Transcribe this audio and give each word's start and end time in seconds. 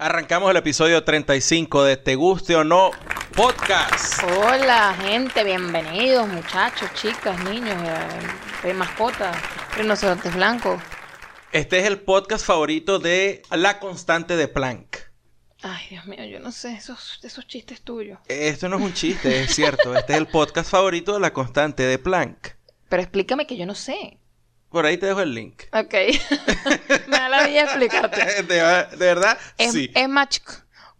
Arrancamos 0.00 0.48
el 0.52 0.56
episodio 0.56 1.02
35 1.02 1.82
de 1.82 1.96
Te 1.96 2.14
Guste 2.14 2.54
o 2.54 2.62
No 2.62 2.92
Podcast. 3.34 4.22
Hola, 4.38 4.96
gente, 5.02 5.42
bienvenidos, 5.42 6.28
muchachos, 6.28 6.88
chicas, 6.94 7.42
niños, 7.42 7.76
eh, 8.62 8.72
mascotas, 8.74 9.36
rinocerontes 9.76 10.32
blancos. 10.36 10.80
Este 11.50 11.80
es 11.80 11.86
el 11.86 11.98
podcast 11.98 12.46
favorito 12.46 13.00
de 13.00 13.42
La 13.50 13.80
Constante 13.80 14.36
de 14.36 14.46
Planck. 14.46 14.98
Ay, 15.62 15.88
Dios 15.90 16.06
mío, 16.06 16.24
yo 16.26 16.38
no 16.38 16.52
sé 16.52 16.74
esos, 16.74 17.18
esos 17.24 17.48
chistes 17.48 17.80
tuyos. 17.80 18.20
Esto 18.28 18.68
no 18.68 18.76
es 18.76 18.82
un 18.82 18.94
chiste, 18.94 19.42
es 19.42 19.52
cierto. 19.52 19.96
Este 19.96 20.12
es 20.12 20.18
el 20.20 20.28
podcast 20.28 20.70
favorito 20.70 21.14
de 21.14 21.18
La 21.18 21.32
Constante 21.32 21.82
de 21.82 21.98
Planck. 21.98 22.54
Pero 22.88 23.02
explícame 23.02 23.48
que 23.48 23.56
yo 23.56 23.66
no 23.66 23.74
sé. 23.74 24.16
Por 24.70 24.84
ahí 24.84 24.98
te 24.98 25.06
dejo 25.06 25.20
el 25.20 25.34
link. 25.34 25.62
Ok. 25.72 25.94
Me 27.08 27.16
da 27.16 27.28
la 27.28 27.46
vida 27.46 27.62
explicarte. 27.62 28.42
¿De, 28.42 28.96
verdad? 28.98 29.38
Es, 29.56 29.72
sí. 29.72 29.90
Es. 29.94 30.08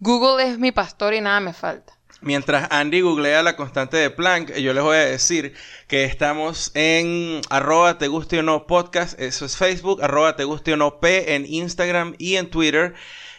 Google 0.00 0.48
es 0.48 0.58
mi 0.58 0.72
pastor 0.72 1.12
y 1.14 1.20
nada 1.20 1.40
me 1.40 1.52
falta. 1.52 1.98
Mientras 2.20 2.68
Andy 2.70 3.00
googlea 3.00 3.42
la 3.42 3.56
constante 3.56 3.96
de 3.96 4.10
Planck, 4.10 4.54
yo 4.56 4.72
les 4.72 4.82
voy 4.82 4.96
a 4.96 5.04
decir 5.04 5.54
que 5.86 6.04
estamos 6.04 6.72
en 6.74 7.40
arroba 7.48 7.98
te 7.98 8.08
guste 8.08 8.40
o 8.40 8.42
no 8.42 8.66
podcast, 8.66 9.18
eso 9.20 9.44
es 9.44 9.56
Facebook, 9.56 10.02
arroba 10.02 10.34
te 10.34 10.42
guste 10.42 10.72
o 10.72 10.76
no 10.76 10.98
P 10.98 11.34
en 11.34 11.46
Instagram 11.46 12.14
y 12.18 12.36
en 12.36 12.50
Twitter. 12.50 12.94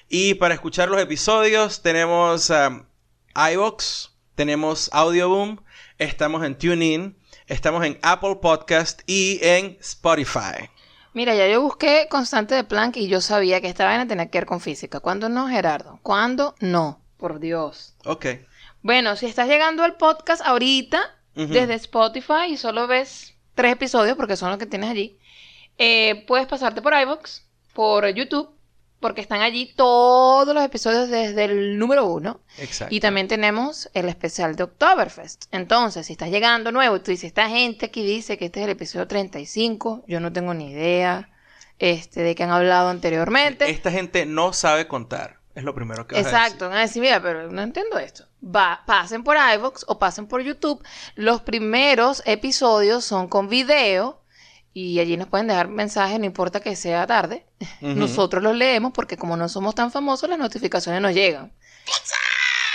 Y 0.07 0.35
para 0.35 0.53
escuchar 0.53 0.89
los 0.89 1.01
episodios 1.01 1.81
tenemos 1.81 2.49
um, 2.49 2.85
iVox, 3.35 4.11
tenemos 4.35 4.89
Audioboom, 4.93 5.57
estamos 5.97 6.45
en 6.45 6.57
TuneIn, 6.57 7.18
estamos 7.49 7.83
en 7.83 7.97
Apple 8.03 8.37
Podcast 8.41 9.01
y 9.07 9.39
en 9.41 9.77
Spotify. 9.81 10.69
Mira, 11.13 11.33
ya 11.33 11.47
yo 11.47 11.61
busqué 11.61 12.07
constante 12.09 12.53
de 12.53 12.63
Planck 12.63 12.97
y 12.97 13.07
yo 13.07 13.19
sabía 13.19 13.59
que 13.59 13.67
esta 13.67 13.85
vaina 13.85 14.07
tenía 14.07 14.29
que 14.29 14.37
ver 14.37 14.45
con 14.45 14.61
física. 14.61 14.99
¿Cuándo 14.99 15.27
no, 15.27 15.49
Gerardo? 15.49 15.99
¿Cuándo 16.03 16.55
no? 16.59 17.01
Por 17.17 17.39
Dios. 17.39 17.95
Ok. 18.05 18.27
Bueno, 18.81 19.15
si 19.15 19.25
estás 19.25 19.47
llegando 19.47 19.83
al 19.83 19.97
podcast 19.97 20.41
ahorita, 20.45 21.01
desde 21.33 21.73
Spotify, 21.73 22.49
y 22.49 22.57
solo 22.57 22.85
ves 22.87 23.33
tres 23.55 23.73
episodios, 23.73 24.15
porque 24.15 24.37
son 24.37 24.49
los 24.49 24.59
que 24.59 24.65
tienes 24.65 24.89
allí, 24.89 25.17
eh, 25.77 26.23
puedes 26.27 26.47
pasarte 26.47 26.81
por 26.81 26.93
iVoox, 26.93 27.41
por 27.73 28.07
YouTube, 28.09 28.49
porque 28.99 29.21
están 29.21 29.41
allí 29.41 29.73
todos 29.75 30.53
los 30.53 30.63
episodios 30.63 31.09
desde 31.09 31.45
el 31.45 31.77
número 31.77 32.05
uno. 32.05 32.41
Exacto. 32.57 32.93
Y 32.93 32.99
también 32.99 33.27
tenemos 33.27 33.89
el 33.93 34.09
especial 34.09 34.55
de 34.55 34.63
Oktoberfest. 34.63 35.45
Entonces, 35.51 36.07
si 36.07 36.13
estás 36.13 36.29
llegando 36.29 36.71
nuevo 36.71 36.97
y 36.97 36.99
tú 36.99 37.11
dices, 37.11 37.25
esta 37.25 37.49
gente 37.49 37.87
aquí 37.87 38.03
dice 38.05 38.37
que 38.37 38.45
este 38.45 38.59
es 38.59 38.65
el 38.65 38.71
episodio 38.71 39.07
35, 39.07 40.03
yo 40.07 40.19
no 40.19 40.33
tengo 40.33 40.53
ni 40.53 40.71
idea 40.71 41.29
este, 41.79 42.21
de 42.21 42.35
qué 42.35 42.43
han 42.43 42.51
hablado 42.51 42.89
anteriormente. 42.89 43.69
Esta 43.69 43.91
gente 43.91 44.25
no 44.25 44.53
sabe 44.53 44.87
contar. 44.87 45.39
Es 45.55 45.63
lo 45.63 45.73
primero 45.73 46.07
que 46.07 46.15
vas 46.15 46.25
Exacto, 46.25 46.69
van 46.69 46.77
a 46.77 46.81
decir, 46.81 47.01
mira, 47.01 47.21
pero 47.21 47.51
no 47.51 47.61
entiendo 47.61 47.97
esto. 47.99 48.25
Va, 48.43 48.83
pasen 48.85 49.23
por 49.23 49.35
iVoox 49.35 49.83
o 49.87 49.99
pasen 49.99 50.27
por 50.27 50.41
YouTube. 50.41 50.81
Los 51.15 51.41
primeros 51.41 52.21
episodios 52.25 53.03
son 53.03 53.27
con 53.27 53.49
video 53.49 54.21
y 54.73 54.99
allí 54.99 55.17
nos 55.17 55.27
pueden 55.27 55.47
dejar 55.47 55.67
mensajes, 55.67 56.19
no 56.19 56.25
importa 56.25 56.59
que 56.59 56.75
sea 56.75 57.07
tarde. 57.07 57.45
Nosotros 57.81 58.43
los 58.43 58.55
leemos 58.55 58.91
porque 58.93 59.17
como 59.17 59.35
no 59.35 59.49
somos 59.49 59.75
tan 59.75 59.91
famosos, 59.91 60.29
las 60.29 60.39
notificaciones 60.39 61.01
nos 61.01 61.13
llegan. 61.13 61.51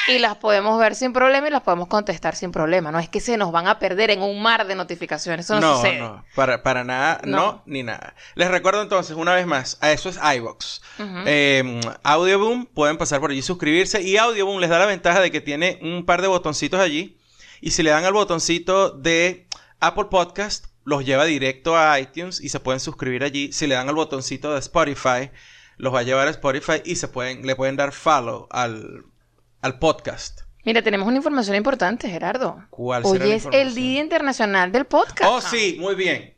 Y 0.06 0.18
las 0.18 0.36
podemos 0.36 0.78
ver 0.78 0.94
sin 0.94 1.14
problema 1.14 1.48
y 1.48 1.50
las 1.50 1.62
podemos 1.62 1.88
contestar 1.88 2.36
sin 2.36 2.52
problema. 2.52 2.90
No 2.90 2.98
es 2.98 3.08
que 3.08 3.20
se 3.20 3.38
nos 3.38 3.52
van 3.52 3.68
a 3.68 3.78
perder 3.78 4.10
en 4.10 4.20
un 4.20 4.42
mar 4.42 4.66
de 4.66 4.74
notificaciones. 4.74 5.46
Eso 5.46 5.54
no, 5.54 5.60
no 5.60 5.76
sucede. 5.76 5.98
No, 5.98 6.24
para, 6.34 6.62
para 6.62 6.84
nada, 6.84 7.20
no. 7.24 7.62
ni 7.64 7.82
nada. 7.82 8.14
Les 8.34 8.50
recuerdo 8.50 8.82
entonces, 8.82 9.16
una 9.16 9.32
vez 9.32 9.46
más, 9.46 9.78
a 9.80 9.92
eso 9.92 10.10
es 10.10 10.18
iVox. 10.36 10.82
Em, 11.24 11.80
Audioboom, 12.02 12.66
pueden 12.66 12.98
pasar 12.98 13.20
por 13.20 13.30
allí 13.30 13.40
suscribirse. 13.40 14.02
Y 14.02 14.18
Audioboom 14.18 14.60
les 14.60 14.68
da 14.68 14.78
la 14.78 14.86
ventaja 14.86 15.20
de 15.20 15.30
que 15.30 15.40
tiene 15.40 15.78
un 15.80 16.04
par 16.04 16.20
de 16.20 16.28
botoncitos 16.28 16.80
allí. 16.80 17.18
Y 17.62 17.70
si 17.70 17.82
le 17.82 17.90
dan 17.90 18.04
al 18.04 18.12
botoncito 18.12 18.90
de 18.90 19.48
Apple 19.80 20.06
Podcast, 20.10 20.66
los 20.84 21.04
lleva 21.04 21.24
directo 21.24 21.76
a 21.76 21.98
iTunes 21.98 22.40
y 22.40 22.48
se 22.48 22.60
pueden 22.60 22.80
suscribir 22.80 23.24
allí. 23.24 23.52
Si 23.52 23.66
le 23.66 23.74
dan 23.74 23.88
al 23.88 23.94
botoncito 23.94 24.52
de 24.52 24.60
Spotify, 24.60 25.30
los 25.76 25.94
va 25.94 26.00
a 26.00 26.02
llevar 26.02 26.28
a 26.28 26.30
Spotify 26.30 26.82
y 26.84 26.96
se 26.96 27.08
pueden, 27.08 27.46
le 27.46 27.56
pueden 27.56 27.76
dar 27.76 27.92
follow 27.92 28.46
al, 28.50 29.04
al 29.60 29.78
podcast. 29.78 30.42
Mira, 30.64 30.82
tenemos 30.82 31.06
una 31.06 31.18
información 31.18 31.56
importante, 31.56 32.08
Gerardo. 32.08 32.64
¿Cuál 32.70 33.02
Hoy 33.04 33.18
será 33.18 33.26
la 33.26 33.34
es 33.34 33.48
el? 33.52 33.74
Día 33.74 34.00
Internacional 34.00 34.72
del 34.72 34.86
Podcast. 34.86 35.24
Oh, 35.24 35.40
sí, 35.40 35.76
muy 35.78 35.94
bien. 35.94 36.33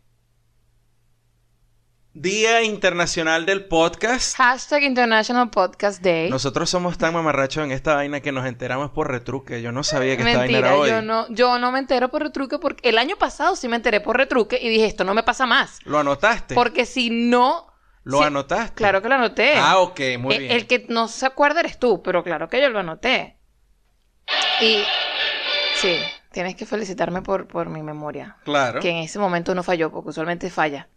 Día 2.19 2.63
Internacional 2.63 3.45
del 3.45 3.67
Podcast. 3.67 4.39
Hashtag 4.39 4.85
International 4.85 5.51
Podcast 5.51 6.03
Day. 6.03 6.31
Nosotros 6.31 6.71
somos 6.71 6.97
tan 6.97 7.13
mamarrachos 7.13 7.63
en 7.63 7.73
esta 7.73 7.95
vaina 7.95 8.23
que 8.23 8.33
nos 8.33 8.47
enteramos 8.47 8.91
por 8.91 9.11
retruque. 9.11 9.61
Yo 9.61 9.71
no 9.71 9.85
sabía 9.85 10.17
que 10.17 10.23
esta 10.23 10.39
vaina 10.39 10.61
Mentira, 10.61 10.69
era 10.69 10.77
hoy. 10.79 10.89
yo 10.89 11.03
no, 11.03 11.29
yo 11.29 11.59
no 11.59 11.73
me 11.73 11.79
entero 11.79 12.09
por 12.09 12.23
retruque 12.23 12.59
porque 12.59 12.89
el 12.89 12.97
año 12.97 13.17
pasado 13.17 13.55
sí 13.55 13.69
me 13.69 13.77
enteré 13.77 14.01
por 14.01 14.17
retruque 14.17 14.59
y 14.59 14.71
dije, 14.71 14.87
esto 14.87 15.05
no 15.05 15.13
me 15.13 15.25
pasa 15.25 15.45
más. 15.45 15.79
¿Lo 15.85 15.99
anotaste? 15.99 16.55
Porque 16.55 16.87
si 16.87 17.11
no... 17.11 17.67
¿Lo 18.03 18.23
anotaste? 18.23 18.77
Claro 18.77 19.03
que 19.03 19.11
lo 19.11 19.17
anoté. 19.17 19.53
Ah, 19.59 19.81
ok, 19.81 20.01
muy 20.19 20.37
el, 20.37 20.41
bien. 20.41 20.53
el 20.53 20.67
que 20.67 20.87
no 20.89 21.09
se 21.09 21.27
acuerda 21.27 21.61
eres 21.61 21.79
tú, 21.79 22.03
pero 22.03 22.25
claro 22.25 22.49
que 22.49 22.63
yo 22.63 22.71
lo 22.71 22.79
anoté. 22.79 23.37
Y 24.63 24.83
sí, 25.75 25.99
tienes 26.33 26.57
que 26.57 26.65
felicitarme 26.65 27.21
por, 27.21 27.47
por 27.47 27.69
mi 27.69 27.83
memoria. 27.83 28.39
Claro. 28.43 28.81
Que 28.81 28.89
en 28.89 28.97
ese 28.97 29.19
momento 29.19 29.55
no 29.55 29.63
falló, 29.63 29.91
porque 29.91 30.09
usualmente 30.09 30.49
falla. 30.49 30.89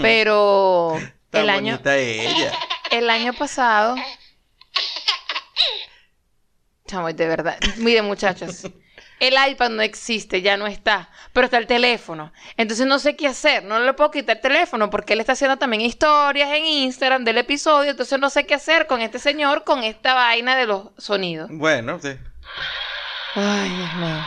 Pero 0.00 0.98
Tan 1.30 1.42
el 1.42 1.50
año, 1.50 1.80
ella. 1.84 2.52
el 2.90 3.10
año 3.10 3.32
pasado. 3.32 3.96
Chamo, 6.86 7.12
de 7.12 7.26
verdad. 7.26 7.58
Miren, 7.78 8.04
muchachos. 8.04 8.62
El 9.18 9.34
iPad 9.50 9.70
no 9.70 9.82
existe, 9.82 10.42
ya 10.42 10.56
no 10.56 10.66
está. 10.66 11.08
Pero 11.32 11.46
está 11.46 11.56
el 11.58 11.66
teléfono. 11.66 12.32
Entonces 12.56 12.86
no 12.86 12.98
sé 12.98 13.16
qué 13.16 13.26
hacer. 13.26 13.64
No 13.64 13.80
le 13.80 13.92
puedo 13.94 14.10
quitar 14.10 14.36
el 14.36 14.42
teléfono 14.42 14.90
porque 14.90 15.14
él 15.14 15.20
está 15.20 15.32
haciendo 15.32 15.56
también 15.56 15.80
historias 15.80 16.50
en 16.52 16.66
Instagram 16.66 17.24
del 17.24 17.38
episodio. 17.38 17.90
Entonces 17.90 18.18
no 18.20 18.30
sé 18.30 18.46
qué 18.46 18.54
hacer 18.54 18.86
con 18.86 19.00
este 19.00 19.18
señor 19.18 19.64
con 19.64 19.82
esta 19.84 20.14
vaina 20.14 20.54
de 20.56 20.66
los 20.66 20.88
sonidos. 20.98 21.48
Bueno, 21.50 21.98
sí. 22.00 22.10
Ay, 23.34 23.70
Dios 23.70 23.94
mío. 23.94 24.26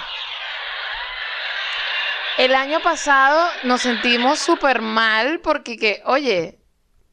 El 2.40 2.56
año 2.56 2.80
pasado 2.82 3.50
nos 3.64 3.82
sentimos 3.82 4.40
súper 4.40 4.82
mal 4.82 5.42
porque 5.42 5.76
que, 5.76 6.02
oye, 6.06 6.58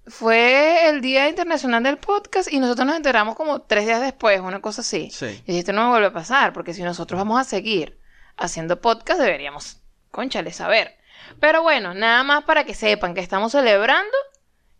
fue 0.06 0.88
el 0.88 1.00
Día 1.00 1.28
Internacional 1.28 1.82
del 1.82 1.98
Podcast 1.98 2.52
y 2.52 2.60
nosotros 2.60 2.86
nos 2.86 2.94
enteramos 2.94 3.34
como 3.34 3.62
tres 3.62 3.86
días 3.86 4.00
después, 4.00 4.38
una 4.38 4.60
cosa 4.60 4.82
así. 4.82 5.10
Sí. 5.10 5.42
Y 5.44 5.58
esto 5.58 5.72
no 5.72 5.82
me 5.82 5.90
vuelve 5.90 6.06
a 6.06 6.12
pasar, 6.12 6.52
porque 6.52 6.74
si 6.74 6.84
nosotros 6.84 7.18
vamos 7.18 7.40
a 7.40 7.42
seguir 7.42 7.98
haciendo 8.36 8.80
podcast, 8.80 9.20
deberíamos, 9.20 9.82
conchale, 10.12 10.52
saber. 10.52 10.96
Pero 11.40 11.60
bueno, 11.60 11.92
nada 11.92 12.22
más 12.22 12.44
para 12.44 12.62
que 12.62 12.74
sepan 12.74 13.12
que 13.12 13.20
estamos 13.20 13.50
celebrando 13.50 14.16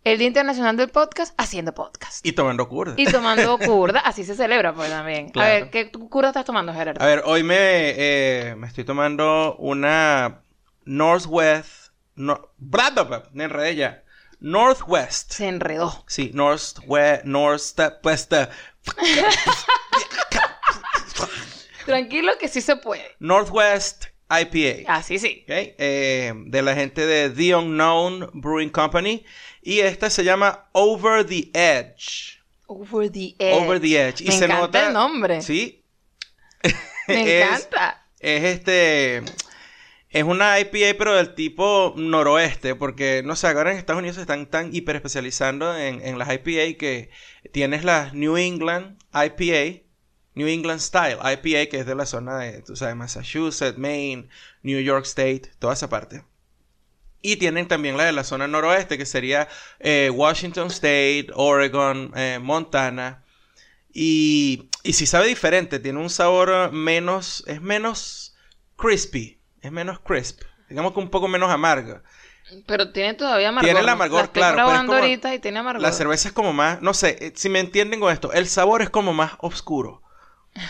el 0.06 0.18
Día 0.18 0.28
Internacional 0.28 0.76
del 0.76 0.88
Podcast 0.88 1.34
haciendo 1.36 1.74
podcast. 1.74 2.24
Y 2.24 2.30
tomando 2.30 2.68
curda. 2.68 2.94
Y 2.96 3.06
tomando 3.06 3.58
curda, 3.66 3.98
así 3.98 4.22
se 4.22 4.36
celebra 4.36 4.72
pues 4.72 4.88
también. 4.88 5.30
Claro. 5.30 5.50
A 5.50 5.52
ver, 5.54 5.70
¿qué 5.70 5.90
curda 5.90 6.28
estás 6.28 6.44
tomando, 6.44 6.72
Gerardo? 6.72 7.02
A 7.02 7.06
ver, 7.08 7.22
hoy 7.24 7.42
me, 7.42 7.56
eh, 7.58 8.54
me 8.56 8.68
estoy 8.68 8.84
tomando 8.84 9.56
una 9.56 10.42
Northwest... 10.84 11.90
No, 12.14 12.50
bla, 12.56 13.24
me 13.32 13.44
enredé 13.44 13.74
ya. 13.74 14.04
Northwest. 14.38 15.32
Se 15.32 15.48
enredó. 15.48 16.04
Sí, 16.06 16.30
Northwest... 16.32 17.24
North... 17.24 17.80
West... 18.04 18.32
Tranquilo 21.84 22.32
que 22.38 22.46
sí 22.46 22.60
se 22.60 22.76
puede. 22.76 23.16
Northwest 23.18 24.04
IPA. 24.28 24.92
Así 24.92 25.18
sí. 25.18 25.40
¿ok? 25.44 25.50
Eh, 25.78 26.32
de 26.46 26.62
la 26.62 26.74
gente 26.74 27.06
de 27.06 27.30
The 27.30 27.54
Unknown 27.54 28.30
Brewing 28.34 28.70
Company. 28.70 29.24
Y 29.62 29.80
esta 29.80 30.10
se 30.10 30.24
llama 30.24 30.68
Over 30.72 31.24
the 31.26 31.50
Edge. 31.54 32.36
Over 32.68 33.10
the 33.10 33.34
edge. 33.38 33.54
Over 33.62 33.80
the 33.80 34.08
Edge. 34.08 34.20
Y 34.22 34.26
Me 34.26 34.32
se 34.32 34.44
encanta 34.46 34.60
nota. 34.66 34.86
el 34.88 34.92
nombre. 34.92 35.40
Sí. 35.42 35.82
Me 37.08 37.40
Es- 37.42 37.44
encanta. 37.44 38.06
Es 38.20 38.42
este. 38.44 39.22
Es 40.10 40.22
una 40.24 40.58
IPA, 40.58 40.96
pero 40.96 41.14
del 41.14 41.34
tipo 41.34 41.92
noroeste, 41.96 42.74
porque 42.74 43.22
no 43.24 43.36
sé, 43.36 43.48
ahora 43.48 43.72
en 43.72 43.76
Estados 43.78 43.98
Unidos 43.98 44.14
se 44.16 44.22
están 44.22 44.46
tan 44.46 44.74
hiper 44.74 44.96
especializando 44.96 45.76
en, 45.76 46.00
en 46.00 46.18
las 46.18 46.28
IPA 46.32 46.78
que 46.78 47.10
tienes 47.52 47.84
las 47.84 48.14
New 48.14 48.36
England 48.38 48.96
IPA, 49.12 49.82
New 50.36 50.46
England 50.46 50.80
Style 50.80 51.16
IPA, 51.16 51.68
que 51.70 51.78
es 51.80 51.86
de 51.86 51.94
la 51.96 52.06
zona 52.06 52.38
de, 52.38 52.62
tú 52.62 52.76
sabes, 52.76 52.94
Massachusetts, 52.94 53.76
Maine, 53.78 54.28
New 54.62 54.78
York 54.80 55.04
State, 55.06 55.50
toda 55.58 55.72
esa 55.72 55.88
parte. 55.88 56.22
Y 57.22 57.36
tienen 57.36 57.66
también 57.66 57.96
la 57.96 58.04
de 58.04 58.12
la 58.12 58.22
zona 58.22 58.46
noroeste, 58.46 58.98
que 58.98 59.06
sería 59.06 59.48
eh, 59.80 60.10
Washington 60.14 60.68
State, 60.68 61.28
Oregon, 61.34 62.12
eh, 62.14 62.38
Montana. 62.40 63.24
Y, 63.92 64.68
y 64.82 64.92
si 64.92 65.06
sabe 65.06 65.26
diferente, 65.26 65.78
tiene 65.80 65.98
un 65.98 66.10
sabor 66.10 66.70
menos, 66.70 67.42
es 67.46 67.62
menos 67.62 68.36
crispy, 68.76 69.40
es 69.62 69.72
menos 69.72 69.98
crisp, 70.00 70.42
digamos 70.68 70.92
que 70.92 71.00
un 71.00 71.08
poco 71.08 71.28
menos 71.28 71.50
amarga. 71.50 72.02
Pero 72.66 72.92
tiene 72.92 73.14
todavía 73.14 73.48
amargor. 73.48 73.64
Tiene 73.66 73.80
el 73.80 73.88
amargor, 73.88 74.18
La 74.20 74.24
estoy 74.26 74.40
claro, 74.40 74.56
pero 74.56 74.66
es 74.66 74.68
probando 74.70 74.92
como- 74.92 75.02
ahorita 75.02 75.34
y 75.34 75.38
tiene 75.40 75.58
amargor. 75.60 75.82
La 75.82 75.92
cerveza 75.92 76.28
es 76.28 76.34
como 76.34 76.52
más, 76.52 76.82
no 76.82 76.92
sé, 76.94 77.16
eh, 77.20 77.32
si 77.34 77.48
me 77.48 77.58
entienden 77.58 77.98
con 77.98 78.12
esto, 78.12 78.32
el 78.34 78.46
sabor 78.46 78.82
es 78.82 78.90
como 78.90 79.14
más 79.14 79.32
oscuro. 79.38 80.02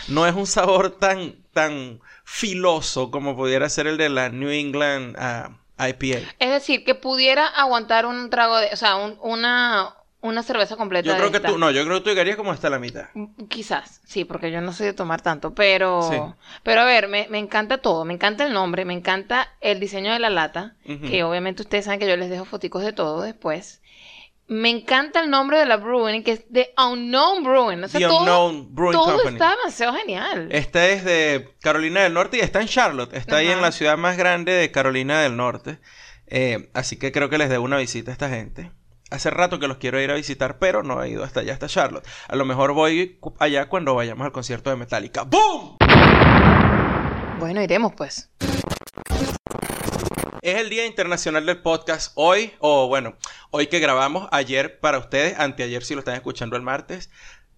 No 0.07 0.25
es 0.27 0.35
un 0.35 0.47
sabor 0.47 0.91
tan, 0.91 1.35
tan 1.53 1.99
filoso 2.23 3.09
como 3.11 3.35
pudiera 3.35 3.69
ser 3.69 3.87
el 3.87 3.97
de 3.97 4.09
la 4.09 4.29
New 4.29 4.49
England 4.49 5.15
ah, 5.19 5.51
IPA. 5.79 6.19
Es 6.39 6.49
decir, 6.51 6.83
que 6.83 6.95
pudiera 6.95 7.45
aguantar 7.47 8.05
un 8.05 8.29
trago 8.29 8.57
de... 8.57 8.69
O 8.73 8.75
sea, 8.75 8.95
un- 8.97 9.17
una, 9.21 9.93
una 10.21 10.43
cerveza 10.43 10.75
completa 10.75 11.07
Yo 11.09 11.15
creo 11.17 11.31
que 11.31 11.37
esta. 11.37 11.49
tú, 11.49 11.57
no, 11.57 11.71
yo 11.71 11.83
creo 11.85 11.97
que 11.97 12.03
tú 12.03 12.09
llegarías 12.09 12.35
como 12.35 12.51
hasta 12.51 12.69
la 12.69 12.79
mitad. 12.79 13.05
Quizás, 13.47 14.01
sí, 14.05 14.25
porque 14.25 14.51
yo 14.51 14.59
no 14.61 14.73
soy 14.73 14.87
de 14.87 14.93
tomar 14.93 15.21
tanto, 15.21 15.53
pero... 15.53 16.01
Sí. 16.03 16.17
Pero 16.63 16.81
a 16.81 16.85
ver, 16.85 17.07
me, 17.07 17.27
me 17.29 17.37
encanta 17.37 17.77
todo. 17.79 18.05
Me 18.05 18.13
encanta 18.13 18.45
el 18.45 18.53
nombre, 18.53 18.85
me 18.85 18.93
encanta 18.93 19.49
el 19.61 19.79
diseño 19.79 20.11
de 20.11 20.19
la 20.19 20.29
lata, 20.29 20.75
que 20.85 21.23
obviamente 21.23 21.61
ustedes 21.61 21.85
saben 21.85 21.99
que 21.99 22.07
yo 22.07 22.17
les 22.17 22.29
dejo 22.29 22.45
foticos 22.45 22.83
de 22.83 22.93
todo 22.93 23.21
después. 23.21 23.81
Me 24.49 24.69
encanta 24.69 25.19
el 25.19 25.29
nombre 25.29 25.57
de 25.59 25.65
la 25.65 25.75
brewing, 25.75 26.23
que 26.23 26.31
es 26.31 26.45
The 26.51 26.73
Unknown 26.77 27.43
Brewing. 27.43 27.83
O 27.83 27.87
sea, 27.89 27.99
The 27.99 28.05
todo, 28.07 28.19
Unknown 28.19 28.73
Brewing 28.73 28.93
todo 28.93 29.15
Company. 29.17 29.35
está 29.35 29.49
demasiado 29.57 29.93
genial. 29.93 30.47
Esta 30.51 30.87
es 30.87 31.03
de 31.03 31.53
Carolina 31.61 32.01
del 32.03 32.13
Norte 32.13 32.37
y 32.37 32.39
está 32.39 32.61
en 32.61 32.67
Charlotte. 32.67 33.13
Está 33.13 33.37
ahí 33.37 33.47
en 33.49 33.61
la 33.61 33.73
ciudad 33.73 33.97
más 33.97 34.15
grande 34.15 34.53
de 34.53 34.71
Carolina 34.71 35.21
del 35.21 35.35
Norte. 35.35 35.79
Eh, 36.27 36.69
así 36.73 36.97
que 36.97 37.11
creo 37.11 37.29
que 37.29 37.37
les 37.37 37.49
debo 37.49 37.65
una 37.65 37.77
visita 37.77 38.11
a 38.11 38.13
esta 38.13 38.29
gente. 38.29 38.71
Hace 39.09 39.29
rato 39.31 39.59
que 39.59 39.67
los 39.67 39.77
quiero 39.77 39.99
ir 40.01 40.11
a 40.11 40.15
visitar, 40.15 40.59
pero 40.59 40.81
no 40.81 41.03
he 41.03 41.09
ido 41.09 41.25
hasta 41.25 41.41
allá, 41.41 41.51
hasta 41.53 41.67
Charlotte. 41.67 42.05
A 42.29 42.35
lo 42.37 42.45
mejor 42.45 42.71
voy 42.73 43.19
allá 43.39 43.67
cuando 43.67 43.95
vayamos 43.95 44.25
al 44.25 44.31
concierto 44.31 44.69
de 44.69 44.77
Metallica. 44.77 45.23
¡Boom! 45.23 45.77
Bueno, 47.39 47.61
iremos 47.61 47.93
pues. 47.95 48.29
Es 50.47 50.55
el 50.55 50.69
Día 50.69 50.85
Internacional 50.85 51.45
del 51.45 51.61
Podcast. 51.61 52.13
Hoy, 52.15 52.53
o 52.59 52.87
bueno, 52.87 53.17
hoy 53.51 53.67
que 53.67 53.79
grabamos, 53.79 54.29
ayer 54.31 54.79
para 54.79 54.97
ustedes, 54.97 55.37
anteayer 55.37 55.83
si 55.83 55.93
lo 55.93 55.99
están 55.99 56.15
escuchando 56.15 56.55
el 56.55 56.61
martes, 56.61 57.09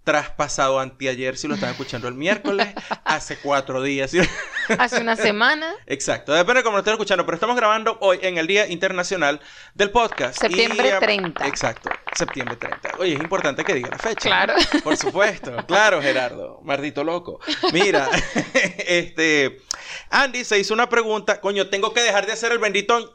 traspasado 0.10 0.80
anteayer 0.80 1.38
si 1.38 1.48
lo 1.48 1.54
están 1.54 1.70
escuchando 1.70 2.08
el 2.08 2.16
miércoles, 2.16 2.68
hace 3.04 3.38
cuatro 3.38 3.84
días. 3.84 4.10
¿sí? 4.10 4.18
Hace 4.80 5.02
una 5.02 5.16
semana, 5.16 5.76
Exacto, 5.86 6.34
depende 6.34 6.62
de 6.62 6.64
cómo 6.64 6.78
lo 6.78 6.80
estén 6.80 6.94
escuchando, 6.94 7.26
pero 7.26 7.36
estamos 7.36 7.56
grabando 7.56 7.98
hoy 8.02 8.18
en 8.24 8.40
el 8.40 8.48
Día 8.48 8.68
Internacional 8.68 9.40
del 9.76 9.92
Podcast. 9.92 10.40
Septiembre 10.40 10.88
Y, 10.88 10.92
eh, 10.92 10.98
30. 11.00 11.46
Exacto, 11.48 11.92
septiembre 12.16 12.56
30. 12.56 12.94
Oye, 12.98 13.14
es 13.14 13.20
importante 13.20 13.64
que 13.64 13.76
diga 13.76 13.90
la 13.90 14.00
fecha. 14.00 14.30
Claro. 14.30 14.56
¿no? 14.74 14.80
Por 14.84 14.98
supuesto, 14.98 15.56
claro, 15.68 16.02
Gerardo, 16.02 16.60
maldito 16.64 17.04
loco. 17.04 17.40
Mira, 17.72 18.10
este, 18.88 19.62
Andy 20.10 20.44
se 20.44 20.58
hizo 20.58 20.74
una 20.74 20.90
pregunta, 20.90 21.40
coño, 21.40 21.68
tengo 21.70 21.94
que 21.94 22.02
dejar 22.02 22.26
de 22.26 22.34
hacer 22.34 22.52
el 22.52 22.58
bendito... 22.58 23.14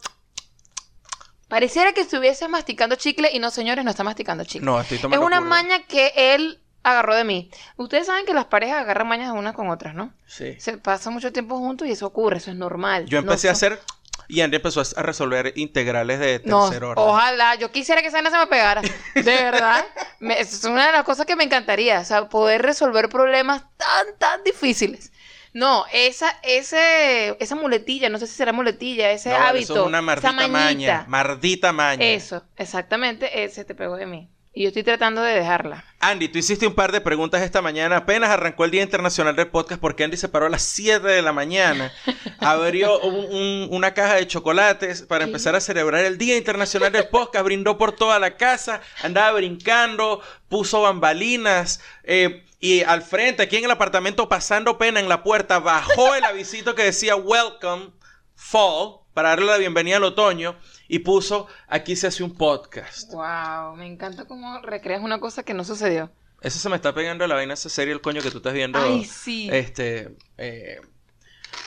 pareciera 1.49 1.93
que 1.93 2.03
estuviese 2.03 2.47
masticando 2.49 2.95
chicle 2.97 3.31
y 3.33 3.41
no, 3.41 3.51
señores, 3.51 3.85
no 3.85 3.91
está 3.91 4.05
masticando 4.05 4.45
chicle. 4.45 4.67
No, 4.67 4.81
estoy 4.81 4.97
es 4.97 5.03
tomando 5.03 5.27
una 5.27 5.39
curva. 5.39 5.51
maña 5.51 5.83
que 5.87 6.13
él 6.17 6.61
agarró 6.85 7.15
de 7.17 7.25
mí. 7.25 7.51
Ustedes 7.77 8.07
saben 8.07 8.25
que 8.27 8.35
las 8.35 8.45
parejas 8.45 8.83
agarran 8.83 9.09
mañas 9.09 9.33
unas 9.33 9.55
con 9.55 9.69
otras, 9.71 9.95
¿no? 9.95 10.13
Sí. 10.27 10.55
Se 10.61 10.79
pasan 10.79 11.13
mucho 11.15 11.33
tiempo 11.33 11.59
juntos 11.59 11.89
y 11.89 11.91
eso 11.93 12.07
ocurre, 12.07 12.37
eso 12.37 12.51
es 12.53 12.57
normal. 12.57 13.07
Yo 13.07 13.19
empecé 13.19 13.49
No 13.49 13.51
a 13.51 13.53
hacer 13.53 13.81
y 14.29 14.41
Andy 14.41 14.57
empezó 14.57 14.81
a 14.81 15.03
resolver 15.03 15.53
integrales 15.57 16.19
de 16.21 16.41
No, 16.47 16.65
tercer 16.69 16.85
orden. 16.85 17.05
ojalá, 17.05 17.57
yo 17.57 17.71
quisiera 17.73 18.01
que 18.01 18.09
esa 18.09 18.23
no 18.23 18.31
se 18.31 18.39
me 18.39 18.47
pegara. 18.47 18.81
De 19.15 19.23
verdad, 19.23 19.85
me- 20.21 20.39
es 20.41 20.63
una 20.65 20.87
de 20.87 20.93
las 20.93 21.05
cosas 21.05 21.27
que 21.27 21.37
me 21.37 21.45
encantaría, 21.45 22.01
o 22.01 22.05
sea, 22.05 22.29
poder 22.29 22.63
resolver 22.63 23.09
problemas 23.09 23.65
tan, 23.77 24.07
tan 24.19 24.43
difíciles. 24.45 25.11
No, 25.53 25.85
esa, 25.93 26.37
ese, 26.43 27.37
esa 27.39 27.55
muletilla, 27.55 28.09
no 28.09 28.19
sé 28.19 28.27
si 28.27 28.35
será 28.35 28.53
muletilla, 28.53 29.11
ese 29.13 29.31
No, 29.31 29.37
hábito, 29.37 29.73
Eso 29.75 29.81
es 29.83 29.87
una 29.87 30.03
maldita 30.03 30.29
esa 30.31 30.49
maña. 30.49 31.05
Maldita 31.07 31.73
maña. 31.73 32.05
eso, 32.05 32.43
exactamente, 32.57 33.45
ese 33.45 33.65
te 33.65 33.75
pegó 33.75 33.97
de 33.97 34.07
mí. 34.07 34.29
Y 34.57 34.63
yo 34.63 34.69
estoy 34.69 34.85
tratando 34.85 35.21
de 35.21 35.35
dejarla. 35.35 35.85
Andy, 35.99 36.29
tú 36.29 36.39
hiciste 36.39 36.65
un 36.67 36.75
par 36.75 36.93
de 36.93 37.01
preguntas 37.01 37.43
esta 37.43 37.61
mañana. 37.61 37.97
Apenas 37.97 38.31
arrancó 38.31 38.65
el 38.65 38.71
Día 38.71 38.83
Internacional 38.85 39.35
del 39.35 39.49
Podcast 39.49 39.81
porque 39.81 40.05
Andy 40.05 40.17
se 40.17 40.29
paró 40.29 40.47
a 40.47 40.49
las 40.49 40.63
7 40.63 41.05
de 41.09 41.23
la 41.23 41.33
mañana. 41.33 41.93
Abrió 42.39 43.01
un- 43.01 43.35
un- 43.35 43.69
una 43.73 43.95
caja 43.95 44.15
de 44.15 44.29
chocolates 44.29 45.03
para 45.03 45.25
¿Qué? 45.25 45.31
empezar 45.31 45.57
a 45.57 45.61
celebrar 45.61 46.05
el 46.05 46.19
Día 46.19 46.37
Internacional 46.37 46.93
del 46.93 47.09
Podcast. 47.09 47.45
Brindó 47.45 47.79
por 47.79 47.93
toda 47.97 48.21
la 48.21 48.37
casa, 48.37 48.81
andaba 49.03 49.33
brincando, 49.33 50.21
puso 50.49 50.83
bambalinas. 50.83 51.81
eh, 52.05 52.45
y 52.61 52.83
al 52.83 53.03
frente, 53.03 53.43
aquí 53.43 53.57
en 53.57 53.65
el 53.65 53.71
apartamento, 53.73 54.27
pasando 54.29 54.79
pena 54.79 54.99
en 55.01 55.09
la 55.09 55.23
puerta, 55.23 55.59
bajó 55.59 56.15
el 56.15 56.25
avisito 56.25 56.75
que 56.75 56.85
decía 56.85 57.15
Welcome 57.17 57.91
Fall 58.37 59.01
para 59.15 59.31
darle 59.31 59.47
la 59.47 59.57
bienvenida 59.57 59.97
al 59.97 60.05
otoño 60.05 60.57
y 60.89 60.99
puso 60.99 61.47
aquí 61.69 61.97
se 61.97 62.09
hace 62.09 62.23
un 62.23 62.37
podcast. 62.37 63.11
Wow, 63.13 63.77
me 63.77 63.87
encanta 63.87 64.27
cómo 64.27 64.61
recreas 64.61 65.03
una 65.03 65.21
cosa 65.21 65.43
que 65.45 65.55
no 65.55 65.65
sucedió. 65.65 66.11
Eso 66.43 66.59
se 66.59 66.69
me 66.69 66.77
está 66.77 66.93
pegando 66.93 67.27
la 67.27 67.37
vaina 67.37 67.55
esa 67.55 67.71
serie, 67.71 67.95
el 67.95 68.01
coño 68.03 68.21
que 68.21 68.31
tú 68.31 68.37
estás 68.39 68.53
viendo. 68.53 68.79
Ay, 68.79 69.05
sí. 69.05 69.49
Este. 69.51 70.15
eh, 70.37 70.81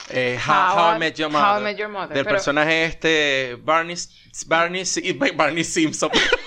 eh, 0.10 0.38
How, 0.48 0.78
How 0.92 0.96
I 0.96 1.00
Met 1.00 1.16
Your 1.16 1.32
How 1.32 1.38
I 1.38 1.42
Mother. 1.42 1.64
Met 1.64 1.78
Your 1.78 1.90
Mother, 1.90 2.14
Del 2.16 2.24
pero- 2.26 2.36
personaje 2.36 2.86
este. 2.86 3.56
Barney. 3.64 3.96
Barney, 4.46 4.84
Barney 5.36 5.64
Simpson. 5.64 6.12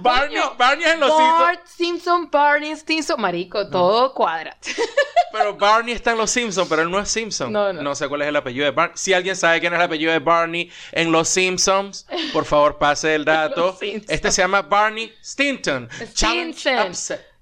Barney, 0.00 0.36
Coño, 0.38 0.54
Barney 0.56 0.84
es 0.84 0.92
en 0.92 1.00
los 1.00 1.10
Simpsons. 1.10 1.40
Bart 1.40 1.66
Simpson, 1.66 2.30
Barney 2.30 2.76
Stinson, 2.76 3.20
marico, 3.20 3.68
todo 3.68 4.12
cuadra. 4.14 4.56
Pero 5.32 5.56
Barney 5.56 5.94
está 5.94 6.12
en 6.12 6.18
los 6.18 6.30
Simpsons, 6.30 6.68
pero 6.68 6.82
él 6.82 6.90
no 6.90 7.00
es 7.00 7.08
Simpson. 7.08 7.50
No, 7.50 7.72
no. 7.72 7.94
sé 7.94 8.06
cuál 8.06 8.20
es 8.20 8.28
el 8.28 8.36
apellido 8.36 8.66
de 8.66 8.70
Barney. 8.70 8.92
Si 8.98 9.14
alguien 9.14 9.34
sabe 9.34 9.60
quién 9.60 9.72
es 9.72 9.78
el 9.78 9.84
apellido 9.86 10.12
de 10.12 10.18
Barney 10.18 10.70
en 10.92 11.10
los 11.10 11.26
Simpsons, 11.26 12.06
por 12.34 12.44
favor 12.44 12.76
pase 12.76 13.14
el 13.14 13.24
dato. 13.24 13.74
Simpsons. 13.74 14.10
Este 14.10 14.30
se 14.30 14.42
llama 14.42 14.60
Barney 14.60 15.10
Stinton. 15.24 15.88
Stinson. 16.02 16.92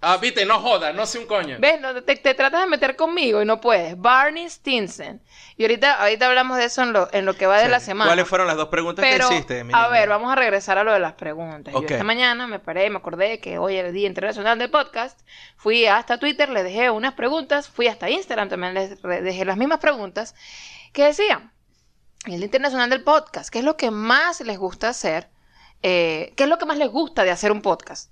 Ah, 0.01 0.17
viste, 0.17 0.47
no 0.47 0.61
joda, 0.61 0.93
no 0.93 1.05
sé 1.05 1.19
un 1.19 1.27
coño. 1.27 1.57
¿Ves? 1.59 1.81
No, 1.81 1.93
te, 2.03 2.17
te 2.17 2.35
tratas 2.35 2.61
de 2.63 2.67
meter 2.69 2.95
conmigo 2.97 3.43
y 3.43 3.45
no 3.45 3.61
puedes. 3.61 4.01
Barney 4.01 4.49
Stinson. 4.49 5.21
Y 5.61 5.65
ahorita, 5.65 5.93
ahorita 6.01 6.27
hablamos 6.27 6.57
de 6.57 6.65
eso 6.65 6.81
en 6.81 6.95
lo, 6.95 7.11
en 7.13 7.27
lo 7.27 7.35
que 7.35 7.47
va 7.47 7.59
de 7.59 7.69
la 7.69 7.81
semana. 7.81 8.09
¿Cuáles 8.09 8.27
fueron 8.27 8.47
las 8.47 8.57
dos 8.57 8.69
preguntas 8.69 9.05
Pero, 9.07 9.29
que 9.29 9.35
hiciste? 9.35 9.63
mi 9.63 9.75
a 9.77 9.89
ver, 9.89 10.09
vamos 10.09 10.33
a 10.33 10.35
regresar 10.35 10.79
a 10.79 10.85
lo 10.85 10.93
de 10.95 11.01
las 11.01 11.13
preguntas. 11.13 11.75
Yo 11.75 11.83
esta 11.83 12.03
mañana 12.03 12.47
me 12.47 12.61
paré, 12.61 12.89
me 12.89 12.97
acordé 12.97 13.41
que 13.41 13.59
hoy 13.59 13.77
era 13.77 13.89
el 13.89 13.93
Día 13.93 14.09
Internacional 14.09 14.59
del 14.59 14.71
Podcast. 14.71 15.21
Fui 15.59 15.85
hasta 15.85 16.17
Twitter, 16.17 16.49
le 16.49 16.63
dejé 16.63 16.89
unas 16.89 17.13
preguntas. 17.13 17.69
Fui 17.69 17.89
hasta 17.89 18.09
Instagram, 18.09 18.49
también 18.49 18.73
les 18.73 19.03
dejé 19.03 19.45
las 19.45 19.59
mismas 19.59 19.81
preguntas. 19.81 20.35
Que 20.95 21.05
decían, 21.05 21.53
el 22.25 22.37
Día 22.39 22.47
Internacional 22.47 22.89
del 22.89 23.05
Podcast, 23.05 23.51
¿qué 23.51 23.59
es 23.59 23.65
lo 23.67 23.77
que 23.77 23.91
más 23.91 24.41
les 24.41 24.57
gusta 24.57 24.89
hacer? 24.89 25.29
Eh, 25.83 26.33
¿Qué 26.39 26.45
es 26.45 26.49
lo 26.49 26.57
que 26.57 26.65
más 26.65 26.79
les 26.79 26.89
gusta 26.89 27.23
de 27.23 27.33
hacer 27.33 27.53
un 27.53 27.61
podcast? 27.61 28.11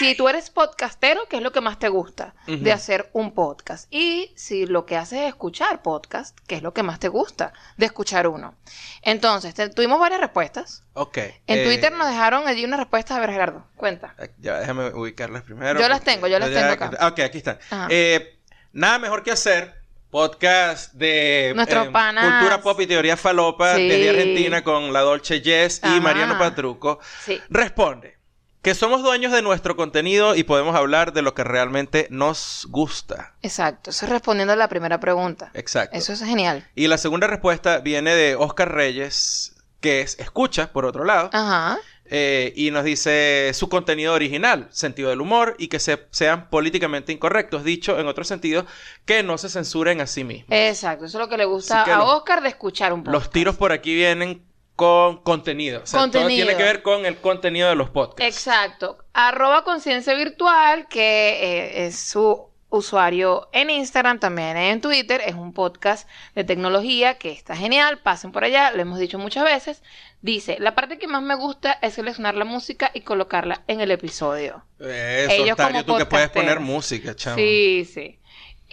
Si 0.00 0.14
tú 0.14 0.28
eres 0.30 0.48
podcastero, 0.48 1.20
¿qué 1.28 1.36
es 1.36 1.42
lo 1.42 1.52
que 1.52 1.60
más 1.60 1.78
te 1.78 1.88
gusta 1.90 2.34
de 2.46 2.72
hacer 2.72 3.10
un 3.12 3.32
podcast? 3.34 3.86
Y 3.92 4.32
si 4.34 4.64
lo 4.66 4.86
que 4.86 4.96
haces 4.96 5.20
es 5.20 5.28
escuchar 5.28 5.82
podcast, 5.82 6.36
¿qué 6.46 6.54
es 6.56 6.62
lo 6.62 6.72
que 6.72 6.82
más 6.82 6.98
te 6.98 7.08
gusta 7.08 7.52
de 7.76 7.84
escuchar 7.86 8.26
uno? 8.26 8.54
Entonces, 9.02 9.54
te- 9.54 9.68
tuvimos 9.68 10.00
varias 10.00 10.20
respuestas. 10.20 10.84
Ok. 10.94 11.18
En 11.18 11.58
eh, 11.58 11.64
Twitter 11.64 11.92
nos 11.92 12.08
dejaron 12.08 12.48
allí 12.48 12.64
unas 12.64 12.80
respuestas. 12.80 13.18
A 13.18 13.20
ver, 13.20 13.30
Gerardo, 13.30 13.66
cuenta. 13.76 14.14
eh, 14.18 14.30
Ya, 14.38 14.58
déjame 14.58 14.86
ubicarlas 14.94 15.42
primero. 15.42 15.78
Yo 15.78 15.88
las 15.88 16.00
tengo, 16.02 16.26
yo 16.28 16.38
las 16.38 16.50
ya- 16.50 16.60
tengo 16.70 16.72
acá. 16.86 17.06
Ok, 17.08 17.20
aquí 17.20 17.38
están. 17.38 17.58
Eh, 17.90 18.38
nada 18.72 18.98
mejor 18.98 19.22
que 19.22 19.32
hacer 19.32 19.74
podcast 20.10 20.94
de 20.94 21.50
eh, 21.50 21.90
panas. 21.92 22.24
cultura 22.38 22.62
pop 22.62 22.80
y 22.80 22.86
teoría 22.86 23.16
falopa 23.18 23.76
Sí. 23.76 23.86
desde 23.86 24.10
Argentina 24.10 24.64
con 24.64 24.92
la 24.94 25.00
Dolce 25.00 25.40
Jess 25.42 25.82
y. 25.84 26.00
Mariano 26.00 26.38
Patruco. 26.38 27.00
Sí. 27.24 27.38
Responde 27.50 28.18
que 28.62 28.74
somos 28.74 29.02
dueños 29.02 29.32
de 29.32 29.42
nuestro 29.42 29.74
contenido 29.76 30.34
y 30.34 30.44
podemos 30.44 30.76
hablar 30.76 31.12
de 31.12 31.22
lo 31.22 31.34
que 31.34 31.44
realmente 31.44 32.06
nos 32.10 32.66
gusta. 32.70 33.34
Exacto. 33.42 33.90
Eso 33.90 34.04
es 34.04 34.10
respondiendo 34.10 34.52
a 34.52 34.56
la 34.56 34.68
primera 34.68 35.00
pregunta. 35.00 35.50
Exacto. 35.54 35.96
Eso 35.96 36.12
es 36.12 36.20
genial. 36.22 36.68
Y 36.74 36.86
la 36.88 36.98
segunda 36.98 37.26
respuesta 37.26 37.78
viene 37.78 38.14
de 38.14 38.36
Oscar 38.36 38.72
Reyes, 38.74 39.54
que 39.80 40.02
es 40.02 40.18
escucha, 40.18 40.72
por 40.72 40.84
otro 40.84 41.04
lado. 41.04 41.30
Ajá. 41.32 41.78
Eh, 42.12 42.52
y 42.56 42.72
nos 42.72 42.82
dice 42.82 43.52
su 43.54 43.68
contenido 43.68 44.12
original, 44.14 44.66
sentido 44.72 45.10
del 45.10 45.20
humor 45.20 45.54
y 45.60 45.68
que 45.68 45.78
se- 45.78 46.08
sean 46.10 46.50
políticamente 46.50 47.12
incorrectos, 47.12 47.62
dicho 47.62 48.00
en 48.00 48.08
otro 48.08 48.24
sentido, 48.24 48.66
que 49.04 49.22
no 49.22 49.38
se 49.38 49.48
censuren 49.48 50.00
a 50.00 50.08
sí 50.08 50.24
mismos. 50.24 50.48
Exacto. 50.50 51.04
Eso 51.04 51.18
es 51.18 51.22
lo 51.22 51.28
que 51.28 51.36
le 51.36 51.44
gusta 51.44 51.84
a 51.84 51.98
los- 51.98 52.08
Oscar 52.08 52.42
de 52.42 52.48
escuchar 52.48 52.92
un 52.92 53.04
podcast. 53.04 53.12
Los 53.24 53.30
tiros 53.30 53.54
por 53.56 53.70
aquí 53.70 53.94
vienen 53.94 54.42
con 54.80 55.18
contenido. 55.18 55.82
O 55.82 55.86
sea, 55.86 56.10
todo 56.10 56.26
tiene 56.26 56.56
que 56.56 56.62
ver 56.62 56.80
con 56.80 57.04
el 57.04 57.18
contenido 57.18 57.68
de 57.68 57.74
los 57.74 57.90
podcasts. 57.90 58.34
Exacto. 58.34 58.96
Arroba 59.12 59.62
conciencia 59.62 60.14
virtual, 60.14 60.88
que 60.88 61.02
eh, 61.02 61.86
es 61.86 61.98
su 61.98 62.48
usuario 62.70 63.50
en 63.52 63.68
Instagram, 63.68 64.18
también 64.20 64.56
en 64.56 64.80
Twitter. 64.80 65.20
Es 65.26 65.34
un 65.34 65.52
podcast 65.52 66.08
de 66.34 66.44
tecnología 66.44 67.18
que 67.18 67.30
está 67.30 67.54
genial. 67.54 67.98
Pasen 67.98 68.32
por 68.32 68.42
allá, 68.42 68.70
lo 68.70 68.80
hemos 68.80 68.98
dicho 68.98 69.18
muchas 69.18 69.44
veces. 69.44 69.82
Dice, 70.22 70.56
la 70.58 70.74
parte 70.74 70.98
que 70.98 71.06
más 71.06 71.22
me 71.22 71.34
gusta 71.34 71.72
es 71.82 71.92
seleccionar 71.92 72.34
la 72.34 72.46
música 72.46 72.90
y 72.94 73.02
colocarla 73.02 73.64
en 73.66 73.82
el 73.82 73.90
episodio. 73.90 74.64
Eso, 74.78 75.30
Ellos 75.30 75.56
como 75.56 75.84
tú 75.84 75.98
que 75.98 76.06
puedes 76.06 76.30
poner 76.30 76.58
música, 76.58 77.14
chamo. 77.14 77.36
Sí, 77.36 77.84
sí. 77.84 78.18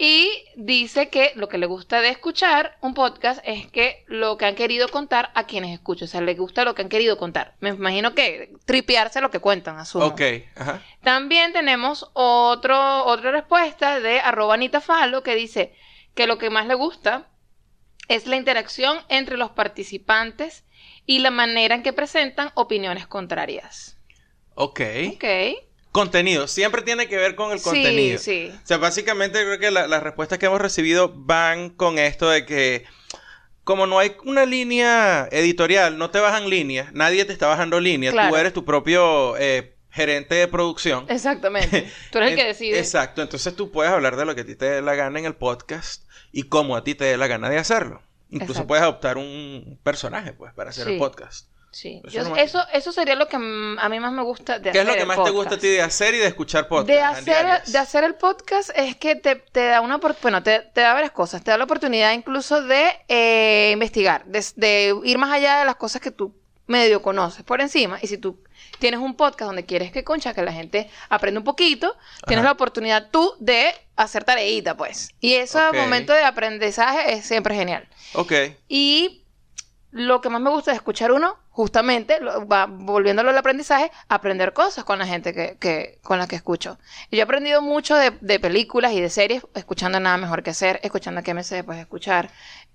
Y 0.00 0.44
dice 0.54 1.08
que 1.08 1.32
lo 1.34 1.48
que 1.48 1.58
le 1.58 1.66
gusta 1.66 2.00
de 2.00 2.10
escuchar 2.10 2.78
un 2.80 2.94
podcast 2.94 3.40
es 3.44 3.66
que 3.66 4.04
lo 4.06 4.38
que 4.38 4.46
han 4.46 4.54
querido 4.54 4.88
contar 4.88 5.32
a 5.34 5.46
quienes 5.46 5.74
escuchan. 5.74 6.06
O 6.06 6.08
sea, 6.08 6.20
le 6.20 6.34
gusta 6.34 6.64
lo 6.64 6.76
que 6.76 6.82
han 6.82 6.88
querido 6.88 7.18
contar. 7.18 7.56
Me 7.58 7.70
imagino 7.70 8.14
que 8.14 8.54
tripearse 8.64 9.20
lo 9.20 9.32
que 9.32 9.40
cuentan, 9.40 9.76
asumo. 9.76 10.06
Ok, 10.06 10.22
ajá. 10.54 10.80
También 11.02 11.52
tenemos 11.52 12.08
otro, 12.12 13.06
otra 13.06 13.32
respuesta 13.32 13.98
de 13.98 14.20
arroba 14.20 14.54
Anita 14.54 14.80
Falo 14.80 15.24
que 15.24 15.34
dice 15.34 15.74
que 16.14 16.28
lo 16.28 16.38
que 16.38 16.48
más 16.48 16.68
le 16.68 16.74
gusta 16.74 17.26
es 18.06 18.28
la 18.28 18.36
interacción 18.36 19.00
entre 19.08 19.36
los 19.36 19.50
participantes 19.50 20.64
y 21.06 21.18
la 21.18 21.32
manera 21.32 21.74
en 21.74 21.82
que 21.82 21.92
presentan 21.92 22.52
opiniones 22.54 23.08
contrarias. 23.08 23.98
Ok. 24.54 24.80
Ok. 25.14 25.24
Contenido, 25.92 26.46
siempre 26.48 26.82
tiene 26.82 27.08
que 27.08 27.16
ver 27.16 27.34
con 27.34 27.50
el 27.52 27.58
Sí, 27.58 27.64
contenido. 27.64 28.18
sí. 28.18 28.52
O 28.62 28.66
sea, 28.66 28.76
básicamente 28.76 29.42
creo 29.42 29.58
que 29.58 29.70
la- 29.70 29.86
las 29.88 30.02
respuestas 30.02 30.38
que 30.38 30.46
hemos 30.46 30.60
recibido 30.60 31.12
van 31.14 31.70
con 31.70 31.98
esto 31.98 32.28
de 32.28 32.44
que 32.44 32.84
como 33.64 33.86
no 33.86 33.98
hay 33.98 34.16
una 34.24 34.46
línea 34.46 35.28
editorial, 35.30 35.98
no 35.98 36.10
te 36.10 36.20
bajan 36.20 36.48
líneas, 36.48 36.92
nadie 36.94 37.24
te 37.26 37.32
está 37.32 37.46
bajando 37.48 37.80
líneas, 37.80 38.12
tú 38.12 38.16
Claro. 38.16 38.36
eres 38.38 38.52
tu 38.54 38.64
propio 38.64 39.36
eh, 39.38 39.74
gerente 39.90 40.34
de 40.36 40.48
producción. 40.48 41.06
Exactamente. 41.08 41.90
Tú 42.12 42.18
eres 42.18 42.30
el 42.32 42.36
que 42.36 42.44
decide. 42.44 42.78
Exacto, 42.78 43.20
entonces 43.22 43.54
tú 43.56 43.70
puedes 43.70 43.90
hablar 43.92 44.16
de 44.16 44.24
lo 44.26 44.34
que 44.34 44.42
a 44.42 44.46
ti 44.46 44.54
te 44.54 44.66
dé 44.66 44.82
la 44.82 44.94
gana 44.94 45.18
en 45.18 45.24
el 45.24 45.34
podcast 45.34 46.04
y 46.32 46.44
cómo 46.44 46.76
a 46.76 46.84
ti 46.84 46.94
te 46.94 47.04
dé 47.06 47.16
la 47.16 47.26
gana 47.26 47.48
de 47.50 47.58
hacerlo. 47.58 48.02
Incluso 48.30 48.52
Exacto. 48.52 48.68
puedes 48.68 48.82
adoptar 48.82 49.16
un 49.16 49.78
personaje, 49.82 50.32
pues, 50.34 50.52
para 50.54 50.70
hacer 50.70 50.86
el 50.88 50.94
Sí. 50.94 50.98
podcast. 50.98 51.48
Sí. 51.70 52.00
Eso 52.04 52.28
Yo- 52.28 52.36
Eso, 52.36 52.64
eso, 52.72 52.92
sería 52.92 53.14
lo 53.14 53.28
que 53.28 53.36
a 53.36 53.38
mí 53.88 54.00
más 54.00 54.12
me 54.12 54.22
gusta 54.22 54.58
de 54.58 54.70
¿Qué 54.72 54.78
es 54.78 54.84
hacer 54.84 54.94
lo 54.94 54.98
que 55.00 55.06
más 55.06 55.22
te 55.24 55.30
gusta 55.30 55.54
a 55.56 55.58
ti 55.58 55.68
de 55.68 55.82
hacer 55.82 56.14
y 56.14 56.18
de 56.18 56.26
escuchar 56.26 56.66
podcast? 56.68 56.88
De 56.88 57.00
hacer, 57.00 57.62
de 57.64 57.78
hacer 57.78 58.04
el 58.04 58.14
podcast 58.14 58.70
es 58.74 58.96
que 58.96 59.16
te, 59.16 59.36
te 59.36 59.66
da 59.66 59.80
una 59.80 59.98
bueno, 59.98 60.42
te, 60.42 60.60
te 60.60 60.80
da 60.80 60.94
varias 60.94 61.12
cosas. 61.12 61.42
Te 61.44 61.50
da 61.50 61.58
la 61.58 61.64
oportunidad 61.64 62.12
incluso 62.12 62.62
de 62.62 62.90
eh, 63.08 63.70
investigar, 63.72 64.24
de, 64.24 64.44
de 64.56 64.94
ir 65.04 65.18
más 65.18 65.30
allá 65.32 65.58
de 65.58 65.64
las 65.64 65.76
cosas 65.76 66.00
que 66.00 66.10
tú 66.10 66.34
medio 66.66 67.00
conoces 67.02 67.42
por 67.44 67.60
encima. 67.60 67.98
Y 68.02 68.06
si 68.06 68.18
tú 68.18 68.42
tienes 68.78 69.00
un 69.00 69.14
podcast 69.16 69.48
donde 69.48 69.64
quieres 69.64 69.90
que 69.90 70.04
concha, 70.04 70.34
que 70.34 70.42
la 70.42 70.52
gente 70.52 70.90
aprenda 71.08 71.40
un 71.40 71.44
poquito, 71.44 71.96
tienes 72.26 72.44
la 72.44 72.52
oportunidad 72.52 73.08
tú 73.10 73.34
de 73.40 73.72
hacer 73.96 74.24
tareita, 74.24 74.76
pues. 74.76 75.10
Y 75.20 75.34
ese 75.34 75.58
Ok. 75.68 75.74
momento 75.76 76.12
de 76.12 76.22
aprendizaje 76.24 77.12
es 77.14 77.26
siempre 77.26 77.54
genial. 77.54 77.88
Ok. 78.14 78.32
Y 78.68 79.24
lo 79.90 80.20
que 80.20 80.28
más 80.28 80.40
me 80.42 80.50
gusta 80.50 80.70
de 80.70 80.76
escuchar 80.76 81.10
uno, 81.12 81.38
justamente, 81.60 82.20
lo- 82.20 82.46
va, 82.46 82.66
volviéndolo 82.66 83.30
al 83.30 83.38
aprendizaje, 83.38 83.90
aprender 84.08 84.52
cosas 84.52 84.84
con 84.84 84.98
la 85.00 85.06
gente 85.06 85.32
que, 85.34 85.56
que- 85.58 85.98
con 86.02 86.18
la 86.18 86.26
que 86.28 86.36
escucho. 86.36 86.78
Y 87.10 87.16
yo 87.16 87.20
he 87.22 87.24
aprendido 87.24 87.60
mucho 87.62 87.96
de, 87.96 88.12
de 88.20 88.38
películas 88.40 88.92
y 88.92 89.00
de 89.00 89.10
series, 89.10 89.42
escuchando 89.54 89.98
Nada 90.00 90.16
Mejor 90.18 90.42
Que 90.42 90.50
Hacer, 90.50 90.78
escuchando 90.82 91.22
me 91.34 91.42
sé 91.44 91.64
pues 91.64 91.78
escuchar. 91.78 92.30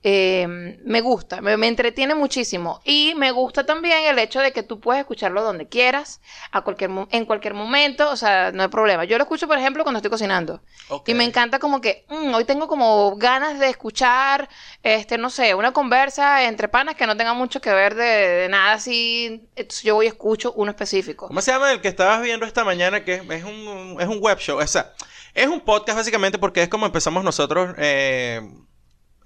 Eh, 0.06 0.78
me 0.84 1.02
gusta, 1.02 1.42
me, 1.42 1.56
me 1.58 1.68
entretiene 1.68 2.14
muchísimo. 2.14 2.82
Y 2.84 3.14
me 3.16 3.32
gusta 3.32 3.66
también 3.66 4.04
el 4.06 4.20
hecho 4.20 4.40
de 4.42 4.52
que 4.52 4.62
tú 4.62 4.80
puedes 4.80 5.00
escucharlo 5.00 5.42
donde 5.44 5.68
quieras, 5.68 6.22
a 6.52 6.62
cualquier, 6.62 6.92
en 7.10 7.26
cualquier 7.26 7.54
momento, 7.54 8.10
o 8.12 8.16
sea, 8.16 8.52
no 8.52 8.64
hay 8.64 8.70
problema. 8.70 9.06
Yo 9.06 9.18
lo 9.18 9.24
escucho, 9.24 9.48
por 9.48 9.58
ejemplo, 9.58 9.84
cuando 9.84 9.98
estoy 9.98 10.12
cocinando. 10.12 10.62
Y 11.08 11.14
me 11.14 11.24
encanta 11.24 11.58
como 11.58 11.82
que 11.82 12.06
mm, 12.10 12.34
hoy 12.34 12.44
tengo 12.46 12.68
como 12.68 13.16
ganas 13.16 13.60
de 13.60 13.70
escuchar, 13.70 14.50
este, 14.84 15.18
no 15.18 15.30
sé, 15.30 15.56
una 15.56 15.72
conversa 15.72 16.44
entre 16.44 16.68
panas 16.68 16.96
que 16.96 17.08
no 17.08 17.18
tenga 17.18 17.34
mucho 17.34 17.62
que 17.62 17.74
ver 17.74 17.96
de, 17.96 18.04
de 18.04 18.50
nada 18.50 18.74
así. 18.74 19.48
Entonces 19.56 19.84
yo 19.84 19.96
voy 19.96 20.04
y 20.04 20.08
escucho 20.08 20.52
uno 20.54 20.72
específico. 20.72 21.28
¿Cómo 21.28 21.42
se 21.42 21.52
llama 21.52 21.72
el 21.72 21.82
que 21.82 21.88
estabas 21.88 22.22
viendo 22.22 22.46
esta 22.46 22.64
mañana? 22.64 23.06
Que 23.06 23.16
es, 23.16 23.30
es 23.30 23.44
un, 23.44 23.98
es 24.00 24.08
un 24.08 24.20
web 24.20 24.38
show. 24.38 24.60
O 24.60 24.68
sea, 24.68 24.94
es 25.34 25.48
un 25.48 25.62
podcast 25.62 25.98
básicamente 25.98 26.38
porque 26.38 26.62
es 26.62 26.70
como 26.70 26.86
empezamos 26.86 27.24
nosotros 27.24 27.74
eh, 27.78 28.42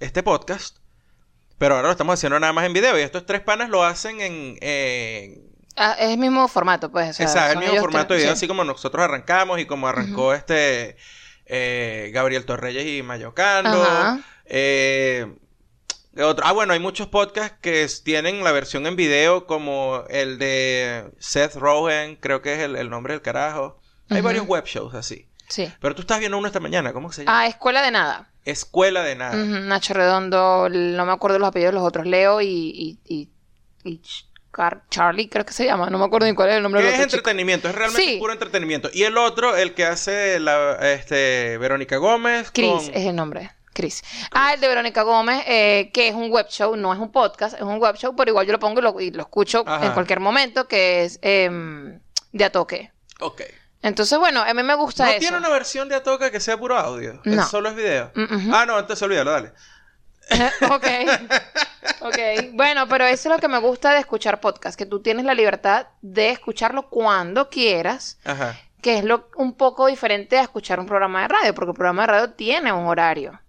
este 0.00 0.22
podcast. 0.22 0.78
Pero 1.58 1.74
ahora 1.74 1.88
lo 1.88 1.92
estamos 1.92 2.14
haciendo 2.14 2.38
nada 2.38 2.52
más 2.52 2.64
en 2.66 2.72
video. 2.72 2.98
Y 2.98 3.02
estos 3.02 3.26
tres 3.26 3.40
panas 3.40 3.68
lo 3.68 3.82
hacen 3.84 4.20
en... 4.20 5.48
Ah, 5.76 5.96
es 5.98 6.10
el 6.10 6.18
mismo 6.18 6.46
formato, 6.48 6.90
pues. 6.90 7.10
o 7.10 7.12
sea, 7.12 7.26
Exacto, 7.26 7.52
el 7.52 7.58
mismo 7.66 7.80
formato 7.80 8.14
de 8.14 8.18
video, 8.20 8.32
sí. 8.32 8.38
así 8.38 8.48
como 8.48 8.64
nosotros 8.64 9.02
arrancamos 9.04 9.60
y 9.60 9.66
como 9.66 9.86
arrancó 9.86 10.34
este 10.34 10.96
eh, 11.46 12.10
Gabriel 12.12 12.44
Torreyes 12.44 12.84
y 12.86 13.02
Mayocando. 13.02 13.82
Ajá. 13.82 14.20
Eh, 14.44 15.36
otro- 16.16 16.44
ah, 16.46 16.52
bueno, 16.52 16.72
hay 16.72 16.80
muchos 16.80 17.06
podcasts 17.06 17.58
que 17.60 17.86
tienen 18.02 18.42
la 18.42 18.50
versión 18.50 18.86
en 18.88 18.96
video, 18.96 19.46
como 19.46 20.02
el 20.10 20.38
de 20.38 21.12
Seth 21.20 21.54
Rogen, 21.54 22.16
creo 22.16 22.42
que 22.42 22.54
es 22.54 22.58
el, 22.60 22.74
el 22.74 22.90
nombre 22.90 23.12
del 23.14 23.22
carajo. 23.22 23.80
Hay 24.10 24.20
varios 24.20 24.46
web 24.46 24.64
shows 24.64 24.94
así. 24.94 25.28
Sí. 25.48 25.72
Pero 25.80 25.94
tú 25.94 26.00
estás 26.02 26.18
viendo 26.18 26.38
uno 26.38 26.46
esta 26.48 26.60
mañana, 26.60 26.92
¿cómo 26.92 27.12
se 27.12 27.24
llama? 27.24 27.40
Ah, 27.40 27.46
Escuela 27.46 27.82
de 27.82 27.90
Nada. 27.92 28.30
Escuela 28.50 29.02
de 29.02 29.14
Nada. 29.16 29.34
Nacho 29.36 29.94
Redondo, 29.94 30.68
no 30.70 31.06
me 31.06 31.12
acuerdo 31.12 31.38
los 31.38 31.48
apellidos 31.48 31.72
de 31.72 31.78
los 31.80 31.86
otros, 31.86 32.06
Leo 32.06 32.40
y, 32.40 32.46
y, 32.48 32.98
y, 33.04 33.30
y 33.84 34.00
Charlie, 34.90 35.28
creo 35.28 35.44
que 35.46 35.52
se 35.52 35.64
llama, 35.66 35.88
no 35.88 35.98
me 35.98 36.04
acuerdo 36.06 36.26
ni 36.26 36.34
cuál 36.34 36.48
es 36.50 36.56
el 36.56 36.62
nombre 36.62 36.80
es 36.86 36.92
chico. 36.94 37.02
entretenimiento, 37.04 37.68
es 37.68 37.74
realmente 37.74 38.02
Sí. 38.12 38.18
puro 38.18 38.32
entretenimiento. 38.32 38.90
Y 38.92 39.04
el 39.04 39.16
otro, 39.16 39.56
el 39.56 39.72
que 39.74 39.84
hace 39.84 40.40
la, 40.40 40.74
este, 40.92 41.58
Verónica 41.58 41.96
Gómez. 41.98 42.50
Chris 42.52 42.68
con- 42.68 42.94
es 42.94 43.06
el 43.06 43.14
nombre. 43.14 43.52
Chris. 43.72 44.02
Ah, 44.32 44.54
el 44.54 44.60
de 44.60 44.66
Verónica 44.66 45.02
Gómez, 45.02 45.44
eh, 45.46 45.90
que 45.94 46.08
es 46.08 46.14
un 46.16 46.30
web 46.32 46.48
show, 46.48 46.74
no 46.74 46.92
es 46.92 46.98
un 46.98 47.12
podcast, 47.12 47.54
es 47.54 47.62
un 47.62 47.78
web 47.78 47.94
show, 47.96 48.16
pero 48.16 48.30
igual 48.32 48.44
yo 48.46 48.52
lo 48.52 48.58
pongo 48.58 48.80
y 48.80 48.82
lo, 48.82 49.00
y 49.00 49.10
lo 49.12 49.22
escucho 49.22 49.62
Ajá. 49.64 49.86
en 49.86 49.92
cualquier 49.92 50.18
momento, 50.18 50.66
que 50.66 51.04
es 51.04 51.20
em, 51.22 52.00
de 52.32 52.44
a 52.44 52.50
toque. 52.50 52.90
Ok. 53.20 53.42
Entonces, 53.82 54.18
bueno, 54.18 54.42
a 54.42 54.52
mí 54.54 54.62
me 54.62 54.74
gusta 54.74 55.04
¿No 55.04 55.10
eso. 55.10 55.20
tiene 55.20 55.36
una 55.38 55.48
versión 55.50 55.88
de 55.88 55.94
Atoka 55.94 56.30
que 56.30 56.40
sea 56.40 56.56
puro 56.58 56.76
audio? 56.76 57.20
No. 57.24 57.42
¿Es 57.42 57.48
solo 57.48 57.68
es 57.68 57.76
video? 57.76 58.10
Ujú. 58.16 58.54
Ah, 58.54 58.66
no, 58.66 58.78
entonces 58.78 59.02
olvídalo, 59.02 59.30
dale. 59.30 59.52
ok. 60.70 60.86
Ok. 62.00 62.18
Bueno, 62.52 62.86
pero 62.88 63.06
eso 63.06 63.28
es 63.28 63.34
lo 63.34 63.40
que 63.40 63.48
me 63.48 63.58
gusta 63.58 63.92
de 63.92 64.00
escuchar 64.00 64.40
podcast, 64.40 64.78
que 64.78 64.86
tú 64.86 65.00
tienes 65.00 65.24
la 65.24 65.34
libertad 65.34 65.86
de 66.02 66.30
escucharlo 66.30 66.88
cuando 66.90 67.48
quieras, 67.48 68.18
Ajá. 68.24 68.56
que 68.82 68.98
es 68.98 69.04
lo 69.04 69.28
un 69.36 69.54
poco 69.54 69.86
diferente 69.86 70.38
a 70.38 70.42
escuchar 70.42 70.78
un 70.78 70.86
programa 70.86 71.22
de 71.22 71.28
radio, 71.28 71.54
porque 71.54 71.70
el 71.70 71.76
programa 71.76 72.02
de 72.02 72.06
radio 72.08 72.30
tiene 72.30 72.72
un 72.72 72.86
horario. 72.86 73.40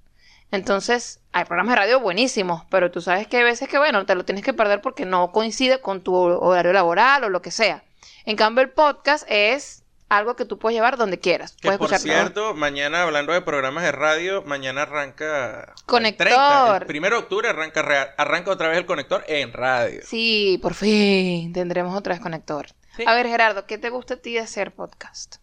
Entonces, 0.52 1.20
hay 1.32 1.46
programas 1.46 1.74
de 1.74 1.82
radio 1.82 2.00
buenísimos, 2.00 2.64
pero 2.72 2.90
tú 2.92 3.02
sabes 3.02 3.28
que 3.28 3.38
hay 3.38 3.44
veces 3.44 3.68
que, 3.70 3.78
bueno, 3.78 4.06
te 4.06 4.16
lo 4.16 4.26
tienes 4.26 4.44
que 4.44 4.54
perder 4.54 4.82
porque 4.82 5.06
no 5.06 5.32
coincide 5.32 5.80
con 5.82 6.02
tu 6.02 6.16
horario 6.16 6.74
laboral 6.74 7.24
o 7.26 7.30
lo 7.30 7.42
que 7.42 7.52
sea. 7.52 7.84
En 8.26 8.36
cambio, 8.36 8.64
el 8.64 8.72
podcast 8.72 9.26
es 9.30 9.84
algo 10.10 10.36
que 10.36 10.46
tú 10.46 10.58
puedes 10.58 10.76
llevar 10.76 10.98
donde 10.98 11.20
quieras. 11.20 11.54
Que 11.54 11.68
Puedes 11.68 11.80
por 11.80 11.98
cierto, 11.98 12.56
mañana 12.56 13.04
hablando 13.04 13.32
de 13.32 13.42
programas 13.42 13.84
de 13.84 13.92
radio, 13.92 14.44
mañana 14.44 14.82
arranca... 14.82 15.74
el 15.78 15.86
Conector. 15.86 16.28
30, 16.28 16.78
el 16.78 16.86
primero 16.88 17.18
de 17.18 17.24
octubre 17.24 17.48
arranca, 17.48 18.14
arranca 18.18 18.52
otra 18.52 18.68
vez 18.70 18.80
el 18.80 18.86
conector 18.86 19.24
en 19.28 19.54
radio. 19.54 20.02
Sí, 20.04 20.60
por 20.62 20.74
fin 20.74 21.54
tendremos 21.54 21.96
otra 21.96 22.16
vez 22.16 22.22
conector. 22.22 22.68
Sí. 22.98 23.04
A 23.06 23.14
ver, 23.14 23.28
Gerardo, 23.28 23.66
¿qué 23.66 23.78
te 23.78 23.90
gusta 23.90 24.16
a 24.16 24.18
ti 24.18 24.34
de 24.34 24.40
hacer 24.40 24.74
podcast? 24.74 25.36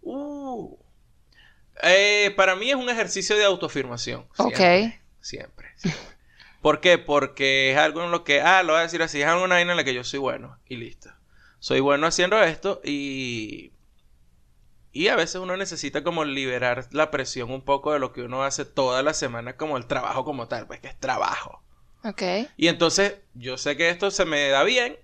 Uh. 0.00 0.76
Eh, 1.82 2.32
para 2.36 2.56
mí 2.56 2.70
es 2.70 2.76
un 2.76 2.88
ejercicio 2.88 3.36
de 3.36 3.44
autoafirmación. 3.44 4.26
Ok. 4.38 4.56
Siempre, 4.56 5.00
siempre. 5.20 5.68
siempre. 5.76 6.10
¿Por 6.62 6.80
qué? 6.80 6.98
Porque 6.98 7.72
es 7.72 7.78
algo 7.78 8.04
en 8.04 8.10
lo 8.10 8.24
que, 8.24 8.40
ah, 8.40 8.62
lo 8.62 8.72
voy 8.72 8.80
a 8.80 8.82
decir 8.82 9.02
así, 9.02 9.22
es 9.22 9.26
algo 9.26 9.44
en 9.44 9.76
la 9.76 9.84
que 9.84 9.94
yo 9.94 10.04
soy 10.04 10.18
bueno 10.18 10.58
y 10.66 10.76
listo. 10.76 11.10
Soy 11.60 11.80
bueno 11.80 12.06
haciendo 12.08 12.42
esto 12.42 12.80
y... 12.84 13.72
Y 14.92 15.08
a 15.08 15.16
veces 15.16 15.36
uno 15.36 15.56
necesita 15.56 16.02
como 16.02 16.24
liberar 16.24 16.88
la 16.90 17.10
presión 17.12 17.50
un 17.52 17.62
poco 17.62 17.92
de 17.92 18.00
lo 18.00 18.12
que 18.12 18.22
uno 18.22 18.42
hace 18.42 18.64
toda 18.64 19.02
la 19.04 19.14
semana 19.14 19.56
como 19.56 19.76
el 19.76 19.86
trabajo 19.86 20.24
como 20.24 20.48
tal, 20.48 20.66
pues 20.66 20.80
que 20.80 20.88
es 20.88 20.98
trabajo. 20.98 21.62
Ok, 22.04 22.22
Y 22.56 22.68
entonces 22.68 23.18
yo 23.34 23.58
sé 23.58 23.76
que 23.76 23.90
esto 23.90 24.10
se 24.10 24.24
me 24.24 24.48
da 24.48 24.64
bien 24.64 24.98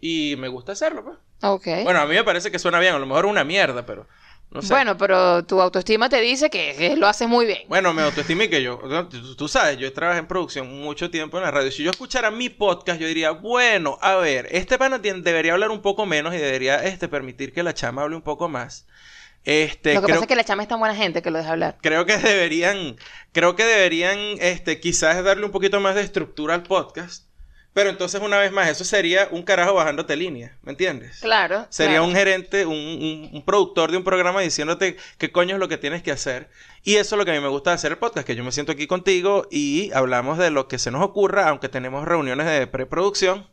y 0.00 0.36
me 0.38 0.48
gusta 0.48 0.72
hacerlo, 0.72 1.04
pues. 1.04 1.18
ok. 1.42 1.66
Bueno, 1.82 2.00
a 2.00 2.06
mí 2.06 2.14
me 2.14 2.24
parece 2.24 2.50
que 2.50 2.58
suena 2.58 2.80
bien, 2.80 2.94
a 2.94 2.98
lo 2.98 3.06
mejor 3.06 3.26
una 3.26 3.44
mierda, 3.44 3.86
pero 3.86 4.08
no 4.52 4.62
sé. 4.62 4.68
Bueno, 4.68 4.96
pero 4.96 5.44
tu 5.44 5.60
autoestima 5.60 6.08
te 6.08 6.20
dice 6.20 6.50
que, 6.50 6.74
que 6.76 6.96
lo 6.96 7.06
haces 7.06 7.28
muy 7.28 7.46
bien. 7.46 7.60
Bueno, 7.68 7.94
me 7.94 8.02
autoestimé 8.02 8.50
que 8.50 8.62
yo, 8.62 8.78
tú, 9.10 9.34
tú 9.34 9.48
sabes, 9.48 9.78
yo 9.78 9.92
trabajé 9.92 10.20
en 10.20 10.26
producción 10.26 10.80
mucho 10.80 11.10
tiempo 11.10 11.38
en 11.38 11.44
la 11.44 11.50
radio. 11.50 11.70
Si 11.70 11.82
yo 11.82 11.90
escuchara 11.90 12.30
mi 12.30 12.48
podcast, 12.48 13.00
yo 13.00 13.06
diría, 13.06 13.30
bueno, 13.30 13.98
a 14.00 14.16
ver, 14.16 14.48
este 14.50 14.78
pana 14.78 14.98
debería 14.98 15.54
hablar 15.54 15.70
un 15.70 15.80
poco 15.80 16.06
menos 16.06 16.34
y 16.34 16.38
debería 16.38 16.84
este, 16.84 17.08
permitir 17.08 17.52
que 17.52 17.62
la 17.62 17.74
chama 17.74 18.02
hable 18.02 18.16
un 18.16 18.22
poco 18.22 18.48
más. 18.48 18.86
Este, 19.44 19.94
lo 19.94 20.00
que 20.00 20.06
creo, 20.06 20.16
pasa 20.16 20.24
es 20.24 20.28
que 20.28 20.36
la 20.36 20.44
chama 20.44 20.62
es 20.62 20.68
tan 20.68 20.78
buena 20.78 20.94
gente 20.94 21.20
que 21.20 21.30
lo 21.30 21.38
deja 21.38 21.52
hablar. 21.52 21.78
creo 21.82 22.06
que 22.06 22.16
deberían, 22.16 22.96
creo 23.32 23.56
que 23.56 23.64
deberían, 23.64 24.18
este, 24.40 24.78
quizás 24.78 25.22
darle 25.24 25.46
un 25.46 25.50
poquito 25.50 25.80
más 25.80 25.94
de 25.94 26.02
estructura 26.02 26.54
al 26.54 26.62
podcast. 26.62 27.31
Pero 27.74 27.88
entonces, 27.88 28.20
una 28.20 28.38
vez 28.38 28.52
más, 28.52 28.68
eso 28.68 28.84
sería 28.84 29.28
un 29.30 29.42
carajo 29.42 29.72
bajándote 29.72 30.14
línea, 30.14 30.58
¿me 30.62 30.72
entiendes? 30.72 31.20
Claro. 31.20 31.66
Sería 31.70 31.94
claro. 31.96 32.04
un 32.08 32.14
gerente, 32.14 32.66
un, 32.66 32.74
un- 32.76 33.30
un 33.32 33.42
productor 33.46 33.90
de 33.90 33.96
un 33.96 34.04
programa 34.04 34.42
diciéndote 34.42 34.98
qué 35.16 35.32
coño 35.32 35.54
es 35.54 35.58
lo 35.60 35.68
que 35.68 35.78
tienes 35.78 36.02
que 36.02 36.12
hacer. 36.12 36.50
Y 36.82 36.96
eso 36.96 37.14
es 37.14 37.18
lo 37.18 37.24
que 37.24 37.30
a 37.30 37.34
mí 37.34 37.40
me 37.40 37.48
gusta 37.48 37.70
de 37.70 37.76
hacer 37.76 37.92
el 37.92 37.98
podcast, 37.98 38.26
que 38.26 38.36
yo 38.36 38.44
me 38.44 38.52
siento 38.52 38.72
aquí 38.72 38.86
contigo 38.86 39.48
y 39.50 39.90
hablamos 39.94 40.36
de 40.36 40.50
lo 40.50 40.68
que 40.68 40.78
se 40.78 40.90
nos 40.90 41.02
ocurra, 41.02 41.48
aunque 41.48 41.70
tenemos 41.70 42.04
reuniones 42.06 42.46
de 42.46 42.66
preproducción. 42.66 43.46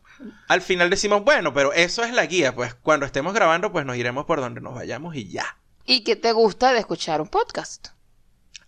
Al 0.48 0.60
final 0.60 0.90
decimos, 0.90 1.24
bueno, 1.24 1.54
pero 1.54 1.72
eso 1.72 2.04
es 2.04 2.12
la 2.12 2.26
guía, 2.26 2.54
pues 2.54 2.74
cuando 2.74 3.06
estemos 3.06 3.32
grabando, 3.32 3.72
pues 3.72 3.86
nos 3.86 3.96
iremos 3.96 4.26
por 4.26 4.40
donde 4.40 4.60
nos 4.60 4.74
vayamos 4.74 5.16
y 5.16 5.28
ya. 5.30 5.56
¿Y 5.86 6.04
qué 6.04 6.14
te 6.14 6.32
gusta 6.32 6.74
de 6.74 6.80
escuchar 6.80 7.22
un 7.22 7.28
podcast? 7.28 7.88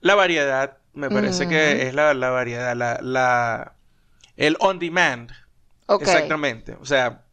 La 0.00 0.14
variedad, 0.14 0.78
me 0.94 1.10
parece 1.10 1.46
que 1.46 1.86
es 1.88 1.94
la, 1.94 2.14
la 2.14 2.30
variedad, 2.30 2.74
la, 2.74 2.98
la, 3.02 3.74
el 4.38 4.56
on 4.60 4.78
demand. 4.78 5.30
Exactamente. 6.00 6.76
O 6.80 6.84
sea, 6.86 7.24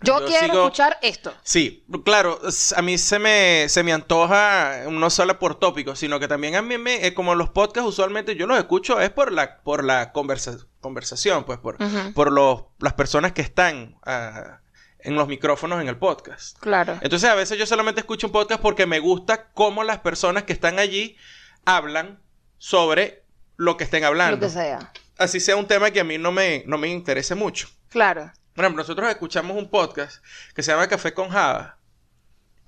Yo, 0.00 0.20
Yo 0.20 0.26
quiero 0.26 0.46
sigo- 0.46 0.64
escuchar 0.66 0.96
esto. 1.02 1.34
sí, 1.42 1.84
claro, 2.04 2.38
a 2.76 2.82
mí 2.82 2.98
se 2.98 3.18
me, 3.18 3.66
se 3.68 3.82
me 3.82 3.92
antoja 3.92 4.84
no 4.88 5.10
solo 5.10 5.40
por 5.40 5.56
tópicos, 5.56 5.98
sino 5.98 6.20
que 6.20 6.28
también 6.28 6.54
a 6.54 6.62
mí 6.62 6.78
me, 6.78 7.04
eh, 7.04 7.14
como 7.14 7.34
los 7.34 7.50
podcasts 7.50 7.88
usualmente 7.88 8.36
yo 8.36 8.46
los 8.46 8.56
escucho 8.58 9.00
es 9.00 9.10
por 9.10 9.32
la, 9.32 9.60
por 9.62 9.82
la 9.82 10.12
conversa- 10.12 10.64
conversación, 10.80 11.42
pues 11.42 11.58
por, 11.58 11.78
por 12.14 12.30
los, 12.30 12.66
las 12.78 12.92
personas 12.92 13.32
que 13.32 13.42
están 13.42 13.96
ah, 14.04 14.60
en 15.00 15.16
los 15.16 15.26
micrófonos 15.26 15.80
en 15.82 15.88
el 15.88 15.96
podcast. 15.96 16.56
Claro. 16.60 16.96
Entonces 17.00 17.28
a 17.28 17.34
veces 17.34 17.58
yo 17.58 17.66
solamente 17.66 18.00
escucho 18.00 18.28
un 18.28 18.32
podcast 18.32 18.60
porque 18.62 18.86
me 18.86 19.00
gusta 19.00 19.48
cómo 19.52 19.82
las 19.82 19.98
personas 19.98 20.44
que 20.44 20.52
están 20.52 20.78
allí 20.78 21.16
hablan 21.64 22.20
sobre 22.58 23.24
lo 23.56 23.76
que 23.76 23.82
estén 23.82 24.04
hablando. 24.04 24.36
Lo 24.36 24.40
que 24.42 24.48
sea. 24.48 24.92
Así 25.16 25.40
sea 25.40 25.56
un 25.56 25.66
tema 25.66 25.90
que 25.90 25.98
a 25.98 26.04
mí 26.04 26.18
no 26.18 26.30
me, 26.30 26.62
no 26.68 26.78
me 26.78 26.86
interese 26.86 27.34
mucho. 27.34 27.68
Claro. 27.88 28.32
Por 28.54 28.64
ejemplo, 28.64 28.82
nosotros 28.82 29.08
escuchamos 29.08 29.56
un 29.56 29.70
podcast 29.70 30.22
que 30.54 30.62
se 30.62 30.72
llama 30.72 30.88
Café 30.88 31.14
con 31.14 31.28
Java, 31.28 31.78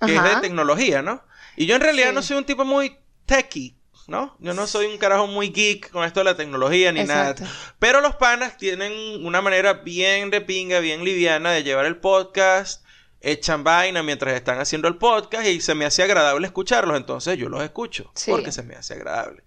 que 0.04 0.16
Ajá. 0.16 0.28
es 0.28 0.34
de 0.36 0.40
tecnología, 0.42 1.02
¿no? 1.02 1.22
Y 1.56 1.66
yo 1.66 1.74
en 1.74 1.80
realidad 1.82 2.08
Sí. 2.10 2.14
no 2.14 2.22
soy 2.22 2.36
un 2.38 2.44
tipo 2.44 2.64
muy 2.64 2.96
techie, 3.26 3.74
¿no? 4.06 4.36
Yo 4.38 4.54
no 4.54 4.66
soy 4.66 4.86
un 4.86 4.98
carajo 4.98 5.26
muy 5.26 5.50
geek 5.50 5.90
con 5.90 6.04
esto 6.04 6.20
de 6.20 6.24
la 6.24 6.36
tecnología 6.36 6.92
ni 6.92 7.00
Exacto. 7.00 7.42
nada. 7.42 7.54
Pero 7.78 8.00
los 8.00 8.14
panas 8.16 8.56
tienen 8.56 9.24
una 9.26 9.40
manera 9.42 9.72
bien 9.74 10.30
de 10.30 10.40
pinga, 10.40 10.78
bien 10.80 11.04
liviana 11.04 11.50
de 11.50 11.64
llevar 11.64 11.86
el 11.86 11.96
podcast, 11.96 12.84
echan 13.20 13.64
vaina 13.64 14.02
mientras 14.02 14.34
están 14.34 14.58
haciendo 14.60 14.88
el 14.88 14.96
podcast 14.96 15.46
y 15.46 15.60
se 15.60 15.74
me 15.74 15.84
hace 15.84 16.02
agradable 16.02 16.46
escucharlos, 16.46 16.96
entonces 16.96 17.36
yo 17.36 17.48
los 17.48 17.62
escucho 17.62 18.10
Sí. 18.14 18.30
porque 18.30 18.52
se 18.52 18.62
me 18.62 18.76
hace 18.76 18.94
agradable. 18.94 19.42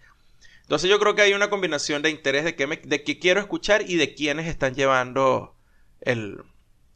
Entonces 0.61 0.89
yo 0.89 0.99
creo 0.99 1.15
que 1.15 1.23
hay 1.23 1.33
una 1.33 1.49
combinación 1.49 2.01
de 2.01 2.09
interés 2.09 2.43
de 2.43 2.55
qué, 2.55 2.67
me- 2.67 2.77
de 2.77 3.03
qué 3.03 3.17
quiero 3.17 3.39
escuchar 3.39 3.81
y 3.89 3.95
de 3.95 4.13
quiénes 4.13 4.47
están 4.47 4.75
llevando 4.75 5.55
el, 6.05 6.43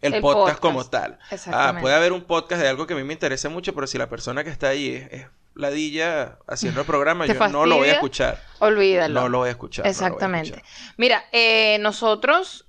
el 0.01 0.13
El 0.15 0.21
podcast, 0.21 0.59
podcast. 0.59 0.59
como 0.59 0.85
tal. 0.87 1.19
Ah, 1.51 1.77
puede 1.81 1.95
haber 1.95 2.11
un 2.13 2.23
podcast 2.23 2.61
de 2.61 2.67
algo 2.67 2.85
que 2.87 2.93
a 2.93 2.97
mí 2.97 3.03
me 3.03 3.13
interese 3.13 3.49
mucho, 3.49 3.73
pero 3.73 3.87
si 3.87 3.97
la 3.97 4.09
persona 4.09 4.43
que 4.43 4.49
está 4.49 4.69
ahí 4.69 4.89
es, 4.95 5.11
es 5.11 5.27
ladilla 5.55 6.37
haciendo 6.47 6.81
el 6.81 6.85
programa, 6.87 7.25
¿Te 7.27 7.33
yo 7.33 7.47
no 7.49 7.65
lo 7.65 7.77
voy 7.77 7.89
a 7.89 7.93
escuchar. 7.93 8.41
Olvídalo. 8.59 9.21
No 9.21 9.29
lo 9.29 9.39
voy 9.39 9.47
a 9.49 9.51
escuchar. 9.51 9.85
no 9.85 9.89
a 9.89 9.91
Exactamente. 9.91 10.49
escuchar. 10.57 10.93
Mira, 10.97 11.25
eh, 11.31 11.77
nosotros 11.79 12.65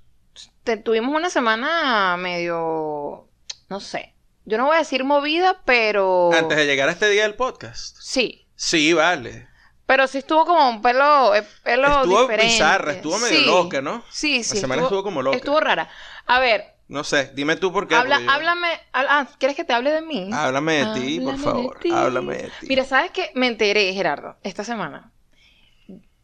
te- 0.63 0.77
tuvimos 0.77 1.15
una 1.15 1.29
semana 1.29 2.17
medio, 2.17 3.27
no 3.69 3.79
sé, 3.79 4.13
yo 4.45 4.57
no 4.57 4.65
voy 4.65 4.75
a 4.77 4.79
decir 4.79 5.03
movida, 5.03 5.61
pero 5.65 6.31
Antes 6.33 6.57
de 6.57 6.65
llegar 6.65 6.89
a 6.89 6.93
este 6.93 7.09
día 7.09 7.23
del 7.23 7.35
podcast. 7.35 7.97
sí, 7.99 8.47
Sí, 8.55 8.91
vale. 8.93 9.47
pero 9.85 10.07
sí 10.07 10.17
estuvo 10.19 10.45
como 10.45 10.67
un 10.69 10.81
pelo, 10.81 11.33
eh, 11.35 11.45
pelo 11.63 11.87
Estuvo 12.01 12.21
diferente. 12.21 12.45
bizarra, 12.53 12.93
estuvo 12.93 13.17
medio 13.19 13.39
Sí. 13.39 13.45
loca, 13.45 13.81
¿no? 13.81 14.03
Sí, 14.09 14.43
sí. 14.43 14.55
La 14.55 14.61
semana 14.61 14.81
estuvo 14.83 15.01
como 15.03 15.21
loca. 15.21 15.37
Estuvo 15.37 15.59
rara. 15.59 15.89
A 16.29 16.39
ver, 16.39 16.75
No 16.87 17.03
sé, 17.03 17.31
dime 17.33 17.55
tú 17.55 17.71
por 17.73 17.87
qué. 17.87 17.95
habla, 17.95 18.19
yo- 18.19 18.29
háblame, 18.31 18.67
ah, 18.93 19.27
¿quieres 19.39 19.55
que 19.57 19.63
te 19.63 19.73
hable 19.73 19.91
de 19.91 20.01
mí? 20.01 20.29
Háblame 20.31 20.85
de 20.85 20.85
ti, 20.93 21.19
por 21.19 21.35
de 21.35 21.43
favor. 21.43 21.79
ti. 21.79 21.91
Háblame 21.91 22.35
de 22.37 22.49
ti. 22.59 22.67
Mira, 22.69 22.83
¿sabes 22.85 23.11
qué? 23.11 23.31
Me 23.35 23.47
enteré, 23.47 23.91
Gerardo, 23.93 24.37
esta 24.43 24.63
semana. 24.63 25.11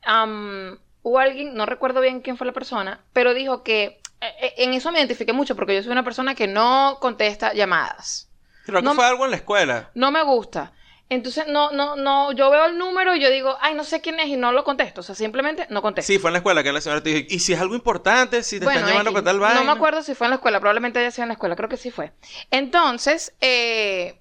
Am, 0.04 0.78
hubo 1.02 1.20
alguien, 1.20 1.56
no 1.56 1.66
recuerdo 1.66 2.02
bien 2.02 2.22
quién 2.22 2.38
fue 2.38 2.46
la 2.48 2.54
persona, 2.54 3.04
pero 3.14 3.34
dijo 3.34 3.64
que 3.64 4.00
eh, 4.22 4.34
eh, 4.42 4.54
en 4.58 4.74
eso 4.74 4.92
me 4.92 5.00
identifiqué 5.00 5.34
mucho 5.34 5.56
porque 5.56 5.76
yo 5.76 5.82
soy 5.84 5.92
una 5.92 6.04
persona 6.04 6.36
que 6.36 6.48
no 6.48 6.98
contesta 7.02 7.54
llamadas. 7.54 8.30
Creo 8.66 8.80
que 8.82 8.86
no- 8.86 8.94
fue 8.96 9.06
algo 9.06 9.26
en 9.26 9.32
la 9.32 9.38
escuela. 9.38 9.90
No 9.96 10.12
me 10.12 10.24
gusta. 10.24 10.72
Entonces, 11.08 11.46
no, 11.48 11.72
no, 11.72 11.96
no, 11.96 12.32
yo 12.32 12.50
veo 12.50 12.66
el 12.66 12.80
número 12.80 13.16
y 13.16 13.20
yo 13.20 13.30
digo, 13.30 13.56
ay, 13.62 13.76
no 13.76 13.84
sé 13.84 14.02
quién 14.02 14.20
es 14.20 14.28
y 14.28 14.38
no 14.38 14.52
lo 14.52 14.64
contesto. 14.64 15.02
O 15.02 15.04
sea, 15.04 15.14
simplemente 15.14 15.68
no 15.70 15.82
contesto. 15.84 16.08
Sí, 16.12 16.18
fue 16.18 16.30
en 16.30 16.34
la 16.34 16.40
escuela 16.40 16.64
que 16.64 16.72
la 16.72 16.82
señora 16.82 17.04
te 17.04 17.10
dijo, 17.12 17.28
y 17.30 17.40
si 17.40 17.54
es 17.54 17.62
algo 17.62 17.76
importante, 17.76 18.42
si 18.42 18.60
te 18.60 18.66
Bueno, 18.66 18.80
están 18.80 18.92
llamando 18.92 19.14
para 19.14 19.24
tal 19.24 19.40
vaina. 19.40 19.60
No 19.60 19.66
me 19.66 19.72
acuerdo 19.72 20.02
si 20.02 20.16
fue 20.16 20.26
en 20.26 20.32
la 20.32 20.36
escuela, 20.38 20.60
probablemente 20.60 21.00
haya 21.00 21.12
sido 21.12 21.24
en 21.24 21.30
la 21.30 21.34
escuela, 21.34 21.56
creo 21.56 21.70
que 21.70 21.78
sí 21.78 21.92
fue. 21.92 22.12
Entonces, 22.50 23.36
eh, 23.40 24.20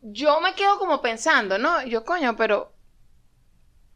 yo 0.00 0.40
me 0.40 0.54
quedo 0.54 0.78
como 0.78 1.02
pensando, 1.02 1.58
¿no? 1.58 1.84
Yo, 1.84 2.04
coño, 2.04 2.36
pero. 2.36 2.72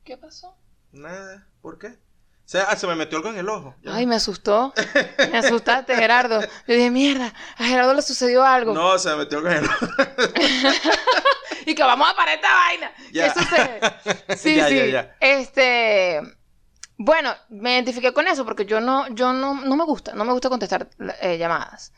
¿Qué 0.04 0.18
pasó? 0.18 0.54
Nada, 0.92 1.48
¿por 1.62 1.78
qué? 1.78 1.98
O 2.44 2.48
sea, 2.54 2.64
ah, 2.68 2.76
se 2.76 2.86
me 2.86 2.94
metió 2.94 3.16
algo 3.18 3.30
en 3.30 3.38
el 3.38 3.48
ojo. 3.48 3.74
Ya. 3.82 3.94
Ay, 3.96 4.06
me 4.06 4.16
asustó. 4.16 4.74
Me 5.30 5.38
asustaste, 5.38 5.96
Gerardo. 5.96 6.40
Yo 6.42 6.74
dije, 6.74 6.90
mierda, 6.90 7.32
a 7.56 7.64
Gerardo 7.64 7.94
le 7.94 8.02
sucedió 8.02 8.44
algo. 8.44 8.74
No, 8.74 8.98
se 8.98 9.08
me 9.10 9.16
metió 9.16 9.38
algo 9.38 9.50
en 9.50 9.56
el 9.58 9.64
ojo. 9.64 9.86
Y 11.66 11.74
que 11.74 11.82
vamos 11.82 12.06
a 12.10 12.14
parar 12.14 12.34
esta 12.34 12.52
vaina. 12.52 12.92
Ya. 13.10 13.32
¿Qué 13.32 13.40
sucede? 13.40 13.80
Sí, 14.36 14.56
Ya, 14.56 14.68
sí. 14.68 14.76
ya, 14.76 14.86
ya. 14.86 15.16
Este. 15.20 16.20
Bueno, 16.98 17.34
me 17.48 17.72
identifiqué 17.72 18.12
con 18.12 18.28
eso 18.28 18.44
porque 18.44 18.66
yo 18.66 18.80
no, 18.80 19.08
yo 19.14 19.32
no, 19.32 19.54
no 19.54 19.74
me 19.76 19.84
gusta, 19.84 20.12
no 20.14 20.24
me 20.26 20.32
gusta 20.32 20.50
contestar 20.50 20.88
eh, 21.22 21.38
llamadas. 21.38 21.92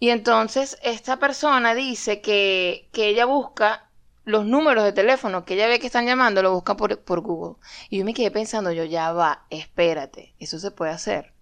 Y 0.00 0.08
entonces 0.10 0.78
esta 0.82 1.18
persona 1.18 1.74
dice 1.74 2.20
que, 2.22 2.88
que 2.92 3.08
ella 3.08 3.24
busca 3.26 3.88
los 4.24 4.44
números 4.46 4.84
de 4.84 4.92
teléfono 4.92 5.44
que 5.44 5.54
ella 5.54 5.66
ve 5.66 5.78
que 5.80 5.86
están 5.86 6.06
llamando, 6.06 6.42
lo 6.42 6.52
busca 6.52 6.76
por, 6.76 6.98
por 7.00 7.20
Google. 7.20 7.56
Y 7.90 7.98
yo 7.98 8.04
me 8.04 8.14
quedé 8.14 8.30
pensando, 8.30 8.70
yo 8.72 8.84
ya 8.84 9.12
va, 9.12 9.44
espérate, 9.50 10.34
eso 10.38 10.58
se 10.58 10.70
puede 10.70 10.92
hacer. 10.92 11.32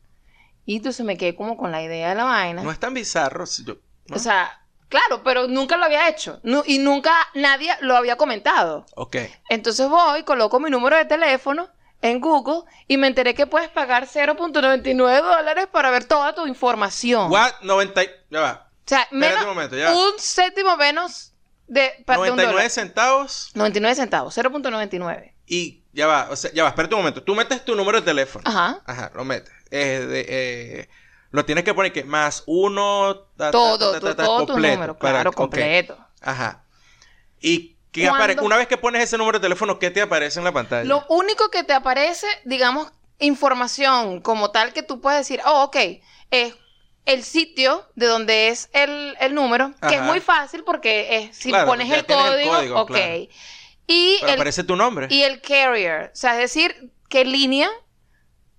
Y 0.64 0.76
entonces 0.76 1.04
me 1.04 1.16
quedé 1.16 1.34
como 1.34 1.56
con 1.56 1.72
la 1.72 1.82
idea 1.82 2.10
de 2.10 2.14
la 2.14 2.24
vaina. 2.24 2.62
No 2.62 2.70
es 2.70 2.78
tan 2.78 2.94
bizarro. 2.94 3.44
si 3.46 3.64
yo- 3.64 3.76
¿no? 4.06 4.16
O 4.16 4.18
sea, 4.18 4.60
claro, 4.88 5.22
pero 5.24 5.46
nunca 5.48 5.76
lo 5.76 5.84
había 5.84 6.08
hecho. 6.08 6.40
Y 6.66 6.78
nunca 6.78 7.12
nadie 7.34 7.70
lo 7.80 7.96
había 7.96 8.16
comentado. 8.16 8.86
ok. 8.94 9.16
Entonces 9.48 9.88
voy, 9.88 10.22
coloco 10.24 10.58
mi 10.60 10.70
número 10.70 10.96
de 10.96 11.04
teléfono 11.06 11.68
en 12.02 12.20
Google 12.20 12.62
y 12.88 12.96
me 12.96 13.08
enteré 13.08 13.34
que 13.34 13.46
puedes 13.46 13.68
pagar 13.68 14.06
0.99 14.06 15.22
dólares 15.22 15.66
para 15.70 15.90
ver 15.90 16.04
toda 16.04 16.34
tu 16.34 16.46
información. 16.46 17.30
What? 17.30 17.52
90... 17.62 18.02
y- 18.04 18.08
Ya 18.30 18.40
va. 18.40 18.66
O 18.70 18.88
sea, 18.90 19.06
menos, 19.12 19.42
un 19.42 19.48
momento, 19.50 19.76
ya. 19.76 19.92
un 19.92 20.18
séptimo 20.18 20.76
menos 20.76 21.29
de, 21.70 21.90
pa- 22.04 22.14
de 22.14 22.18
un 22.30 22.36
99 22.36 22.52
dólar. 22.52 22.70
centavos 22.70 23.50
99 23.54 23.94
centavos, 23.94 24.36
0.99. 24.36 25.32
y... 25.46 25.76
Ya 25.92 26.06
va, 26.06 26.28
o 26.30 26.36
sea, 26.36 26.52
ya 26.52 26.62
va, 26.62 26.68
espérate 26.68 26.94
un 26.94 27.00
momento. 27.00 27.24
Tú 27.24 27.34
metes 27.34 27.64
tu 27.64 27.74
número 27.74 27.98
de 27.98 28.04
teléfono. 28.04 28.44
Ajá. 28.46 28.80
Ajá, 28.86 29.10
lo 29.12 29.24
metes. 29.24 29.52
Eh, 29.72 29.98
de, 30.08 30.26
eh, 30.28 30.88
lo 31.32 31.44
tienes 31.44 31.64
que 31.64 31.74
poner 31.74 31.92
que 31.92 32.04
más 32.04 32.44
uno... 32.46 33.26
ta, 33.36 33.50
Todo, 33.50 33.94
ta, 33.94 33.98
ta, 34.00 34.14
tu- 34.14 34.22
todo 34.22 34.40
tu 34.46 34.52
completo, 34.52 34.74
número, 34.76 34.96
para- 34.96 35.14
claro, 35.14 35.32
completo. 35.32 35.98
Ajá. 36.20 36.62
Y 37.40 37.76
que 37.90 38.08
apare- 38.08 38.40
una 38.40 38.56
vez 38.56 38.68
que 38.68 38.76
pones 38.76 39.02
ese 39.02 39.18
número 39.18 39.40
de 39.40 39.42
teléfono, 39.42 39.80
¿qué 39.80 39.90
te 39.90 40.00
aparece 40.00 40.38
en 40.38 40.44
la 40.44 40.52
pantalla? 40.52 40.84
Lo 40.84 41.04
único 41.08 41.50
que 41.50 41.64
te 41.64 41.72
aparece, 41.72 42.28
digamos, 42.44 42.92
información 43.18 44.20
como 44.20 44.52
tal 44.52 44.72
que 44.72 44.84
tú 44.84 45.00
puedes 45.00 45.18
decir, 45.20 45.40
oh, 45.44 45.64
ok, 45.64 45.76
es 46.30 46.54
el 47.06 47.22
sitio 47.24 47.86
de 47.96 48.06
donde 48.06 48.48
es 48.48 48.68
el, 48.72 49.16
el 49.20 49.34
número, 49.34 49.72
que 49.88 49.96
es 49.96 50.02
muy 50.02 50.20
fácil 50.20 50.62
porque 50.64 51.16
es, 51.16 51.36
si 51.36 51.48
Claro, 51.50 51.66
pones 51.66 51.90
el 51.90 52.04
código, 52.06 52.80
ok. 52.82 52.88
claro. 52.88 53.26
Y, 53.86 54.16
Pero 54.20 54.28
el, 54.32 54.34
aparece 54.38 54.62
tu 54.64 54.76
nombre. 54.76 55.08
y 55.10 55.22
el 55.22 55.40
carrier, 55.40 56.10
o 56.12 56.16
sea, 56.16 56.34
es 56.34 56.38
decir, 56.54 56.92
qué 57.08 57.24
línea 57.24 57.68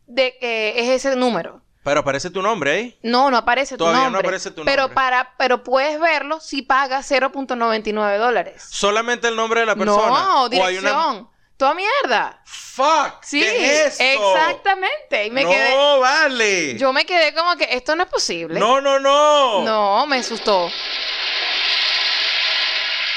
de 0.07 0.35
que 0.39 0.73
es 0.77 0.89
ese 1.05 1.15
número. 1.15 1.61
Pero 1.83 2.01
aparece 2.01 2.29
tu 2.29 2.41
nombre 2.41 2.71
ahí. 2.71 2.99
No, 3.01 3.31
no 3.31 3.37
aparece 3.37 3.75
tu 3.75 3.79
Todavía 3.79 4.01
no 4.01 4.09
nombre. 4.11 4.27
aparece 4.27 4.51
tu 4.51 4.63
Pero 4.65 4.83
nombre. 4.83 4.95
para, 4.95 5.33
pero 5.37 5.63
puedes 5.63 5.99
verlo 5.99 6.39
si 6.39 6.61
pagas 6.61 7.09
0.99 7.09 8.17
dólares. 8.19 8.63
Solamente 8.69 9.27
el 9.29 9.35
nombre 9.35 9.61
de 9.61 9.65
la 9.65 9.75
persona. 9.75 10.07
No, 10.09 10.41
O 10.43 10.43
hay 10.45 10.49
dirección. 10.51 10.93
una... 10.95 11.29
Toda 11.61 11.75
mierda. 11.75 12.41
¡Fuck! 12.43 13.21
Sí, 13.21 13.39
¿Qué 13.39 13.83
es 13.85 13.99
esto? 13.99 14.35
exactamente. 14.35 15.27
Y 15.27 15.29
me 15.29 15.43
no, 15.43 15.49
quedé, 15.51 15.75
vale. 15.99 16.75
yo 16.79 16.91
me 16.91 17.05
quedé 17.05 17.35
como 17.35 17.55
que 17.55 17.67
esto 17.69 17.95
no 17.95 18.01
es 18.01 18.09
posible. 18.09 18.59
No, 18.59 18.81
no, 18.81 18.97
no. 18.99 19.61
No, 19.61 20.07
me 20.07 20.17
asustó. 20.17 20.71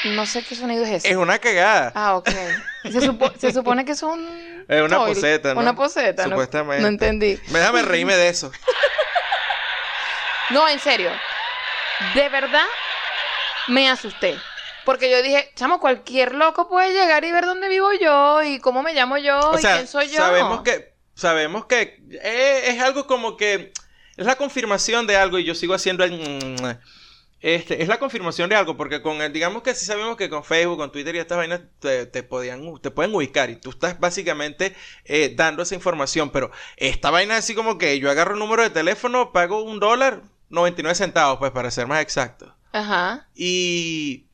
No 0.04 0.26
sé 0.26 0.44
qué 0.44 0.54
sonido 0.57 0.85
es 0.85 0.90
ese. 0.90 1.09
Es 1.09 1.16
una 1.16 1.38
cagada. 1.38 1.90
Ah, 1.94 2.16
ok. 2.16 2.28
Se, 2.83 3.00
supo- 3.00 3.33
se 3.38 3.50
supone 3.50 3.87
que 3.87 3.92
es 3.92 4.02
un. 4.02 4.44
Es 4.68 4.83
una 4.83 4.98
poseta, 4.98 5.54
¿no? 5.54 5.61
Una 5.61 5.74
poseta, 5.74 6.24
¿no? 6.24 6.30
Supuestamente. 6.33 6.83
No 6.83 6.88
entendí. 6.88 7.40
Déjame 7.48 7.80
reírme 7.80 8.14
de 8.14 8.28
eso. 8.28 8.52
No, 10.50 10.68
en 10.68 10.78
serio. 10.80 11.11
De 12.14 12.28
verdad, 12.28 12.66
me 13.68 13.88
asusté. 13.88 14.38
Porque 14.84 15.10
yo 15.10 15.22
dije, 15.22 15.50
chamo, 15.54 15.80
cualquier 15.80 16.34
loco 16.34 16.68
puede 16.68 16.92
llegar 16.92 17.24
y 17.24 17.32
ver 17.32 17.46
dónde 17.46 17.68
vivo 17.68 17.88
yo 18.00 18.42
y 18.42 18.58
cómo 18.58 18.82
me 18.82 18.94
llamo 18.94 19.18
yo 19.18 19.38
O 19.50 19.58
y 19.58 19.62
sea, 19.62 19.76
quién 19.76 19.86
soy 19.86 20.08
yo. 20.08 20.16
sabemos 20.16 20.62
que... 20.62 20.94
Sabemos 21.16 21.66
que 21.66 22.02
eh, 22.10 22.64
es 22.66 22.82
algo 22.82 23.06
como 23.06 23.36
que... 23.36 23.72
Es 24.16 24.26
la 24.26 24.36
confirmación 24.36 25.06
de 25.06 25.16
algo 25.16 25.38
y 25.38 25.44
yo 25.44 25.54
sigo 25.54 25.74
haciendo 25.74 26.04
el... 26.04 26.78
Este, 27.44 27.82
es 27.82 27.88
la 27.88 27.98
confirmación 27.98 28.48
de 28.48 28.56
algo, 28.56 28.74
porque 28.74 29.02
con 29.02 29.20
el, 29.20 29.30
digamos 29.30 29.62
que 29.62 29.74
sí 29.74 29.84
sabemos 29.84 30.16
que 30.16 30.30
con 30.30 30.44
Facebook, 30.44 30.78
con 30.78 30.90
Twitter 30.90 31.14
y 31.14 31.18
estas 31.18 31.36
vainas 31.36 31.60
te, 31.78 32.06
te 32.06 32.22
podían, 32.22 32.62
te 32.80 32.90
pueden 32.90 33.14
ubicar 33.14 33.50
y 33.50 33.56
tú 33.56 33.68
estás 33.68 34.00
básicamente 34.00 34.74
eh, 35.04 35.34
dando 35.36 35.62
esa 35.62 35.74
información, 35.74 36.30
pero 36.30 36.50
esta 36.78 37.10
vaina 37.10 37.36
así 37.36 37.54
como 37.54 37.76
que 37.76 37.98
yo 37.98 38.10
agarro 38.10 38.32
un 38.32 38.38
número 38.38 38.62
de 38.62 38.70
teléfono, 38.70 39.30
pago 39.30 39.62
un 39.62 39.78
dólar, 39.78 40.22
99 40.48 40.94
centavos, 40.94 41.38
pues 41.38 41.50
para 41.50 41.70
ser 41.70 41.86
más 41.86 42.00
exacto. 42.00 42.56
Ajá. 42.72 43.28
Y, 43.34 44.24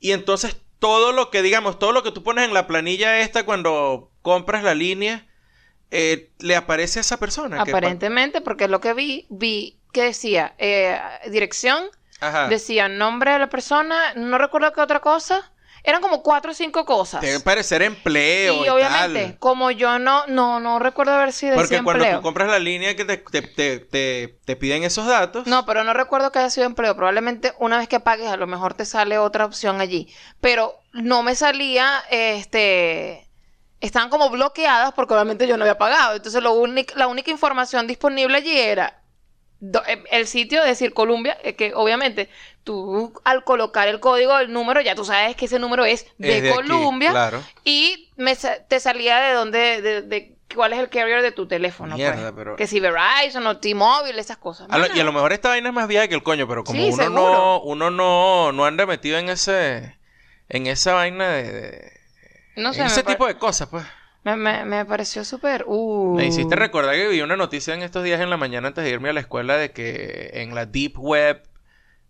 y 0.00 0.12
entonces 0.12 0.56
todo 0.78 1.12
lo 1.12 1.30
que, 1.30 1.42
digamos, 1.42 1.78
todo 1.78 1.92
lo 1.92 2.02
que 2.02 2.10
tú 2.10 2.22
pones 2.22 2.46
en 2.48 2.54
la 2.54 2.66
planilla 2.66 3.20
esta 3.20 3.44
cuando 3.44 4.10
compras 4.22 4.62
la 4.64 4.74
línea, 4.74 5.26
eh, 5.90 6.30
le 6.38 6.56
aparece 6.56 6.98
a 7.00 7.02
esa 7.02 7.18
persona. 7.18 7.62
que- 7.64 7.70
Aparentemente, 7.70 8.40
porque 8.40 8.64
es 8.64 8.70
lo 8.70 8.80
que 8.80 8.94
vi, 8.94 9.26
vi 9.28 9.78
que 9.92 10.02
decía 10.04 10.54
eh, 10.58 10.98
dirección, 11.30 11.84
Ajá. 12.20 12.48
decía 12.48 12.88
nombre 12.88 13.32
de 13.32 13.38
la 13.40 13.48
persona, 13.50 14.14
no 14.14 14.38
recuerdo 14.38 14.72
qué 14.72 14.80
otra 14.80 15.00
cosa. 15.00 15.52
Eran 15.82 16.02
como 16.02 16.22
cuatro 16.22 16.50
o 16.50 16.54
cinco 16.54 16.84
cosas. 16.84 17.20
Debe 17.20 17.40
parecer 17.40 17.82
empleo. 17.82 18.62
y 18.62 18.66
Y, 18.66 18.68
obviamente, 18.68 19.24
tal. 19.24 19.38
como 19.38 19.70
yo 19.70 19.98
no, 19.98 20.26
no, 20.26 20.60
no 20.60 20.78
recuerdo 20.78 21.12
haber 21.14 21.32
sido 21.32 21.54
Porque 21.54 21.68
decía 21.76 21.84
cuando 21.84 22.04
empleo. 22.04 22.18
tú 22.18 22.22
compras 22.22 22.48
la 22.48 22.58
línea 22.58 22.94
que 22.96 23.04
te, 23.04 23.16
te, 23.16 23.42
te, 23.42 23.78
te- 23.80 24.38
te 24.44 24.56
piden 24.56 24.82
esos 24.84 25.06
datos. 25.06 25.46
No, 25.46 25.64
pero 25.64 25.82
no 25.84 25.92
recuerdo 25.94 26.30
que 26.32 26.38
haya 26.38 26.50
sido 26.50 26.66
empleo. 26.66 26.94
Probablemente 26.94 27.52
una 27.58 27.78
vez 27.78 27.88
que 27.88 28.00
pagues, 28.00 28.28
a 28.28 28.36
lo 28.36 28.46
mejor 28.46 28.74
te 28.74 28.84
sale 28.84 29.18
otra 29.18 29.44
opción 29.46 29.80
allí. 29.80 30.12
Pero 30.40 30.74
no 30.92 31.22
me 31.22 31.34
salía, 31.34 32.02
este. 32.10 33.26
Estaban 33.80 34.10
como 34.10 34.28
bloqueadas 34.28 34.92
porque 34.92 35.14
obviamente 35.14 35.46
yo 35.46 35.56
no 35.56 35.64
había 35.64 35.78
pagado. 35.78 36.14
Entonces, 36.16 36.42
lo 36.42 36.54
la 36.96 37.06
única 37.06 37.30
información 37.30 37.86
disponible 37.86 38.36
allí 38.36 38.58
era 38.58 38.99
do- 39.60 39.82
eh, 39.86 40.02
el 40.10 40.26
sitio 40.26 40.62
de 40.62 40.68
decir 40.68 40.92
Columbia, 40.92 41.36
eh, 41.42 41.54
que 41.54 41.72
obviamente 41.74 42.28
tú 42.64 43.12
al 43.24 43.44
colocar 43.44 43.88
el 43.88 44.00
código 44.00 44.36
del 44.36 44.52
número, 44.52 44.80
ya 44.80 44.94
tú 44.94 45.04
sabes 45.04 45.36
que 45.36 45.44
ese 45.46 45.58
número 45.58 45.84
es 45.84 46.06
de, 46.18 46.36
Es 46.36 46.42
de 46.42 46.48
aquí, 46.50 46.56
Columbia. 46.56 47.10
claro. 47.10 47.42
Y 47.64 48.10
me 48.16 48.36
te 48.36 48.80
salía 48.80 49.18
de 49.20 49.32
dónde, 49.34 49.80
de, 49.82 50.02
de 50.02 50.36
cuál 50.54 50.72
es 50.72 50.80
el 50.80 50.88
carrier 50.88 51.22
de 51.22 51.32
tu 51.32 51.46
teléfono. 51.46 51.96
pues. 51.96 52.12
Pero- 52.36 52.56
Que 52.56 52.66
si 52.66 52.80
Verizon 52.80 53.46
o 53.46 53.58
T-Mobile, 53.58 54.20
esas 54.20 54.36
cosas. 54.36 54.66
A 54.70 54.76
lo- 54.78 54.82
Mano, 54.84 54.96
y 54.96 55.00
a 55.00 55.04
lo 55.04 55.12
mejor 55.12 55.32
esta 55.32 55.48
vaina 55.50 55.68
es 55.68 55.74
más 55.74 55.86
vieja 55.88 56.08
que 56.08 56.14
el 56.16 56.22
coño, 56.22 56.48
pero 56.48 56.64
como 56.64 56.78
Sí, 56.78 56.88
uno 56.92 56.96
seguro. 57.02 57.32
no, 57.32 57.60
uno 57.62 57.90
no, 57.90 58.52
no 58.52 58.64
anda 58.64 58.84
metido 58.86 59.16
en 59.18 59.28
ese, 59.28 59.96
en 60.48 60.66
esa 60.66 60.94
vaina 60.94 61.28
de, 61.28 61.42
de- 61.52 61.92
No 62.56 62.72
en 62.74 62.82
ese 62.86 63.02
tipo 63.04 63.26
de 63.26 63.36
cosas, 63.38 63.68
pues. 63.68 63.84
Me, 64.24 64.36
me- 64.36 64.64
me 64.64 64.84
pareció 64.84 65.24
súper. 65.24 65.64
Uh. 65.66 66.14
Me 66.16 66.26
hiciste 66.26 66.56
recordar 66.56 66.94
que 66.94 67.08
vi 67.08 67.20
una 67.22 67.36
noticia 67.36 67.74
en 67.74 67.82
estos 67.82 68.04
días 68.04 68.20
en 68.20 68.30
la 68.30 68.36
mañana 68.36 68.68
antes 68.68 68.84
de 68.84 68.90
irme 68.90 69.08
a 69.10 69.12
la 69.12 69.20
escuela 69.20 69.56
de 69.56 69.72
que 69.72 70.30
en 70.34 70.54
la 70.54 70.66
Deep 70.66 70.98
Web 70.98 71.42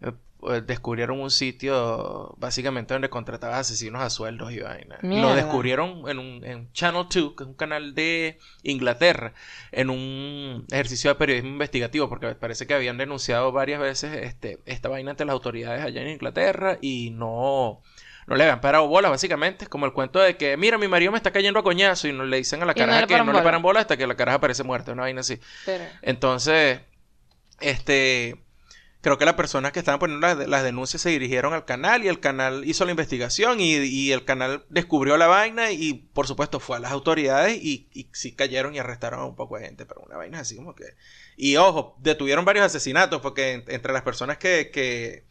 eh, 0.02 0.12
eh, 0.48 0.62
descubrieron 0.66 1.20
un 1.20 1.30
sitio 1.30 2.34
básicamente 2.38 2.94
donde 2.94 3.10
contratabas 3.10 3.60
asesinos 3.60 4.02
a 4.02 4.10
sueldos 4.10 4.50
y 4.52 4.58
vaina. 4.60 4.98
Lo 5.02 5.34
descubrieron 5.34 6.08
en 6.08 6.18
un 6.18 6.44
en 6.44 6.72
Channel 6.72 7.04
2, 7.12 7.34
que 7.36 7.44
es 7.44 7.48
un 7.48 7.54
canal 7.54 7.94
de 7.94 8.38
Inglaterra, 8.62 9.34
en 9.70 9.90
un 9.90 10.64
ejercicio 10.70 11.10
de 11.10 11.14
periodismo 11.16 11.50
investigativo, 11.50 12.08
porque 12.08 12.34
parece 12.34 12.66
que 12.66 12.74
habían 12.74 12.96
denunciado 12.98 13.52
varias 13.52 13.80
veces 13.80 14.16
este, 14.26 14.58
esta 14.66 14.88
vaina 14.88 15.10
ante 15.12 15.24
las 15.26 15.34
autoridades 15.34 15.84
allá 15.84 16.02
en 16.02 16.08
Inglaterra 16.08 16.78
y 16.80 17.10
no... 17.10 17.82
No 18.30 18.36
le 18.36 18.44
habían 18.44 18.60
parado 18.62 18.86
bola, 18.88 19.10
básicamente. 19.10 19.64
Es 19.64 19.68
como 19.68 19.84
el 19.86 19.92
cuento 19.92 20.18
de 20.20 20.36
que, 20.38 20.56
mira, 20.56 20.78
mi 20.78 20.88
marido 20.88 21.12
me 21.12 21.18
está 21.18 21.30
cayendo 21.32 21.58
a 21.60 21.62
coñazo 21.62 22.08
y 22.08 22.12
no 22.12 22.24
le 22.24 22.38
dicen 22.38 22.62
a 22.62 22.64
la 22.64 22.72
no 22.72 22.86
caraja 22.86 23.00
que 23.08 23.14
no 23.26 23.32
le 23.32 23.38
paran 23.44 23.60
bola 23.62 23.80
hasta 23.80 23.96
que 23.98 24.06
la 24.06 24.14
caraja 24.16 24.36
aparece 24.38 24.62
muerta, 24.62 24.92
una 24.92 25.02
vaina 25.02 25.20
así. 25.20 25.38
Pero- 25.66 25.84
Entonces, 26.00 26.80
este, 27.60 28.36
creo 29.00 29.18
que 29.18 29.24
las 29.24 29.34
personas 29.34 29.72
que 29.72 29.78
estaban 29.80 29.98
poniendo 29.98 30.26
las, 30.26 30.46
las 30.48 30.62
denuncias 30.62 31.02
se 31.02 31.10
dirigieron 31.10 31.52
al 31.54 31.64
canal 31.64 32.04
y 32.04 32.08
el 32.08 32.20
canal 32.20 32.62
hizo 32.66 32.84
la 32.84 32.90
investigación 32.92 33.60
y, 33.60 33.74
y 33.76 34.12
el 34.12 34.24
canal 34.24 34.64
descubrió 34.68 35.16
la 35.16 35.26
vaina 35.26 35.72
y 35.72 35.94
por 35.94 36.26
supuesto 36.26 36.60
fue 36.60 36.76
a 36.76 36.80
las 36.80 36.92
autoridades 36.92 37.58
y, 37.62 37.88
y 37.92 38.08
sí 38.12 38.34
cayeron 38.34 38.74
y 38.74 38.78
arrestaron 38.78 39.20
a 39.20 39.24
un 39.24 39.36
poco 39.36 39.56
de 39.58 39.64
gente, 39.66 39.86
pero 39.86 40.02
una 40.02 40.16
vaina 40.16 40.40
así 40.40 40.56
como 40.56 40.74
que... 40.74 40.84
Y 41.36 41.56
ojo, 41.56 41.96
detuvieron 42.00 42.44
varios 42.44 42.64
asesinatos 42.66 43.20
porque 43.20 43.52
en- 43.54 43.64
entre 43.68 43.92
las 43.92 44.02
personas 44.02 44.38
que... 44.38 44.70
que 44.72 45.28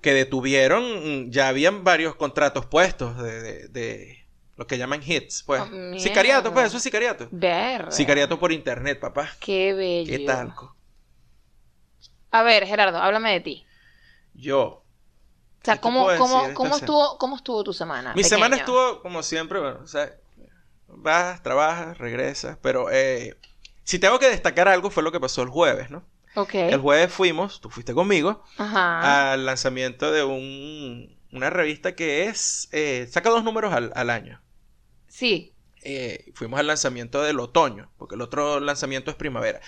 que 0.00 0.14
detuvieron, 0.14 1.26
mm, 1.26 1.30
ya 1.30 1.48
habían 1.48 1.84
varios 1.84 2.14
contratos 2.16 2.66
puestos 2.66 3.16
de, 3.18 3.42
de- 3.42 3.68
de 3.68 4.26
lo 4.56 4.66
que 4.66 4.78
llaman 4.78 5.00
hits, 5.04 5.42
pues. 5.44 5.62
Oh, 5.62 5.98
sicariato, 5.98 6.52
pues, 6.52 6.66
eso 6.66 6.76
es 6.78 6.82
sicariato. 6.82 7.28
Verga. 7.30 7.90
Sicariato 7.90 8.38
por 8.38 8.50
internet, 8.52 8.98
papá. 8.98 9.30
Qué 9.40 9.72
bello. 9.74 10.10
¿Qué 10.10 10.18
tal? 10.24 10.52
A 12.30 12.42
ver, 12.42 12.66
Gerardo, 12.66 12.98
háblame 12.98 13.32
de 13.32 13.40
ti. 13.40 13.66
Yo. 14.34 14.62
O 14.64 14.84
sea, 15.62 15.74
¿Qué 15.74 15.78
te 15.78 15.82
¿cómo, 15.82 16.06
cómo, 16.18 16.54
cómo, 16.54 16.76
estuvo, 16.76 17.18
¿cómo 17.18 17.36
estuvo 17.36 17.64
tu 17.64 17.72
semana? 17.72 18.14
Mi 18.14 18.24
semana 18.24 18.56
estuvo 18.56 19.00
como 19.00 19.22
siempre, 19.22 19.58
bueno, 19.60 19.80
o 19.82 19.86
sea, 19.86 20.12
vas, 20.88 21.42
trabajas, 21.42 21.98
regresas, 21.98 22.56
pero 22.62 22.90
eh, 22.90 23.36
si 23.84 23.98
tengo 23.98 24.18
que 24.18 24.28
destacar 24.28 24.68
algo 24.68 24.90
fue 24.90 25.02
lo 25.02 25.12
que 25.12 25.20
pasó 25.20 25.42
el 25.42 25.48
jueves, 25.48 25.90
¿no? 25.90 26.04
Ok. 26.40 26.54
El 26.54 26.80
jueves 26.80 27.12
fuimos, 27.12 27.60
tú 27.60 27.70
fuiste 27.70 27.94
conmigo, 27.94 28.44
Ajá. 28.58 29.32
al 29.32 29.44
lanzamiento 29.46 30.10
de 30.12 30.24
un, 30.24 31.18
una 31.32 31.50
revista 31.50 31.94
que 31.94 32.24
es, 32.24 32.68
eh, 32.72 33.06
saca 33.10 33.30
dos 33.30 33.44
números 33.44 33.72
al, 33.72 33.92
al 33.94 34.10
año. 34.10 34.40
Sí. 35.08 35.52
Eh, 35.82 36.30
fuimos 36.34 36.58
al 36.60 36.66
lanzamiento 36.66 37.22
del 37.22 37.40
otoño, 37.40 37.90
porque 37.98 38.14
el 38.14 38.20
otro 38.22 38.60
lanzamiento 38.60 39.10
es 39.10 39.16
primavera. 39.16 39.60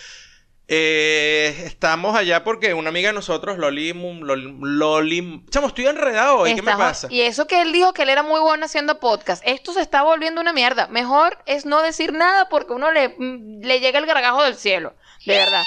Eh, 0.73 1.65
estamos 1.67 2.15
allá 2.15 2.45
porque 2.45 2.75
una 2.75 2.91
amiga 2.91 3.09
de 3.09 3.13
nosotros, 3.13 3.59
Loli, 3.59 3.93
Loli, 3.93 4.53
Loli- 4.61 5.45
chamo, 5.51 5.67
estoy 5.67 5.87
enredado 5.87 6.39
hoy, 6.39 6.55
¿qué 6.55 6.63
me 6.63 6.77
pasa? 6.77 7.09
Y 7.11 7.23
eso 7.23 7.49
que 7.49 7.61
él 7.63 7.73
dijo 7.73 7.93
que 7.93 8.03
él 8.03 8.09
era 8.09 8.23
muy 8.23 8.39
bueno 8.39 8.67
haciendo 8.67 9.01
podcast. 9.01 9.43
Esto 9.45 9.73
se 9.73 9.81
está 9.81 10.03
volviendo 10.05 10.41
una 10.41 10.53
mierda. 10.53 10.87
Mejor 10.87 11.39
es 11.47 11.67
no 11.67 11.83
decir 11.83 12.13
nada 12.13 12.49
porque 12.49 12.73
uno 12.73 12.93
le, 12.93 13.09
mm, 13.19 13.63
le 13.65 13.81
llega 13.81 13.99
el 13.99 14.07
gargajo 14.07 14.45
del 14.45 14.55
cielo. 14.55 14.95
De 15.27 15.35
verdad. 15.37 15.65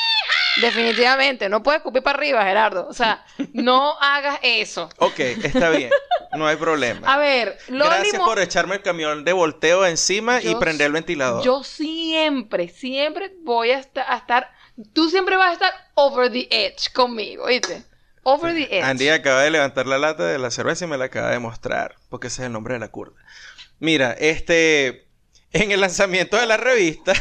Definitivamente. 0.55 1.49
No 1.49 1.63
puedes 1.63 1.79
escupir 1.79 2.03
para 2.03 2.17
arriba, 2.17 2.43
Gerardo. 2.43 2.87
O 2.87 2.93
sea, 2.93 3.25
no 3.53 3.97
hagas 3.99 4.39
eso. 4.43 4.89
Ok, 4.97 5.19
está 5.19 5.69
bien, 5.69 5.89
no 6.37 6.47
hay 6.47 6.57
problema. 6.57 7.11
A 7.11 7.17
ver, 7.17 7.57
Loli 7.69 7.85
Gracias 7.85 8.21
por 8.21 8.39
echarme 8.39 8.75
el 8.75 8.81
camión 8.81 9.23
de 9.23 9.33
volteo 9.33 9.85
encima 9.85 10.41
y 10.41 10.55
prender 10.55 10.87
el 10.87 10.93
ventilador. 10.93 11.43
Yo 11.43 11.63
siempre, 11.63 12.69
siempre 12.69 13.33
voy 13.41 13.71
a 13.71 13.77
a 14.07 14.17
estar. 14.17 14.51
Tú 14.93 15.09
siempre 15.09 15.37
vas 15.37 15.49
a 15.49 15.53
estar 15.53 15.73
over 15.95 16.31
the 16.31 16.47
edge 16.49 16.91
conmigo, 16.93 17.47
¿viste? 17.47 17.83
Over 18.23 18.53
the 18.53 18.63
edge. 18.63 18.83
Andy 18.83 19.09
acaba 19.09 19.43
de 19.43 19.51
levantar 19.51 19.85
la 19.85 19.97
lata 19.97 20.25
de 20.25 20.39
la 20.39 20.49
cerveza 20.49 20.85
y 20.85 20.87
me 20.87 20.97
la 20.97 21.05
acaba 21.05 21.29
de 21.29 21.39
mostrar, 21.39 21.95
porque 22.09 22.27
ese 22.27 22.41
es 22.41 22.45
el 22.47 22.53
nombre 22.53 22.73
de 22.73 22.79
la 22.79 22.87
curva. 22.87 23.19
Mira, 23.79 24.13
este, 24.13 25.07
en 25.53 25.71
el 25.71 25.81
lanzamiento 25.81 26.37
de 26.37 26.45
la 26.47 26.57
revista 26.57 27.13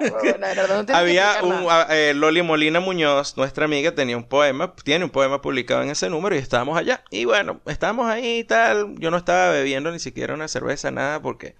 no 0.00 0.96
había 0.96 1.40
un, 1.42 1.48
nada. 1.50 1.82
a- 1.88 1.96
eh, 1.96 2.14
Loli 2.14 2.42
Molina 2.42 2.80
Muñoz, 2.80 3.36
nuestra 3.36 3.64
amiga, 3.64 3.94
tenía 3.94 4.16
un 4.16 4.24
poema, 4.24 4.74
tiene 4.84 5.04
un 5.04 5.10
poema 5.10 5.40
publicado 5.42 5.82
en 5.82 5.90
ese 5.90 6.08
número 6.08 6.34
y 6.34 6.38
estábamos 6.38 6.78
allá. 6.78 7.02
Y 7.10 7.24
bueno, 7.24 7.60
estábamos 7.66 8.06
ahí 8.10 8.38
y 8.38 8.44
tal. 8.44 8.94
Yo 8.98 9.10
no 9.10 9.16
estaba 9.16 9.50
bebiendo 9.50 9.90
ni 9.90 9.98
siquiera 9.98 10.34
una 10.34 10.48
cerveza, 10.48 10.90
nada, 10.90 11.20
porque 11.20 11.56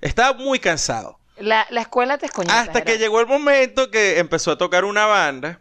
estaba 0.00 0.36
muy 0.38 0.58
cansado. 0.58 1.18
La, 1.36 1.66
la 1.70 1.82
escuela 1.82 2.18
te 2.18 2.26
escoñeta, 2.26 2.58
Hasta 2.60 2.82
que 2.82 2.98
llegó 2.98 3.20
el 3.20 3.26
momento 3.26 3.90
que 3.90 4.18
empezó 4.18 4.50
a 4.52 4.58
tocar 4.58 4.84
una 4.84 5.06
banda. 5.06 5.60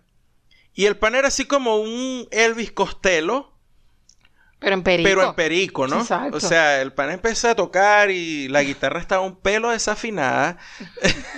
Y 0.73 0.85
el 0.85 0.95
pan 0.97 1.15
era 1.15 1.27
así 1.27 1.45
como 1.45 1.77
un 1.77 2.27
Elvis 2.31 2.71
Costello, 2.71 3.51
Pero 4.59 4.73
en 4.73 4.81
perico. 4.83 5.07
pero 5.07 5.23
en 5.23 5.35
perico, 5.35 5.87
¿no? 5.87 5.99
Exacto. 6.01 6.37
O 6.37 6.39
sea, 6.39 6.81
el 6.81 6.91
pan 6.91 7.11
empezó 7.11 7.49
a 7.49 7.55
tocar 7.55 8.09
y 8.09 8.47
la 8.47 8.63
guitarra 8.63 8.99
estaba 8.99 9.21
un 9.21 9.35
pelo 9.35 9.69
desafinada. 9.69 10.57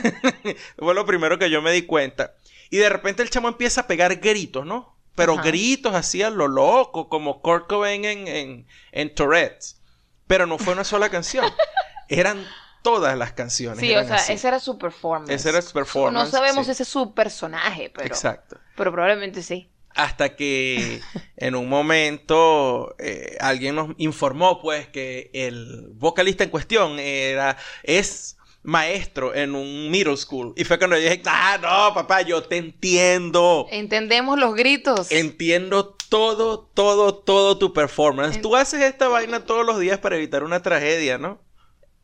Fue 0.78 0.94
lo 0.94 1.06
primero 1.06 1.38
que 1.38 1.50
yo 1.50 1.62
me 1.62 1.72
di 1.72 1.84
cuenta. 1.84 2.34
Y 2.70 2.78
de 2.78 2.90
repente 2.90 3.22
el 3.24 3.30
chamo 3.30 3.48
empieza 3.50 3.82
a 3.82 3.88
pegar 3.88 4.16
gritos, 4.18 4.66
¿no? 4.66 4.96
Pero 5.16 5.34
Ajá. 5.34 5.44
gritos 5.44 5.96
así 5.96 6.22
a 6.24 6.30
lo 6.30 6.48
loco, 6.48 7.10
como 7.10 7.42
Kurt 7.42 7.68
Cobain 7.68 8.06
en, 8.06 8.28
en, 8.28 8.68
en 8.92 9.14
Tourette's. 9.16 9.82
Pero 10.28 10.46
no 10.46 10.58
fue 10.58 10.74
una 10.74 10.84
sola 10.86 11.10
canción. 11.10 11.46
Eran 12.08 12.46
todas 12.84 13.18
las 13.18 13.34
canciones. 13.34 13.80
Sí, 13.80 13.94
o 13.96 14.04
sea, 14.06 14.16
así. 14.16 14.34
ese 14.34 14.48
era 14.48 14.60
su 14.60 14.78
performance. 14.78 15.30
Ese 15.34 15.50
era 15.50 15.62
su 15.62 15.74
performance, 15.74 16.14
No 16.26 16.32
sabemos 16.32 16.66
sí. 16.68 16.72
ese 16.72 16.84
es 16.84 16.90
su 16.90 17.14
personaje, 17.14 17.92
pero, 17.94 18.08
Exacto. 18.08 18.58
pero 18.78 18.92
probablemente 18.92 19.44
sí. 19.44 19.69
Hasta 19.96 20.36
que 20.36 21.02
en 21.38 21.56
un 21.56 21.70
momento 21.70 22.96
eh, 23.00 23.38
alguien 23.40 23.76
nos 23.76 23.90
informó 23.98 24.62
pues 24.62 24.88
que 24.88 25.30
el 25.34 25.90
vocalista 25.94 26.44
en 26.44 26.50
cuestión 26.50 27.00
era 27.00 27.58
es 27.84 28.38
maestro 28.64 29.34
en 29.34 29.56
un 29.56 29.90
middle 29.90 30.18
school. 30.18 30.54
Y 30.56 30.64
fue 30.64 30.78
cuando 30.78 30.98
yo 30.98 31.04
dije, 31.04 31.22
ah, 31.26 31.58
no, 31.62 31.94
papá, 31.94 32.22
yo 32.22 32.44
te 32.44 32.58
entiendo. 32.58 33.68
Entendemos 33.72 34.38
los 34.38 34.56
gritos. 34.56 35.12
Entiendo 35.12 35.96
todo, 36.10 36.60
todo, 36.74 37.16
todo 37.16 37.58
tu 37.58 37.74
performance. 37.74 38.42
Tú 38.42 38.56
haces 38.56 38.82
esta 38.82 39.08
vaina 39.08 39.46
todos 39.46 39.66
los 39.66 39.80
días 39.80 40.00
para 40.00 40.18
evitar 40.18 40.44
una 40.44 40.62
tragedia, 40.62 41.18
¿no? 41.18 41.40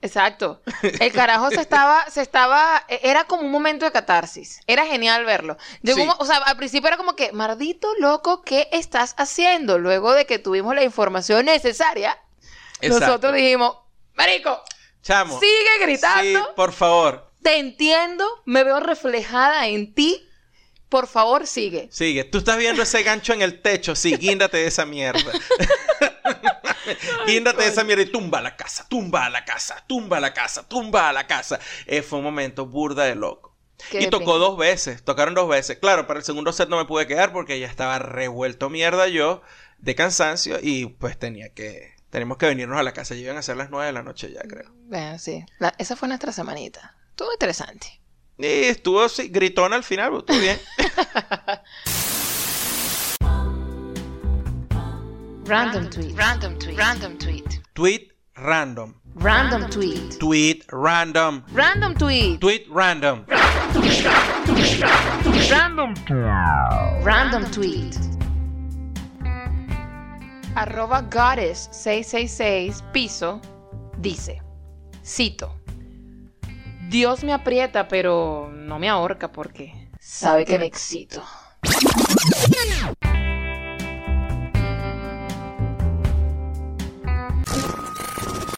Exacto. 0.06 0.62
El 1.00 1.12
carajo 1.12 1.50
se 1.50 1.62
estaba, 1.62 2.10
se 2.10 2.22
estaba, 2.22 2.84
e- 2.88 3.00
era 3.04 3.24
como 3.26 3.42
un 3.44 3.52
momento 3.52 3.86
de 3.86 3.92
catarsis. 3.92 4.60
Era 4.68 4.86
genial 4.86 5.26
verlo. 5.26 5.58
Llegó 5.82 5.96
Sí. 5.98 6.02
un 6.04 6.08
mo- 6.08 6.16
o 6.20 6.26
sea, 6.26 6.38
al 6.38 6.58
principio 6.58 6.88
era 6.88 6.98
como 6.98 7.16
que, 7.16 7.32
maldito 7.32 7.88
loco, 8.00 8.42
¿qué 8.44 8.68
estás 8.72 9.16
haciendo? 9.18 9.78
Luego 9.80 10.14
de 10.14 10.26
que 10.26 10.40
tuvimos 10.40 10.76
la 10.76 10.84
información 10.84 11.46
necesaria, 11.46 12.18
Exacto. 12.82 13.00
nosotros 13.06 13.34
dijimos, 13.34 13.78
marico, 14.14 14.62
Chamo. 15.02 15.40
sigue 15.40 15.86
gritando. 15.86 16.40
Sí, 16.40 16.46
por 16.56 16.72
favor. 16.74 17.32
te 17.42 17.58
entiendo, 17.58 18.26
me 18.46 18.64
veo 18.64 18.80
reflejada 18.80 19.68
en 19.68 19.94
ti. 19.94 20.22
Por 20.90 21.08
favor, 21.08 21.46
sigue. 21.48 21.90
Sigue. 21.92 22.24
Tú 22.24 22.38
estás 22.38 22.58
viendo 22.58 22.82
ese 22.84 23.02
gancho 23.04 23.34
en 23.34 23.42
el 23.42 23.62
techo. 23.62 23.96
Sí, 23.96 24.16
guíndate 24.18 24.58
de 24.58 24.68
esa 24.68 24.86
mierda. 24.86 25.32
Guíndate 27.28 27.64
de 27.64 27.70
esa 27.70 27.84
mierda 27.84 28.04
y 28.04 28.08
tumba 28.08 28.42
la 28.42 28.56
casa, 28.56 28.86
tumba 28.88 29.30
la 29.30 29.46
casa, 29.46 29.84
tumba 29.88 30.20
la 30.20 30.34
casa, 30.34 30.68
tumba 30.68 31.12
la 31.14 31.28
casa. 31.28 31.60
Eh, 31.86 32.02
fue 32.02 32.20
un 32.20 32.26
momento 32.26 32.66
burda 32.66 33.04
de 33.06 33.16
loco. 33.16 33.56
Qué 33.92 34.04
y 34.04 34.08
tocó 34.10 34.34
pena. 34.34 34.38
dos 34.46 34.58
veces, 34.58 35.04
tocaron 35.04 35.34
dos 35.34 35.50
veces. 35.50 35.78
Claro, 35.80 36.08
para 36.08 36.20
el 36.20 36.26
segundo 36.26 36.54
set 36.54 36.70
no 36.70 36.78
me 36.78 36.86
pude 36.86 37.08
quedar 37.08 37.34
porque 37.34 37.60
ya 37.60 37.68
estaba 37.68 38.00
revuelto 38.00 38.70
mierda 38.70 39.08
yo 39.08 39.42
de 39.80 39.96
cansancio 39.96 40.58
y 40.62 40.86
pues 40.86 41.20
tenía 41.20 41.50
que, 41.54 41.94
tenemos 42.10 42.38
que 42.38 42.46
venirnos 42.46 42.80
a 42.80 42.84
la 42.84 42.94
casa. 42.94 43.16
Iban 43.16 43.38
a 43.38 43.42
ser 43.42 43.58
las 43.58 43.70
nueve 43.70 43.88
de 43.88 43.92
la 43.94 44.02
noche 44.04 44.32
ya, 44.32 44.42
creo. 44.42 44.72
Bueno, 44.86 45.20
sí. 45.20 45.46
La- 45.60 45.76
esa 45.78 45.96
fue 45.98 46.08
nuestra 46.08 46.32
semanita. 46.32 46.96
Estuvo 47.10 47.32
interesante. 47.34 48.00
Y 48.38 48.46
estuvo 48.46 49.02
así, 49.04 49.28
gritona 49.30 49.76
al 49.76 49.84
final, 49.84 50.10
pero 50.10 50.20
estuvo 50.20 50.40
bien. 50.40 50.60
Random 55.46 55.90
tweet. 55.92 56.18
Random 56.18 56.58
tweet. 56.58 56.78
Random 56.78 57.18
tweet. 57.20 57.60
Tweet 57.76 58.12
random. 58.36 58.96
Random 59.14 59.70
tweet. 59.70 60.20
Tweet 60.20 60.66
random. 60.72 61.44
Random 61.52 61.94
tweet. 61.94 62.42
Tweet 62.42 62.66
random. 62.72 63.26
Random 67.04 67.46
tweet. 67.52 67.96
Arroba 70.56 71.04
goddess 71.12 71.70
666 71.72 72.82
piso 72.92 73.40
dice, 74.02 74.42
cito, 75.04 75.60
Dios 76.90 77.24
me 77.24 77.34
aprieta 77.34 77.88
pero 77.88 78.50
no 78.52 78.80
me 78.80 78.90
ahorca 78.90 79.32
porque 79.32 79.90
sabe 80.00 80.44
que 80.44 80.58
me 80.58 80.66
excito. 80.66 81.22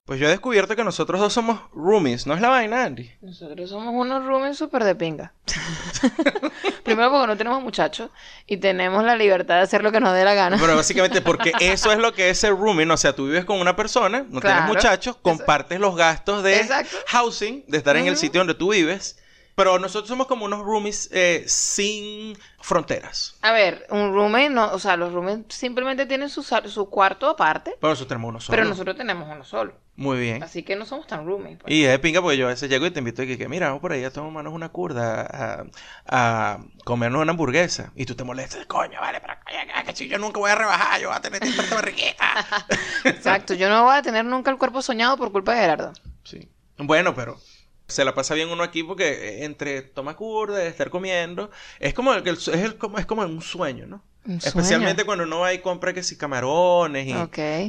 Pues 0.08 0.22
yo 0.22 0.28
he 0.28 0.30
descubierto 0.30 0.74
que 0.74 0.86
nosotros 0.86 1.20
dos 1.20 1.34
somos 1.34 1.60
roomies, 1.74 2.26
¿no 2.26 2.34
es 2.34 2.40
la 2.40 2.48
vaina, 2.48 2.86
Andy? 2.86 3.12
Nosotros 3.20 3.70
somos 3.70 3.94
unos 3.94 4.26
roomies 4.26 4.58
súper 4.58 4.86
de 4.86 4.96
pinga. 4.96 5.34
Primero 6.84 7.12
porque 7.12 7.28
no 7.28 7.36
tenemos 7.36 7.62
muchachos 7.62 8.10
y 8.46 8.56
tenemos 8.56 9.04
la 9.04 9.18
libertad 9.18 9.56
de 9.56 9.62
hacer 9.64 9.84
lo 9.84 9.92
que 9.92 10.00
nos 10.00 10.14
dé 10.14 10.24
la 10.24 10.34
gana. 10.34 10.58
Pero 10.62 10.78
básicamente 10.78 11.22
porque 11.22 11.52
eso 11.60 11.92
es 11.92 12.00
lo 12.00 12.14
que 12.14 12.30
es 12.30 12.38
ser 12.40 12.52
roomie, 12.56 12.86
¿no? 12.86 12.94
o 12.94 12.98
sea, 12.98 13.14
tú 13.14 13.26
vives 13.28 13.44
con 13.44 13.60
una 13.60 13.76
persona, 13.76 14.26
no 14.30 14.40
Claro. 14.40 14.60
tienes 14.62 14.76
muchachos, 14.76 15.18
compartes 15.22 15.78
los 15.82 15.96
gastos 15.98 16.42
de 16.42 16.56
Exacto. 16.62 16.96
housing, 17.08 17.66
de 17.68 17.78
estar 17.78 17.98
en 17.98 18.08
el 18.08 18.16
sitio 18.16 18.40
donde 18.40 18.54
tú 18.56 18.72
vives, 18.72 19.20
pero 19.58 19.80
nosotros 19.80 20.08
somos 20.08 20.28
como 20.28 20.46
unos 20.46 20.60
roomies 20.64 21.10
eh, 21.12 21.44
sin 21.48 22.38
fronteras. 22.62 23.36
A 23.42 23.52
ver, 23.52 23.88
un 23.90 24.14
roommate, 24.14 24.52
no, 24.52 24.72
o 24.72 24.78
sea, 24.78 24.96
los 24.98 25.12
roommates 25.12 25.56
simplemente 25.56 26.06
tienen 26.06 26.30
su, 26.30 26.44
su 26.44 26.90
cuarto 26.92 27.28
aparte, 27.28 27.74
Pero 27.82 27.90
nosotros 27.90 28.08
tenemos 28.08 28.30
uno 28.30 28.40
solo. 28.40 28.56
pero 28.56 28.70
nosotros 28.70 28.96
tenemos 28.96 29.28
uno 29.28 29.44
solo. 29.44 29.74
Muy 29.96 30.20
bien. 30.20 30.44
Así 30.44 30.62
que 30.62 30.76
no 30.76 30.86
somos 30.86 31.08
tan 31.08 31.26
roommates. 31.26 31.58
pues. 31.64 31.74
Y 31.74 31.86
es 31.86 31.90
de 31.90 31.98
pinga 31.98 32.22
porque 32.22 32.38
yo 32.38 32.46
a 32.46 32.50
veces 32.50 32.70
llego 32.70 32.86
y 32.86 32.92
te 32.92 33.00
invito 33.00 33.24
y 33.24 33.36
que, 33.36 33.50
mira, 33.50 33.66
vamos 33.70 33.82
por 33.82 33.94
ahí 33.94 34.04
a 34.04 34.14
tomarnos 34.14 34.54
una 34.54 34.70
curda, 34.70 35.26
a, 35.26 35.64
a 36.06 36.60
comernos 36.86 37.24
una 37.24 37.32
hamburguesa. 37.32 37.92
Y 37.96 38.06
tú 38.06 38.14
te 38.14 38.24
molestas, 38.24 38.64
coño, 38.68 39.02
vale, 39.02 39.20
pero 39.22 39.34
coño, 39.44 39.86
que 39.88 39.96
si 39.96 40.08
yo 40.08 40.20
nunca 40.20 40.40
voy 40.40 40.52
a 40.52 40.56
rebajar, 40.56 41.02
yo 41.02 41.08
voy 41.08 41.18
a 41.18 41.22
tener 41.22 41.44
esta 41.44 41.74
barriguita. 41.74 42.46
Exacto, 43.06 43.56
yo 43.56 43.70
no 43.70 43.86
voy 43.86 43.96
a 43.96 44.04
tener 44.04 44.24
nunca 44.24 44.52
el 44.52 44.60
cuerpo 44.60 44.84
soñado 44.84 45.18
por 45.18 45.32
culpa 45.32 45.56
de 45.56 45.62
Gerardo. 45.62 45.94
Sí. 46.24 46.48
Bueno, 46.78 47.16
pero 47.16 47.40
se 47.88 48.04
la 48.04 48.14
pasa 48.14 48.34
bien 48.34 48.50
uno 48.50 48.64
aquí 48.64 48.84
porque 48.84 49.08
eh, 49.10 49.46
entre 49.46 49.82
toma 49.82 50.16
curda, 50.16 50.64
estar 50.66 50.90
comiendo, 50.90 51.50
es 51.80 51.94
como 51.94 52.14
el, 52.14 52.28
es, 52.28 52.48
el- 52.50 52.78
como, 52.78 52.98
es 52.98 53.06
como 53.06 53.22
un 53.24 53.42
sueño, 53.42 53.86
¿no? 53.88 54.04
Un 54.26 54.42
Especialmente 54.44 55.06
cuando 55.06 55.24
uno 55.24 55.40
va 55.40 55.54
y 55.54 55.60
compra 55.60 55.94
que 55.94 56.04
si 56.04 56.18
camarones 56.18 57.08
y, 57.08 57.14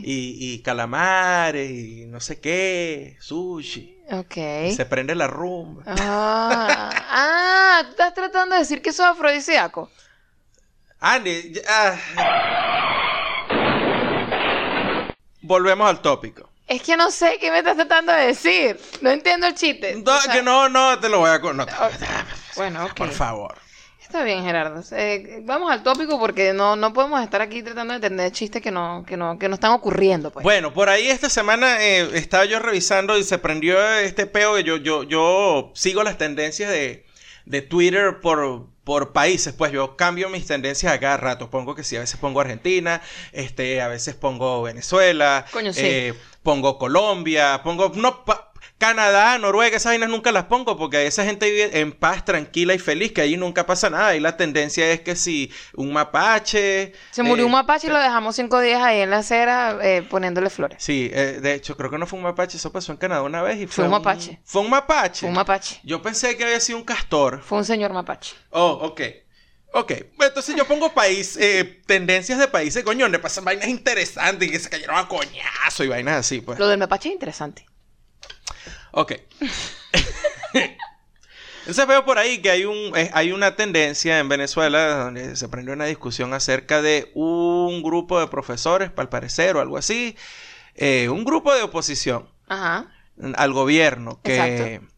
y, 0.04 0.54
y 0.54 0.58
calamares 0.62 1.70
y 1.70 2.06
no 2.06 2.18
sé 2.18 2.40
qué, 2.40 3.16
sushi. 3.20 3.96
Se 4.74 4.84
prende 4.86 5.14
la 5.14 5.28
rumba. 5.28 5.84
Ah, 5.86 6.90
ah, 7.10 7.82
tú 7.84 7.90
estás 7.90 8.12
tratando 8.14 8.54
de 8.56 8.62
decir 8.62 8.82
que 8.82 8.90
eso 8.90 9.04
es 9.04 9.10
afrodisíaco. 9.10 9.88
Andy, 10.98 11.52
ya- 11.52 11.62
ah. 11.68 11.96
Volvemos 15.42 15.88
al 15.88 16.02
tópico. 16.02 16.47
Es 16.68 16.82
que 16.82 16.96
no 16.96 17.10
sé 17.10 17.38
qué 17.40 17.50
me 17.50 17.58
estás 17.58 17.76
tratando 17.76 18.12
de 18.12 18.26
decir. 18.26 18.78
No 19.00 19.10
entiendo 19.10 19.46
el 19.46 19.54
chiste. 19.54 19.96
No, 20.04 20.14
O 20.16 20.20
sea, 20.20 20.32
que 20.32 20.42
no, 20.42 20.68
no, 20.68 20.98
te 21.00 21.08
lo 21.08 21.18
voy 21.20 21.30
a... 21.30 21.38
no 21.38 21.66
Bueno, 22.56 22.84
ok. 22.84 22.94
Por 22.94 23.10
favor. 23.10 23.54
Está 24.08 24.22
bien, 24.22 24.42
Gerardo. 24.42 24.82
Eh, 24.92 25.40
vamos 25.42 25.70
al 25.70 25.82
tópico 25.82 26.18
porque 26.18 26.54
no, 26.54 26.76
no 26.76 26.94
podemos 26.94 27.22
estar 27.22 27.42
aquí 27.42 27.62
tratando 27.62 27.92
de 27.92 27.96
entender 27.96 28.32
chistes 28.32 28.62
que 28.62 28.70
no, 28.70 29.04
que 29.06 29.18
no, 29.18 29.38
que 29.38 29.48
no 29.50 29.54
están 29.54 29.72
ocurriendo, 29.72 30.30
pues. 30.30 30.42
Bueno, 30.44 30.72
por 30.72 30.88
ahí 30.88 31.08
esta 31.08 31.28
semana 31.28 31.82
eh, 31.82 32.08
estaba 32.14 32.46
yo 32.46 32.58
revisando 32.58 33.18
y 33.18 33.22
se 33.22 33.36
prendió 33.36 33.78
este 33.98 34.24
peo 34.26 34.54
que 34.54 34.64
yo, 34.64 34.78
yo, 34.78 35.02
yo 35.02 35.70
sigo 35.74 36.02
las 36.04 36.16
tendencias 36.16 36.70
de, 36.70 37.04
de 37.44 37.60
Twitter 37.60 38.20
por, 38.20 38.66
por 38.82 39.12
países, 39.12 39.52
pues 39.52 39.72
yo 39.72 39.94
cambio 39.96 40.30
mis 40.30 40.46
tendencias 40.46 40.90
a 40.90 40.98
cada 41.00 41.18
rato. 41.18 41.50
Pongo 41.50 41.74
que 41.74 41.84
sí, 41.84 41.96
a 41.96 42.00
veces 42.00 42.18
pongo 42.18 42.40
Argentina, 42.40 43.02
este, 43.32 43.82
a 43.82 43.88
veces 43.88 44.14
pongo 44.14 44.62
Venezuela, 44.62 45.44
Coño, 45.52 45.74
sí. 45.74 45.80
eh, 45.84 46.14
pongo 46.48 46.78
Colombia, 46.78 47.60
pongo 47.62 47.92
no, 47.94 48.24
pa- 48.24 48.50
Canadá, 48.78 49.36
Noruega, 49.36 49.76
esas 49.76 49.90
vainas 49.90 50.08
nunca 50.08 50.32
las 50.32 50.44
pongo 50.44 50.78
porque 50.78 51.06
esa 51.06 51.22
gente 51.24 51.50
vive 51.50 51.80
en 51.80 51.92
paz, 51.92 52.24
tranquila 52.24 52.72
y 52.72 52.78
feliz, 52.78 53.12
que 53.12 53.20
ahí 53.20 53.36
nunca 53.36 53.66
pasa 53.66 53.90
nada. 53.90 54.16
Y 54.16 54.20
la 54.20 54.38
tendencia 54.38 54.90
es 54.90 55.00
que 55.02 55.14
si 55.14 55.52
un 55.74 55.92
mapache... 55.92 56.94
Se 57.10 57.22
murió 57.22 57.42
eh, 57.42 57.46
un 57.46 57.52
mapache 57.52 57.88
y 57.88 57.90
lo 57.90 57.98
dejamos 57.98 58.34
cinco 58.36 58.60
días 58.60 58.80
ahí 58.82 59.00
en 59.00 59.10
la 59.10 59.18
acera 59.18 59.78
eh, 59.82 60.00
poniéndole 60.08 60.48
flores. 60.48 60.82
Sí, 60.82 61.10
eh, 61.12 61.38
de 61.42 61.52
hecho, 61.52 61.76
creo 61.76 61.90
que 61.90 61.98
no 61.98 62.06
fue 62.06 62.18
un 62.18 62.22
mapache, 62.24 62.56
eso 62.56 62.72
pasó 62.72 62.92
en 62.92 62.98
Canadá 62.98 63.20
una 63.22 63.42
vez 63.42 63.56
y 63.58 63.66
fue, 63.66 63.74
Fue 63.74 63.84
un 63.84 63.90
mapache. 63.90 64.40
Fue 64.42 64.62
un 64.62 64.70
mapache. 64.70 65.20
Fue 65.20 65.28
un 65.28 65.34
mapache. 65.34 65.80
Yo 65.84 66.00
pensé 66.00 66.38
que 66.38 66.44
había 66.44 66.60
sido 66.60 66.78
un 66.78 66.84
castor. 66.84 67.42
Fue 67.42 67.58
un 67.58 67.64
señor 67.66 67.92
mapache. 67.92 68.36
Oh, 68.52 68.70
ok. 68.84 69.02
Ok, 69.72 69.92
entonces 70.20 70.56
yo 70.56 70.66
pongo 70.66 70.94
país, 70.94 71.36
eh, 71.36 71.82
tendencias 71.86 72.38
de 72.38 72.48
países, 72.48 72.82
coño, 72.84 73.04
donde 73.04 73.18
pasan 73.18 73.44
vainas 73.44 73.68
interesantes 73.68 74.48
y 74.48 74.50
que 74.50 74.58
se 74.58 74.70
cayeron 74.70 74.96
a 74.96 75.08
coñazo 75.08 75.84
y 75.84 75.88
vainas 75.88 76.16
así, 76.16 76.40
pues. 76.40 76.58
Lo 76.58 76.68
del 76.68 76.78
mapache 76.78 77.10
es 77.10 77.14
interesante. 77.14 77.66
Ok. 78.92 79.12
Entonces 81.60 81.86
veo 81.86 82.02
por 82.06 82.16
ahí 82.16 82.38
que 82.38 82.50
hay, 82.50 82.64
un, 82.64 82.96
eh, 82.96 83.10
hay 83.12 83.30
una 83.30 83.54
tendencia 83.54 84.18
en 84.18 84.28
Venezuela 84.30 85.04
donde 85.04 85.36
se 85.36 85.48
prendió 85.50 85.74
una 85.74 85.84
discusión 85.84 86.32
acerca 86.32 86.80
de 86.80 87.10
un 87.14 87.82
grupo 87.82 88.18
de 88.18 88.26
profesores, 88.26 88.90
al 88.96 89.10
parecer, 89.10 89.54
o 89.54 89.60
algo 89.60 89.76
así, 89.76 90.16
eh, 90.76 91.10
un 91.10 91.24
grupo 91.24 91.54
de 91.54 91.62
oposición 91.62 92.30
Ajá. 92.48 92.90
al 93.34 93.52
gobierno 93.52 94.18
que, 94.22 94.36
Exacto. 94.36 94.88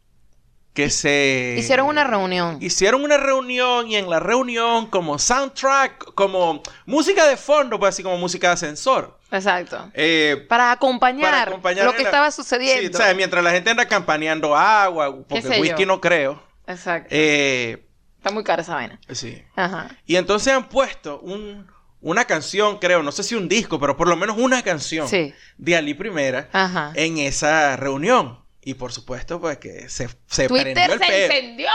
Que 0.75 0.89
se... 0.91 1.57
Hicieron 1.59 1.87
una 1.89 2.05
reunión. 2.05 2.59
Hicieron 2.61 3.03
una 3.03 3.17
reunión 3.17 3.89
y 3.89 3.97
en 3.97 4.09
la 4.09 4.21
reunión 4.21 4.87
como 4.87 5.19
soundtrack, 5.19 6.15
como 6.15 6.63
música 6.87 7.27
de 7.27 7.37
fondo, 7.37 7.79
pues 7.79 7.95
así 7.95 8.03
como 8.03 8.17
música 8.19 8.49
de 8.49 8.53
ascensor. 8.55 9.19
Exacto. 9.33 9.91
Eh, 9.95 10.47
Para 10.49 10.71
acompañar, 10.73 11.31
para 11.31 11.43
acompañar 11.51 11.85
lo 11.87 11.93
que 11.93 12.03
la- 12.03 12.09
estaba 12.09 12.31
Sí, 12.31 12.37
sucediendo. 12.43 12.97
o 12.99 13.03
sea, 13.03 13.15
mientras 13.15 13.43
la 13.43 13.51
gente 13.51 13.71
anda 13.71 13.87
campaneando 13.87 14.57
agua, 14.57 15.15
porque 15.29 15.61
whisky 15.61 15.81
yo? 15.83 15.87
no 15.87 16.01
creo. 16.01 16.43
Exacto. 16.67 17.09
Eh, 17.11 17.85
Está 18.19 18.31
muy 18.31 18.45
cara 18.45 18.63
esa 18.63 18.75
vaina. 18.75 19.01
sí. 19.11 19.43
Ajá. 19.57 19.89
Y 20.07 20.17
entonces 20.17 20.53
han 20.53 20.69
puesto 20.69 21.21
un, 21.21 21.67
una 22.01 22.25
canción, 22.27 22.79
creo, 22.79 23.03
no 23.03 23.13
sé 23.13 23.23
si 23.23 23.35
un 23.35 23.49
disco, 23.49 23.81
pero 23.81 23.97
por 23.97 24.09
lo 24.09 24.17
menos 24.17 24.37
una 24.39 24.63
canción 24.63 25.09
Sí. 25.09 25.33
de 25.59 25.77
Ali 25.77 25.95
Primera 25.95 26.49
Ajá. 26.53 26.93
en 26.95 27.19
esa 27.19 27.77
reunión. 27.77 28.40
Y 28.63 28.75
por 28.75 28.93
supuesto, 28.93 29.41
pues 29.41 29.59
que 29.59 29.89
se, 29.89 30.09
se 30.27 30.49
prendió 30.49 30.75
Twitter 30.75 30.91
el 30.91 30.99
se 30.99 31.07
peo. 31.07 31.27
incendió. 31.27 31.71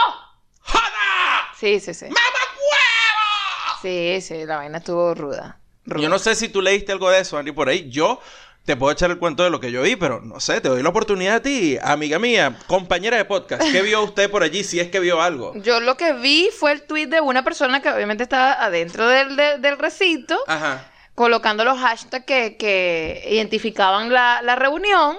¡Joda! 0.60 1.48
Sí, 1.58 1.80
sí, 1.80 1.94
sí. 1.94 2.04
¡Mamá 2.06 2.20
huevo! 2.20 3.78
Sí, 3.82 4.20
sí, 4.20 4.44
la 4.46 4.56
vaina 4.56 4.78
estuvo 4.78 5.14
ruda. 5.14 5.58
ruda. 5.84 6.02
Yo 6.02 6.08
no 6.08 6.18
sé 6.18 6.34
si 6.34 6.48
tú 6.48 6.62
leíste 6.62 6.92
algo 6.92 7.10
de 7.10 7.20
eso, 7.20 7.38
Andy, 7.38 7.52
por 7.52 7.68
ahí. 7.68 7.88
Yo 7.90 8.20
te 8.64 8.76
puedo 8.76 8.92
echar 8.92 9.10
el 9.10 9.18
cuento 9.18 9.44
de 9.44 9.50
lo 9.50 9.60
que 9.60 9.70
yo 9.70 9.82
vi, 9.82 9.94
pero 9.96 10.20
no 10.20 10.40
sé, 10.40 10.60
te 10.60 10.68
doy 10.68 10.82
la 10.82 10.88
oportunidad 10.88 11.36
a 11.36 11.42
ti, 11.42 11.78
amiga 11.82 12.18
mía, 12.18 12.58
compañera 12.66 13.16
de 13.16 13.24
podcast. 13.24 13.62
¿Qué 13.70 13.80
vio 13.82 14.02
usted 14.02 14.28
por 14.30 14.42
allí 14.42 14.64
si 14.64 14.80
es 14.80 14.88
que 14.90 14.98
vio 14.98 15.22
algo? 15.22 15.52
Yo 15.56 15.78
lo 15.80 15.96
que 15.96 16.12
vi 16.14 16.48
fue 16.56 16.72
el 16.72 16.82
tweet 16.82 17.06
de 17.06 17.20
una 17.20 17.44
persona 17.44 17.80
que 17.80 17.90
obviamente 17.90 18.24
estaba 18.24 18.52
adentro 18.54 19.06
del, 19.08 19.36
del- 19.36 19.62
del 19.62 19.78
recinto, 19.78 20.36
Ajá. 20.48 20.90
colocando 21.14 21.64
los 21.64 21.78
hashtags 21.78 22.26
que, 22.26 22.56
que 22.56 23.24
identificaban 23.30 24.12
la, 24.12 24.42
la 24.42 24.56
reunión. 24.56 25.16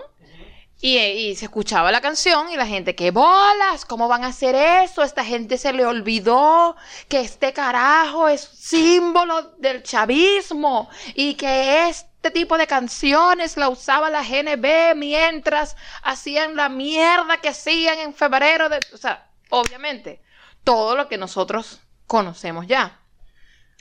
Y, 0.79 0.97
y 0.97 1.35
se 1.35 1.45
escuchaba 1.45 1.91
la 1.91 2.01
canción 2.01 2.51
y 2.51 2.55
la 2.55 2.67
gente, 2.67 2.95
¡qué 2.95 3.09
bolas! 3.09 3.83
¿Cómo 3.85 4.07
van 4.07 4.23
a 4.23 4.27
hacer 4.27 4.53
eso? 4.53 5.01
Esta 5.01 5.25
gente 5.25 5.57
se 5.57 5.73
le 5.73 5.85
olvidó 5.85 6.75
que 7.07 7.21
este 7.21 7.51
carajo 7.51 8.27
es 8.27 8.41
símbolo 8.41 9.53
del 9.57 9.81
chavismo 9.81 10.87
y 11.15 11.33
que 11.33 11.89
este 11.89 12.29
tipo 12.29 12.59
de 12.59 12.67
canciones 12.67 13.57
la 13.57 13.69
usaba 13.69 14.11
la 14.11 14.21
GNB 14.21 14.95
mientras 14.95 15.75
hacían 16.03 16.55
la 16.55 16.69
mierda 16.69 17.37
que 17.37 17.49
hacían 17.49 17.97
en 17.99 18.13
febrero 18.13 18.69
de... 18.69 18.79
O 18.93 18.97
sea, 18.97 19.31
obviamente, 19.49 20.21
todo 20.63 20.95
lo 20.95 21.07
que 21.07 21.17
nosotros 21.17 21.81
conocemos 22.05 22.67
ya. 22.67 22.99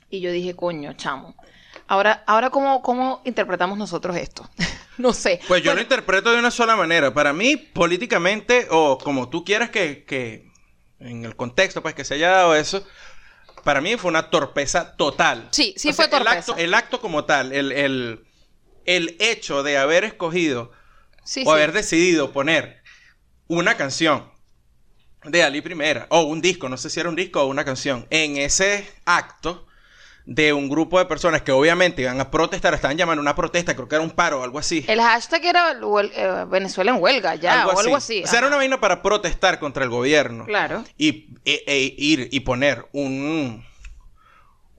Y 0.09 0.21
yo 0.21 0.31
dije, 0.31 0.57
coño, 0.57 0.95
chamo, 0.95 1.35
Ahora, 1.89 2.25
ahora 2.27 2.51
¿cómo, 2.51 2.83
cómo 2.83 3.21
interpretamos 3.25 3.79
nosotros 3.79 4.17
esto? 4.17 4.49
no 4.99 5.13
sé. 5.13 5.41
Pues 5.47 5.63
yo 5.63 5.75
Bueno, 5.75 5.75
lo 5.75 5.81
interpreto 5.81 6.33
de 6.33 6.39
una 6.39 6.51
sola 6.51 6.77
manera. 6.77 7.15
Para 7.15 7.33
mí, 7.33 7.57
políticamente, 7.57 8.67
o 8.71 8.99
como 9.03 9.29
tú 9.31 9.45
quieras 9.45 9.71
que, 9.71 10.05
que 10.05 10.51
en 10.99 11.25
el 11.25 11.37
contexto, 11.37 11.83
pues 11.83 11.95
que 11.95 12.05
se 12.05 12.15
haya 12.15 12.31
dado 12.31 12.55
eso, 12.57 12.85
para 13.65 13.81
mí 13.81 13.97
fue 13.97 14.11
una 14.11 14.31
torpeza 14.31 14.97
total. 14.97 15.53
Sí, 15.53 15.75
sí 15.77 15.91
O 15.91 15.93
fue 15.93 16.09
sea, 16.09 16.11
el 16.11 16.11
torpeza. 16.11 16.31
acto, 16.31 16.57
el 16.57 16.75
acto 16.75 17.01
como 17.01 17.25
tal, 17.27 17.53
el, 17.53 17.73
el, 17.73 18.27
el 18.87 19.17
hecho 19.21 19.63
de 19.63 19.79
haber 19.79 20.05
escogido 20.05 20.73
sí, 21.25 21.45
o 21.45 21.53
sí. 21.53 21.53
haber 21.53 21.73
decidido 21.73 22.33
poner 22.33 22.83
una 23.49 23.77
canción 23.77 24.31
de 25.25 25.43
Ali 25.43 25.61
Primera, 25.61 26.07
o 26.11 26.23
un 26.23 26.41
disco, 26.41 26.69
no 26.69 26.77
sé 26.77 26.89
si 26.91 27.01
era 27.01 27.09
un 27.09 27.17
disco 27.17 27.43
o 27.43 27.47
una 27.47 27.65
canción, 27.65 28.07
en 28.11 28.37
ese 28.37 28.89
acto 29.05 29.66
de 30.27 30.53
un 30.53 30.69
grupo 30.69 30.99
de 30.99 31.07
personas 31.07 31.43
que 31.43 31.53
obviamente 31.53 32.03
iban 32.03 32.21
a 32.21 32.31
protestar, 32.33 32.75
estaban 32.75 32.97
llamando 32.97 33.23
una 33.23 33.37
protesta, 33.37 33.75
creo 33.75 33.89
que 33.89 33.95
era 33.95 34.03
un 34.05 34.11
paro 34.11 34.41
o 34.41 34.43
algo 34.43 34.59
así. 34.59 34.85
El 34.89 35.01
hashtag 35.01 35.45
era 35.45 35.71
eh, 35.73 36.45
Venezuela 36.49 36.91
en 36.91 37.01
huelga, 37.01 37.37
ya, 37.37 37.67
o 37.69 37.79
algo 37.79 37.95
así. 37.97 38.25
O 38.25 38.27
sea, 38.27 38.41
era 38.41 38.49
una 38.49 38.57
vaina 38.57 38.81
para 38.81 39.03
protestar 39.03 39.61
contra 39.61 39.85
el 39.85 39.91
gobierno. 39.91 40.45
Claro. 40.45 40.85
Y 40.99 41.29
e- 41.45 41.63
e- 41.67 41.95
ir 41.97 42.29
y 42.33 42.41
poner 42.41 42.87
un 42.93 43.65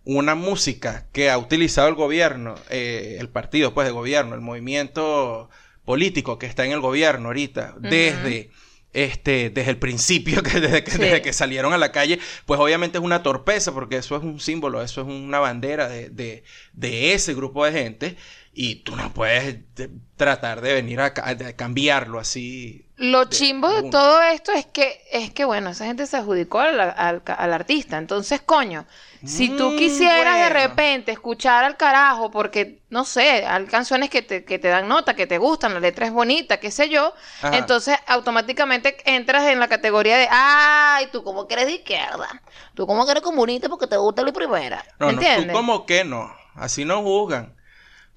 una 0.03 0.35
música 0.35 1.05
que 1.11 1.29
ha 1.29 1.37
utilizado 1.37 1.89
el 1.89 1.95
gobierno, 1.95 2.55
eh, 2.69 3.17
el 3.19 3.27
partido 3.27 3.73
pues 3.73 3.87
de 3.87 3.91
gobierno, 3.91 4.35
el 4.35 4.41
movimiento 4.41 5.49
político 5.83 6.39
que 6.39 6.45
está 6.45 6.65
en 6.65 6.71
el 6.71 6.79
gobierno 6.79 7.27
ahorita, 7.27 7.75
desde 7.77 8.49
este, 8.93 9.49
desde 9.49 9.71
el 9.71 9.77
principio, 9.77 10.41
que 10.43 10.59
desde, 10.59 10.83
que, 10.83 10.91
Sí. 10.91 10.97
desde 10.99 11.21
que 11.21 11.33
salieron 11.33 11.73
a 11.73 11.77
la 11.77 11.91
calle, 11.91 12.19
pues 12.45 12.59
obviamente 12.59 12.97
es 12.97 13.03
una 13.03 13.23
torpeza, 13.23 13.73
porque 13.73 13.97
eso 13.97 14.15
es 14.17 14.23
un 14.23 14.39
símbolo, 14.39 14.81
eso 14.81 15.01
es 15.01 15.07
una 15.07 15.39
bandera 15.39 15.87
de, 15.89 16.09
de, 16.09 16.43
de 16.73 17.13
ese 17.13 17.33
grupo 17.33 17.65
de 17.65 17.71
gente, 17.73 18.17
y 18.59 18.77
tú 18.77 18.95
no 18.95 19.13
puedes 19.13 19.59
de- 19.75 19.91
tratar 20.15 20.61
de 20.61 20.73
venir 20.73 20.99
a, 20.99 21.13
ca- 21.13 21.35
cambiarlo 21.55 22.17
así. 22.19 22.87
Lo 22.95 23.25
de- 23.25 23.29
chimbo 23.29 23.69
de 23.69 23.91
todo 23.91 24.19
esto 24.23 24.51
es 24.51 24.65
que, 24.65 24.99
es 25.11 25.31
que, 25.31 25.45
bueno, 25.45 25.69
esa 25.69 25.85
gente 25.85 26.07
se 26.07 26.17
adjudicó 26.17 26.59
al, 26.61 26.79
al- 26.79 27.21
al 27.23 27.53
artista. 27.53 27.99
Entonces, 27.99 28.41
coño, 28.41 28.87
si 29.23 29.49
tú 29.49 29.75
quisieras 29.75 30.39
de 30.39 30.49
repente 30.49 31.11
escuchar 31.11 31.65
al 31.65 31.77
carajo, 31.77 32.31
porque, 32.31 32.81
no 32.89 33.05
sé, 33.05 33.45
hay 33.45 33.65
canciones 33.65 34.09
que 34.09 34.23
te, 34.23 34.43
que 34.43 34.57
te 34.57 34.69
dan 34.69 34.87
nota, 34.87 35.15
que 35.15 35.27
te 35.27 35.37
gustan, 35.37 35.75
la 35.75 35.79
letra 35.79 36.07
es 36.07 36.11
bonita, 36.11 36.59
qué 36.59 36.71
sé 36.71 36.89
yo, 36.89 37.13
Ajá. 37.43 37.55
entonces 37.59 37.95
automáticamente 38.07 38.97
entras 39.05 39.43
en 39.45 39.59
la 39.59 39.67
categoría 39.67 40.17
de, 40.17 40.27
ay, 40.31 41.09
tú 41.11 41.23
como 41.23 41.47
que 41.47 41.53
eres 41.53 41.67
de 41.67 41.73
izquierda, 41.73 42.41
tú 42.73 42.87
como 42.87 43.05
que 43.05 43.11
eres 43.11 43.21
comunista 43.23 43.69
porque 43.69 43.85
te 43.85 43.97
gusta 43.97 44.23
la 44.23 44.33
primera. 44.33 44.83
No, 44.99 45.11
tú 45.11 45.51
como 45.51 45.85
que 45.85 46.03
no, 46.03 46.33
así 46.55 46.85
no 46.85 47.03
juzgan. 47.03 47.55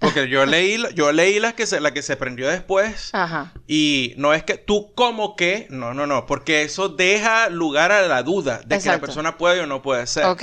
Porque 0.01 0.29
yo 0.29 0.47
leí, 0.47 0.79
la- 0.79 0.91
yo 0.91 1.13
leí 1.13 1.39
la 1.39 1.53
que 1.53 1.67
se, 1.67 1.79
la 1.81 1.93
que 1.93 2.03
se 2.03 2.17
prendió 2.17 2.49
después. 2.49 3.11
Ajá. 3.13 3.53
Y 3.69 4.15
no 4.17 4.33
es 4.35 4.43
que 4.43 4.55
tú 4.57 4.93
como 4.95 5.37
que, 5.37 5.67
no, 5.71 5.93
no, 5.95 6.07
no, 6.07 6.27
porque 6.27 6.63
eso 6.63 6.89
deja 6.89 7.49
lugar 7.51 7.93
a 7.93 8.03
la 8.03 8.23
duda 8.23 8.61
de 8.65 8.79
que 8.79 8.89
la 8.89 8.99
persona 8.99 9.37
puede 9.37 9.61
o 9.61 9.67
no 9.67 9.83
puede 9.83 10.07
ser. 10.07 10.25
Ok. 10.25 10.43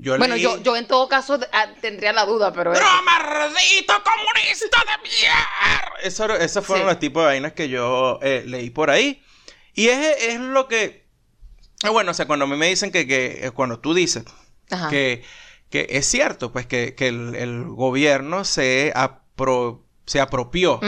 Yo 0.00 0.16
Bueno, 0.16 0.34
leí, 0.36 0.42
yo, 0.44 0.62
yo 0.62 0.76
en 0.76 0.86
todo 0.86 1.08
caso 1.08 1.38
ah, 1.52 1.66
tendría 1.80 2.12
la 2.12 2.24
duda, 2.24 2.52
pero... 2.52 2.72
¡Pero 2.72 2.86
maldito 3.04 3.92
comunista 4.04 4.78
de 4.86 5.08
mierda! 5.08 5.92
Eso, 6.02 6.34
esos 6.36 6.64
fueron 6.64 6.86
Sí. 6.86 6.90
los 6.92 7.00
tipos 7.00 7.22
de 7.22 7.26
vainas 7.26 7.52
que 7.52 7.68
yo 7.68 8.20
eh, 8.22 8.44
leí 8.46 8.70
por 8.70 8.90
ahí. 8.90 9.22
Y 9.74 9.88
es, 9.88 10.22
es 10.22 10.38
lo 10.40 10.68
que... 10.68 11.04
ah, 11.82 11.90
Bueno, 11.90 12.12
o 12.12 12.14
sea, 12.14 12.26
cuando 12.26 12.44
a 12.44 12.48
mí 12.48 12.56
me 12.56 12.68
dicen 12.68 12.92
que, 12.92 13.06
que 13.08 13.46
eh, 13.46 13.50
cuando 13.50 13.80
tú 13.80 13.92
dices 13.92 14.24
Ajá. 14.70 14.88
que, 14.88 15.24
que 15.70 15.86
es 15.90 16.06
cierto, 16.06 16.52
pues 16.52 16.66
que, 16.66 16.94
que 16.94 17.08
el, 17.08 17.34
el 17.34 17.64
gobierno 17.64 18.44
se, 18.44 18.92
apro- 18.94 19.80
se 20.06 20.20
apropió 20.20 20.80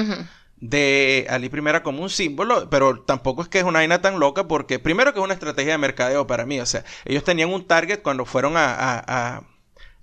de 0.63 1.27
Ali 1.31 1.49
Primera 1.49 1.83
como 1.83 2.03
un 2.03 2.11
símbolo, 2.11 2.69
pero 2.71 3.01
tampoco 3.03 3.43
es 3.43 3.49
que 3.49 3.59
es 3.59 3.65
una 3.65 3.79
vaina 3.79 4.01
tan 4.03 4.21
loca 4.21 4.47
porque 4.47 4.79
primero 4.79 5.13
que 5.13 5.19
es 5.21 5.25
una 5.25 5.35
estrategia 5.35 5.73
de 5.73 5.79
mercadeo 5.79 6.27
para 6.27 6.45
mí, 6.47 6.61
o 6.61 6.67
sea, 6.67 6.85
ellos 7.07 7.25
tenían 7.25 7.51
un 7.53 7.67
target 7.67 8.03
cuando 8.03 8.25
fueron 8.25 8.57
a... 8.57 8.73
a- 8.75 9.05
a- 9.37 9.43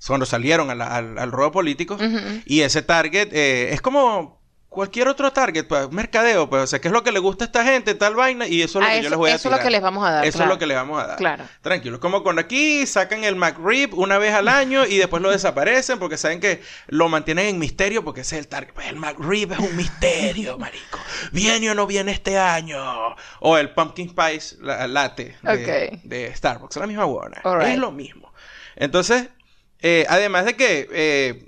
cuando 0.06 0.28
salieron 0.28 0.70
a 0.70 0.76
la- 0.76 0.96
al, 0.96 1.18
al 1.18 1.32
ruedo 1.32 1.52
político 1.52 1.98
y 2.46 2.62
ese 2.62 2.84
target 2.84 3.30
eh, 3.34 3.74
es 3.74 3.82
como 3.82 4.37
cualquier 4.78 5.08
otro 5.08 5.34
target, 5.34 5.66
pues 5.68 5.92
mercadeo, 5.92 6.48
pues, 6.50 6.62
o 6.64 6.68
sea, 6.68 6.80
qué 6.80 6.88
es 6.88 6.94
lo 6.94 7.04
que 7.04 7.12
le 7.12 7.18
gusta 7.20 7.44
a 7.44 7.48
esta 7.48 7.64
gente, 7.64 7.96
tal 7.96 8.14
vaina, 8.16 8.48
y 8.48 8.62
eso 8.62 8.80
es 8.80 8.86
lo 8.86 8.88
Ah, 8.88 8.94
que 8.94 8.98
eso, 9.00 9.04
yo 9.06 9.10
les 9.10 9.18
voy 9.18 9.32
a 9.32 9.36
eso 9.36 9.50
es 9.50 9.56
lo 9.58 9.62
que 9.64 9.70
les 9.72 9.82
vamos 9.82 10.08
a 10.08 10.12
dar. 10.12 10.26
Eso 10.26 10.38
claro. 10.38 10.52
es 10.52 10.56
lo 10.56 10.60
que 10.60 10.66
le 10.68 10.76
vamos 10.76 11.04
a 11.04 11.08
dar. 11.08 11.18
Claro. 11.18 11.44
Tranquilo. 11.62 12.00
Como 12.00 12.22
cuando 12.22 12.42
aquí 12.42 12.86
sacan 12.86 13.24
el 13.24 13.36
McRib 13.36 13.94
una 13.98 14.18
vez 14.20 14.34
al 14.34 14.48
año 14.48 14.86
y 14.86 14.98
después 14.98 15.22
lo 15.24 15.32
desaparecen 15.32 15.98
porque 16.00 16.18
saben 16.18 16.40
que 16.40 16.62
lo 16.88 17.10
mantienen 17.10 17.48
en 17.48 17.60
misterio 17.60 18.04
porque 18.04 18.22
ese 18.22 18.36
es 18.36 18.42
el 18.44 18.48
target. 18.48 18.74
Pues 18.74 18.88
el 18.88 18.96
McRib 18.98 19.52
es 19.54 19.60
un 19.60 19.76
misterio, 19.76 20.58
marico. 20.60 21.00
¿Viene 21.32 21.72
o 21.72 21.74
no 21.74 21.88
viene 21.88 22.12
este 22.12 22.38
año? 22.38 22.78
O 23.40 23.58
el 23.58 23.72
Pumpkin 23.72 24.10
Spice 24.10 24.58
la- 24.62 24.88
Latte 24.88 25.36
de, 25.42 26.00
de 26.04 26.36
Starbucks. 26.36 26.76
Es 26.78 26.82
la 26.82 26.88
misma 26.88 27.06
buena. 27.06 27.42
Alright. 27.44 27.74
Es 27.74 27.78
lo 27.80 27.92
mismo. 27.92 28.32
Entonces, 28.76 29.30
eh, 29.80 30.06
además 30.08 30.46
de 30.46 30.56
que... 30.56 30.88
eh, 30.92 31.44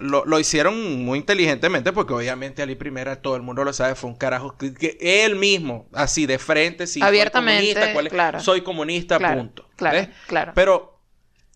lo, 0.00 0.24
lo 0.24 0.38
hicieron 0.38 1.04
muy 1.04 1.18
inteligentemente 1.18 1.92
porque 1.92 2.12
obviamente 2.14 2.62
Ali 2.62 2.74
Primera, 2.74 3.20
todo 3.22 3.36
el 3.36 3.42
mundo 3.42 3.64
lo 3.64 3.72
sabe, 3.72 3.94
fue 3.94 4.10
un 4.10 4.16
carajo 4.16 4.56
que, 4.56 4.72
que 4.74 4.96
él 5.00 5.36
mismo, 5.36 5.88
así 5.92 6.26
de 6.26 6.38
frente, 6.38 6.86
sí, 6.86 7.00
soy 7.00 7.08
Abiertamente, 7.08 7.72
comunista, 7.74 7.92
¿cuál 7.92 8.06
es? 8.06 8.12
claro. 8.12 8.40
soy 8.40 8.62
comunista, 8.62 9.18
Claro, 9.18 9.38
punto. 9.40 9.68
claro, 9.76 9.96
¿ves? 9.98 10.08
claro. 10.26 10.52
Pero 10.54 11.00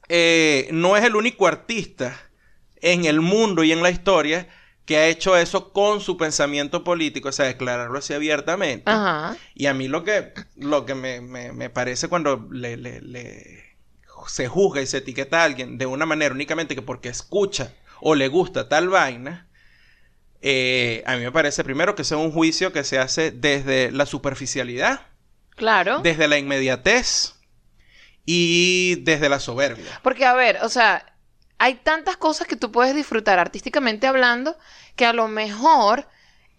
eh, 0.09 0.68
no 0.72 0.96
es 0.96 1.05
el 1.05 1.16
único 1.16 1.46
artista 1.46 2.20
en 2.81 3.05
el 3.07 3.20
mundo 3.20 3.64
y 3.64 3.72
en 3.72 3.83
la 3.83 3.90
historia 3.90 4.49
que 4.85 4.99
ha 4.99 5.09
hecho 5.09 5.37
eso 5.37 5.72
con 5.72 6.01
su 6.01 6.16
pensamiento 6.16 6.85
político, 6.85 7.29
o 7.31 7.33
sea, 7.33 7.46
declararlo 7.46 7.99
así 7.99 8.14
abiertamente. 8.14 8.88
Ajá. 8.88 9.37
Y 9.55 9.66
a 9.66 9.75
mí 9.75 9.88
lo 9.88 10.05
que, 10.05 10.33
lo 10.57 10.87
que 10.87 10.94
me, 10.94 11.20
me- 11.20 11.53
me 11.53 11.70
parece 11.70 12.07
cuando 12.07 12.46
le, 12.53 12.77
le- 12.77 13.01
le- 13.01 13.77
se 14.29 14.46
juzga 14.49 14.81
y 14.83 14.87
se 14.87 14.99
etiqueta 14.99 15.40
a 15.40 15.44
alguien 15.44 15.77
de 15.79 15.87
una 15.87 16.07
manera 16.07 16.35
únicamente 16.35 16.75
que 16.77 16.83
porque 16.83 17.09
escucha 17.09 17.72
o 18.09 18.14
le 18.14 18.29
gusta 18.29 18.69
tal 18.69 18.88
vaina, 18.88 19.49
eh, 20.40 21.03
a 21.07 21.16
mí 21.16 21.25
me 21.25 21.33
parece 21.33 21.64
primero 21.64 21.97
que 21.97 22.05
sea 22.05 22.19
un 22.19 22.31
juicio 22.31 22.73
que 22.73 22.85
se 22.85 23.01
hace 23.01 23.33
desde 23.33 23.90
la 23.90 24.07
superficialidad, 24.07 25.01
Claro. 25.57 25.99
desde 26.03 26.29
la 26.29 26.38
inmediatez 26.38 27.35
y 28.25 28.97
desde 29.03 29.29
la 29.29 29.40
soberbia. 29.40 30.01
Porque, 30.05 30.25
a 30.25 30.35
ver, 30.35 30.59
o 30.62 30.69
sea, 30.69 31.05
hay 31.59 31.75
tantas 31.75 32.16
cosas 32.16 32.47
que 32.47 32.55
tú 32.55 32.71
puedes 32.71 32.95
disfrutar 32.95 33.40
artísticamente 33.40 34.07
hablando 34.07 34.57
que 34.95 35.05
a 35.05 35.12
lo 35.12 35.27
mejor 35.27 36.07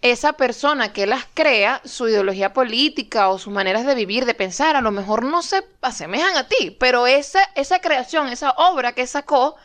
esa 0.01 0.33
persona 0.33 0.91
que 0.91 1.07
las 1.07 1.23
crea, 1.33 1.81
su 1.85 2.09
ideología 2.09 2.51
política 2.51 3.29
o 3.29 3.39
sus 3.39 3.53
maneras 3.53 3.85
de 3.85 3.95
vivir, 3.95 4.25
de 4.25 4.33
pensar, 4.33 4.75
a 4.75 4.81
lo 4.81 4.91
mejor 4.91 5.23
no 5.23 5.41
se 5.41 5.63
asemejan 5.81 6.35
a 6.35 6.49
ti, 6.49 6.75
pero 6.77 7.07
esa, 7.07 7.41
esa 7.55 7.79
creación, 7.79 8.27
esa 8.27 8.51
obra 8.51 8.91
que 8.91 9.07
sacó, 9.07 9.55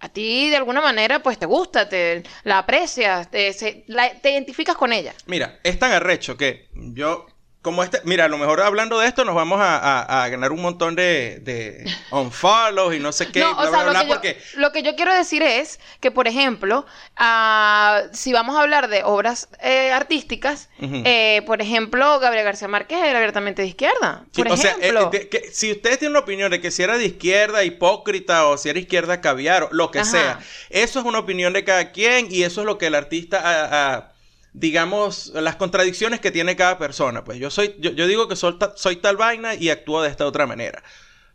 a 0.00 0.08
ti 0.08 0.48
de 0.50 0.56
alguna 0.56 0.80
manera 0.80 1.22
pues 1.22 1.38
te 1.38 1.46
gusta, 1.46 1.88
te 1.88 2.22
la 2.44 2.58
aprecias, 2.58 3.30
te, 3.30 3.52
se- 3.52 3.84
la- 3.86 4.12
te 4.14 4.30
identificas 4.32 4.76
con 4.76 4.92
ella. 4.92 5.14
Mira, 5.26 5.60
es 5.62 5.78
tan 5.78 5.92
arrecho 5.92 6.36
que 6.36 6.68
yo, 6.72 7.26
como 7.62 7.82
este, 7.84 8.00
mira, 8.04 8.24
a 8.24 8.28
lo 8.28 8.38
mejor 8.38 8.60
hablando 8.62 8.98
de 8.98 9.06
esto 9.06 9.24
nos 9.24 9.34
vamos 9.34 9.60
a, 9.60 9.76
a- 9.76 10.24
a 10.24 10.28
ganar 10.28 10.50
un 10.52 10.62
montón 10.62 10.94
de, 10.96 11.40
de 11.42 11.84
unfollows 12.10 12.94
y 12.94 12.98
no 12.98 13.12
sé 13.12 13.30
qué, 13.30 13.40
No, 13.40 13.54
bla, 13.54 13.64
o 13.68 13.70
sea, 13.70 13.82
bla, 13.82 13.84
lo, 13.84 13.90
bla, 13.90 14.00
que 14.00 14.06
yo, 14.08 14.14
porque... 14.14 14.38
lo 14.54 14.72
que 14.72 14.82
yo 14.82 14.96
quiero 14.96 15.12
decir 15.14 15.42
es 15.42 15.78
que, 16.00 16.10
por 16.10 16.26
ejemplo, 16.26 16.86
ah, 17.16 18.02
si 18.12 18.32
vamos 18.32 18.56
a 18.56 18.62
hablar 18.62 18.88
de 18.88 19.02
obras 19.04 19.48
eh, 19.62 19.92
artísticas, 19.92 20.68
eh, 20.80 21.42
por 21.46 21.60
ejemplo, 21.60 22.18
Gabriel 22.18 22.44
García 22.46 22.68
Márquez 22.68 22.98
era 23.02 23.18
abiertamente 23.18 23.62
de 23.62 23.68
izquierda. 23.68 24.24
Sí, 24.32 24.42
Por 24.42 24.52
o 24.52 24.56
sea, 24.56 24.72
ejemplo. 24.72 25.10
eh, 25.12 25.18
de- 25.18 25.28
que 25.28 25.50
si 25.52 25.72
ustedes 25.72 25.98
tienen 25.98 26.12
una 26.12 26.20
opinión 26.20 26.50
de 26.50 26.60
que 26.60 26.70
si 26.70 26.82
era 26.82 26.96
de 26.96 27.04
izquierda 27.04 27.62
hipócrita 27.64 28.46
o 28.46 28.56
si 28.56 28.68
era 28.70 28.78
izquierda 28.78 29.20
caviar 29.20 29.64
o 29.64 29.68
lo 29.72 29.90
que 29.90 30.00
Ajá. 30.00 30.10
sea, 30.10 30.40
eso 30.70 30.98
es 31.00 31.04
una 31.04 31.18
opinión 31.18 31.52
de 31.52 31.64
cada 31.64 31.92
quien 31.92 32.28
y 32.30 32.42
eso 32.42 32.62
es 32.62 32.66
lo 32.66 32.78
que 32.78 32.86
el 32.86 32.94
artista, 32.94 34.09
digamos, 34.52 35.32
las 35.34 35.56
contradicciones 35.56 36.20
que 36.20 36.30
tiene 36.30 36.56
cada 36.56 36.78
persona. 36.78 37.24
Pues 37.24 37.38
yo 37.38 37.50
soy, 37.50 37.76
yo, 37.78 37.90
yo 37.92 38.06
digo 38.06 38.28
que 38.28 38.36
soy, 38.36 38.58
ta- 38.58 38.74
soy 38.76 38.96
tal 38.96 39.16
vaina 39.16 39.54
y 39.54 39.70
actúo 39.70 40.02
de 40.02 40.08
esta 40.10 40.26
otra 40.26 40.46
manera. 40.46 40.82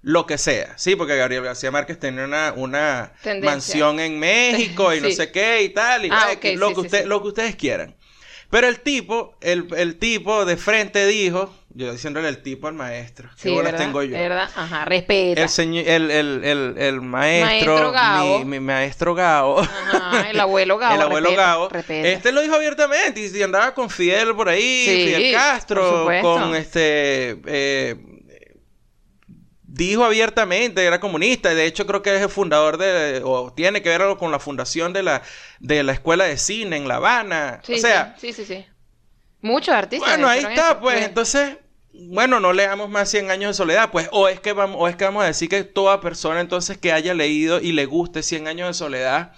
Lo 0.02 0.28
que 0.28 0.38
sea, 0.38 0.78
sí, 0.78 0.96
porque 0.96 1.16
Gabriel 1.16 1.44
García 1.44 1.72
Márquez 1.72 1.98
tenía 2.00 2.26
una, 2.26 2.54
una 2.56 3.14
Tendencia. 3.24 3.50
mansión 3.52 4.00
en 4.00 4.20
México 4.20 4.94
y 4.94 5.02
no 5.02 5.10
sé 5.10 5.32
qué 5.32 5.64
y 5.64 5.70
tal, 5.70 6.06
y 6.06 6.10
Ah, 6.12 6.28
eh, 6.32 6.36
ok, 6.54 6.60
lo, 6.60 6.68
sí, 6.70 6.74
que 6.76 6.82
sí, 6.82 6.86
usted- 6.88 7.02
sí. 7.04 7.08
lo 7.10 7.22
que 7.24 7.28
ustedes 7.30 7.56
quieran. 7.56 7.96
Pero 8.52 8.68
el 8.68 8.80
tipo, 8.82 9.36
el, 9.42 9.68
el 9.76 9.98
tipo 9.98 10.46
de 10.46 10.58
frente 10.58 11.08
dijo, 11.08 11.52
yo 11.76 11.92
diciéndole 11.92 12.30
el 12.30 12.42
tipo 12.42 12.70
al 12.70 12.74
maestro, 12.74 13.30
¿qué 13.36 13.50
sí, 13.50 13.56
¿verdad? 13.56 13.78
tengo 13.78 14.02
yo? 14.02 14.18
¿verdad? 14.18 14.50
Ajá, 14.56 14.86
respeta. 14.86 15.42
El, 15.42 15.50
señor, 15.50 15.86
el, 15.86 16.10
el, 16.10 16.44
el, 16.46 16.78
el 16.78 17.02
maestro, 17.02 17.76
Maestro 17.76 17.92
Gao. 17.92 18.40
Mi, 18.40 18.46
mi 18.46 18.60
maestro 18.62 19.14
Gao, 19.14 19.60
Ajá, 19.60 20.30
el 20.30 20.40
abuelo 20.40 20.78
Gao. 20.78 20.96
el 20.96 21.02
abuelo 21.02 21.28
respeta, 21.30 21.48
Gao, 21.48 21.70
respeta. 21.70 22.08
este 22.08 22.32
lo 22.32 22.42
dijo 22.42 22.56
abiertamente 22.56 23.20
y, 23.20 23.44
andaba 23.44 23.74
con 23.74 23.90
Fidel 23.90 24.34
por 24.36 24.48
ahí, 24.48 24.86
Sí, 24.86 25.06
Fidel 25.08 25.34
Castro, 25.34 26.08
con 26.22 26.56
este, 26.56 27.42
eh, 27.46 27.96
dijo 29.76 30.06
abiertamente, 30.06 30.86
era 30.86 31.02
comunista, 31.02 31.52
y 31.52 31.56
de 31.56 31.66
hecho 31.66 31.86
creo 31.86 32.02
que 32.02 32.16
es 32.16 32.22
el 32.22 32.30
fundador 32.30 32.78
de, 32.78 33.22
o 33.26 33.52
tiene 33.52 33.82
que 33.82 33.90
ver 33.90 34.02
algo 34.02 34.18
con 34.18 34.32
la 34.32 34.40
fundación 34.40 34.94
de 34.94 35.04
la, 35.04 35.22
de 35.60 35.84
la 35.84 35.92
escuela 35.92 36.24
de 36.24 36.38
cine 36.38 36.78
en 36.78 36.88
La 36.88 36.96
Habana. 36.96 37.60
Sí, 37.64 37.74
o 37.74 37.78
sea, 37.78 38.16
sí, 38.18 38.32
sí, 38.32 38.46
sí. 38.46 38.66
Muchos 39.42 39.76
artistas. 39.76 40.10
bueno, 40.10 40.28
ahí 40.30 40.40
está, 40.40 40.72
eso, 40.72 40.80
pues, 40.80 41.00
sí. 41.00 41.04
entonces, 41.04 41.58
bueno, 42.08 42.40
no 42.40 42.54
leamos 42.54 42.90
más 42.90 43.10
100 43.10 43.32
años 43.32 43.52
de 43.52 43.54
soledad, 43.54 43.92
pues, 43.92 44.10
o 44.12 44.28
es 44.28 44.40
que 44.40 44.54
vamos, 44.54 44.78
o 44.80 44.88
es 44.88 44.96
que 44.96 45.06
vamos 45.06 45.24
a 45.24 45.28
decir 45.28 45.50
que 45.50 45.64
toda 45.64 46.02
persona 46.02 46.40
entonces 46.42 46.78
que 46.78 46.92
haya 46.92 47.14
leído 47.14 47.60
y 47.60 47.72
le 47.72 47.86
guste 47.86 48.24
100 48.24 48.48
años 48.48 48.68
de 48.68 48.74
soledad, 48.74 49.34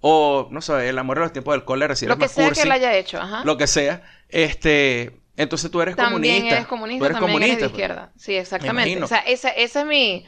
o, 0.00 0.48
no 0.50 0.62
sé, 0.62 0.88
el 0.88 0.98
amor 0.98 1.18
de 1.18 1.24
los 1.24 1.32
tiempos 1.32 1.54
del 1.54 1.64
cólera, 1.64 1.94
si 1.94 2.06
Lo 2.06 2.18
que 2.18 2.28
sea 2.28 2.46
cursi, 2.46 2.62
que 2.62 2.66
él 2.66 2.72
haya 2.72 2.96
hecho, 2.96 3.20
ajá. 3.20 3.42
lo 3.44 3.56
que 3.56 3.66
sea, 3.66 4.02
este, 4.28 5.20
entonces 5.36 5.70
tú 5.70 5.80
eres 5.80 5.96
también 5.96 6.20
comunista. 6.20 6.56
eres 6.56 6.66
comunista, 6.66 6.98
tú 6.98 7.04
eres 7.06 7.18
también 7.18 7.32
comunista, 7.32 7.52
eres 7.52 7.62
de 7.62 7.68
pues. 7.68 7.80
izquierda. 7.80 8.12
Sí, 8.16 8.36
exactamente. 8.36 9.02
O 9.02 9.06
sea, 9.06 9.18
esa, 9.20 9.50
esa 9.50 9.80
es 9.80 9.86
mi... 9.86 10.26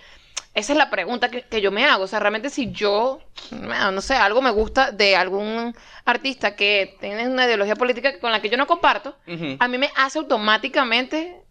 Esa 0.55 0.75
es 0.75 0.79
la 0.79 0.91
pregunta 0.91 1.31
que, 1.31 1.43
que 1.43 1.63
yo 1.63 1.71
me 1.71 1.87
hago. 1.87 2.05
O 2.05 2.07
sea, 2.07 2.21
realmente 2.21 2.51
si 2.51 2.73
yo, 2.73 3.21
no 3.51 4.01
sé, 4.03 4.15
algo 4.17 4.43
me 4.43 4.51
gusta 4.51 4.93
de 4.93 5.17
algún 5.17 5.75
artista 6.05 6.57
que 6.57 6.95
tiene 7.01 7.27
una 7.27 7.47
ideología 7.47 7.75
política 7.75 8.19
con 8.19 8.33
la 8.33 8.43
que 8.43 8.51
yo 8.51 8.59
no 8.59 8.67
comparto, 8.67 9.17
a 9.59 9.69
mí 9.69 9.79
me 9.79 9.91
hace 9.97 10.19
automáticamente 10.19 11.42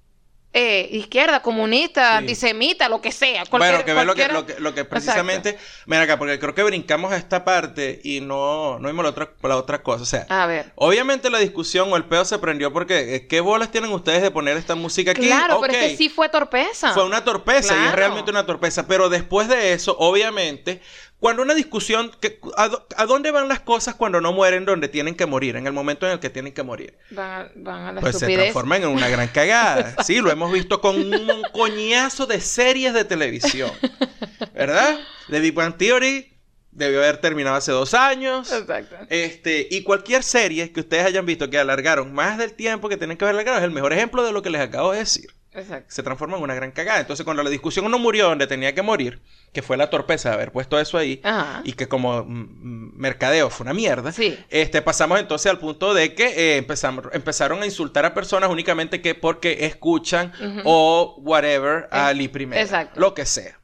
eh, 0.53 0.89
izquierda, 0.91 1.41
comunista, 1.41 2.11
Sí. 2.11 2.17
antisemita, 2.17 2.89
lo 2.89 3.01
que 3.01 3.11
sea. 3.13 3.43
Bueno, 3.51 3.85
que 3.85 3.93
ve 3.93 4.03
lo 4.03 4.13
que, 4.15 4.23
cualquiera- 4.27 4.33
lo 4.33 4.45
que, 4.45 4.59
lo 4.59 4.73
que 4.73 4.83
precisamente... 4.85 5.57
Mira 5.85 6.01
acá, 6.03 6.17
porque 6.19 6.37
creo 6.39 6.53
que 6.53 6.63
brincamos 6.63 7.11
a 7.13 7.17
esta 7.17 7.45
parte 7.45 8.01
y 8.03 8.19
no, 8.19 8.77
no 8.79 8.87
vimos 8.89 9.03
la 9.03 9.11
otra, 9.11 9.31
la 9.43 9.55
otra 9.55 9.81
cosa. 9.81 10.03
O 10.03 10.05
sea, 10.05 10.25
A 10.29 10.45
ver. 10.47 10.71
obviamente 10.75 11.29
la 11.29 11.39
discusión 11.39 11.91
o 11.91 11.95
el 11.95 12.03
pedo 12.05 12.25
se 12.25 12.37
prendió 12.39 12.73
porque 12.73 13.15
eh, 13.15 13.27
¿qué 13.27 13.39
bolas 13.39 13.71
tienen 13.71 13.91
ustedes 13.93 14.21
de 14.21 14.29
poner 14.31 14.57
esta 14.57 14.75
música 14.75 15.11
aquí? 15.11 15.27
Claro, 15.27 15.59
pero 15.61 15.73
Ok, 15.73 15.79
es 15.81 15.91
que 15.91 15.97
sí 15.97 16.09
fue 16.09 16.27
torpeza. 16.27 16.91
Fue 16.93 17.05
una 17.05 17.23
torpeza 17.23 17.73
y 17.81 17.87
es 17.87 17.93
realmente 17.93 18.29
una 18.31 18.45
torpeza. 18.45 18.87
Pero 18.87 19.07
después 19.09 19.47
de 19.47 19.71
eso, 19.73 19.95
obviamente, 19.99 20.81
cuando 21.21 21.43
una 21.43 21.53
discusión... 21.53 22.11
Que, 22.19 22.39
¿a, 22.57 22.67
dó- 22.67 22.85
a 22.97 23.05
dónde 23.05 23.31
van 23.31 23.47
las 23.47 23.61
cosas 23.61 23.95
cuando 23.95 24.19
no 24.19 24.33
mueren 24.33 24.65
donde 24.65 24.89
tienen 24.89 25.15
que 25.15 25.25
morir? 25.25 25.55
En 25.55 25.67
el 25.67 25.71
momento 25.73 26.05
en 26.07 26.11
el 26.13 26.19
que 26.19 26.29
tienen 26.29 26.51
que 26.51 26.63
morir. 26.63 26.97
Van 27.11 27.29
a, 27.43 27.51
van 27.55 27.81
a 27.85 27.91
la 27.93 28.01
Pues 28.01 28.17
se 28.17 28.25
transforman 28.27 28.81
en 28.83 28.89
una 28.89 29.07
gran 29.07 29.29
cagada. 29.29 29.95
Sí, 30.03 30.19
lo 30.19 30.29
hemos 30.31 30.51
visto 30.51 30.81
con 30.81 30.97
un 30.97 31.43
coñazo 31.53 32.25
de 32.25 32.41
series 32.41 32.93
de 32.93 33.05
televisión. 33.05 33.71
¿Verdad? 34.53 34.99
The 35.29 35.39
Big 35.39 35.53
Bang 35.53 35.77
Theory 35.77 36.27
debió 36.71 36.99
haber 36.99 37.17
terminado 37.17 37.55
hace 37.55 37.71
dos 37.71 37.93
años. 37.93 38.51
Exacto. 38.51 38.95
Este, 39.09 39.67
y 39.69 39.83
cualquier 39.83 40.23
serie 40.23 40.71
que 40.71 40.79
ustedes 40.79 41.05
hayan 41.05 41.25
visto 41.25 41.49
que 41.49 41.59
alargaron 41.59 42.13
más 42.13 42.37
del 42.37 42.53
tiempo 42.53 42.89
que 42.89 42.97
tienen 42.97 43.17
que 43.17 43.25
haber 43.25 43.35
alargado 43.35 43.59
es 43.59 43.63
el 43.63 43.71
mejor 43.71 43.93
ejemplo 43.93 44.23
de 44.23 44.31
lo 44.31 44.41
que 44.41 44.49
les 44.49 44.61
acabo 44.61 44.91
de 44.91 44.99
decir. 44.99 45.27
Exacto. 45.53 45.87
Se 45.93 46.01
transforma 46.01 46.37
en 46.37 46.43
una 46.43 46.55
gran 46.55 46.71
cagada. 46.71 47.01
Entonces, 47.01 47.25
cuando 47.25 47.43
la 47.43 47.49
discusión 47.49 47.89
no 47.91 47.99
murió 47.99 48.29
donde 48.29 48.47
tenía 48.47 48.73
que 48.73 48.81
morir, 48.81 49.21
que 49.51 49.61
fue 49.61 49.75
la 49.75 49.89
torpeza 49.89 50.29
de 50.29 50.35
haber 50.35 50.51
puesto 50.53 50.79
eso 50.79 50.97
ahí, 50.97 51.19
Ajá. 51.25 51.61
y 51.65 51.73
que 51.73 51.87
como 51.89 52.23
mm, 52.23 52.93
mercadeo 52.97 53.49
fue 53.49 53.65
una 53.65 53.73
mierda, 53.73 54.13
Sí. 54.13 54.39
este, 54.49 54.81
pasamos 54.81 55.19
entonces 55.19 55.51
al 55.51 55.59
punto 55.59 55.93
de 55.93 56.15
que 56.15 56.27
eh, 56.27 56.57
empezamos, 56.57 57.05
empezaron 57.11 57.61
a 57.61 57.65
insultar 57.65 58.05
a 58.05 58.13
personas 58.13 58.49
únicamente 58.49 59.01
que 59.01 59.13
porque 59.13 59.65
escuchan 59.65 60.31
o 60.63 61.15
whatever 61.19 61.89
a 61.91 62.11
Es- 62.11 62.17
Lee 62.17 62.27
primero. 62.29 62.61
exacto. 62.61 62.97
Lo 62.99 63.13
que 63.13 63.25
sea. 63.25 63.59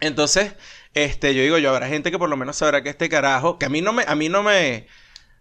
Entonces, 0.00 0.52
este, 0.94 1.34
yo 1.34 1.42
digo, 1.42 1.58
yo 1.58 1.70
habrá 1.70 1.88
gente 1.88 2.10
que 2.10 2.18
por 2.18 2.28
lo 2.28 2.36
menos 2.36 2.56
sabrá 2.56 2.82
que 2.82 2.90
este 2.90 3.08
carajo, 3.08 3.58
que 3.58 3.66
a 3.66 3.68
mí 3.68 3.80
no 3.80 3.92
me, 3.92 4.04
a 4.06 4.14
mí 4.14 4.28
no 4.28 4.42
me, 4.42 4.86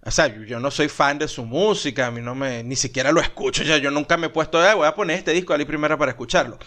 o 0.08 0.12
sea, 0.12 0.28
yo, 0.28 0.60
no 0.62 0.72
soy 0.72 0.88
fan 0.88 1.20
de 1.20 1.28
su 1.28 1.44
música, 1.46 2.08
a 2.08 2.12
mí 2.12 2.22
no 2.22 2.34
me, 2.34 2.64
ni 2.64 2.76
siquiera 2.78 3.12
lo 3.12 3.20
escucho, 3.20 3.64
ya 3.64 3.78
yo 3.78 3.92
nunca 3.92 4.16
me 4.16 4.28
he 4.28 4.30
puesto, 4.30 4.58
"Ay, 4.60 4.74
voy 4.76 4.88
a 4.88 4.96
poner 4.96 5.18
este 5.18 5.34
disco 5.34 5.52
de 5.54 5.60
Lee 5.60 5.66
Primera 5.66 5.98
para 5.98 6.12
escucharlo. 6.12 6.58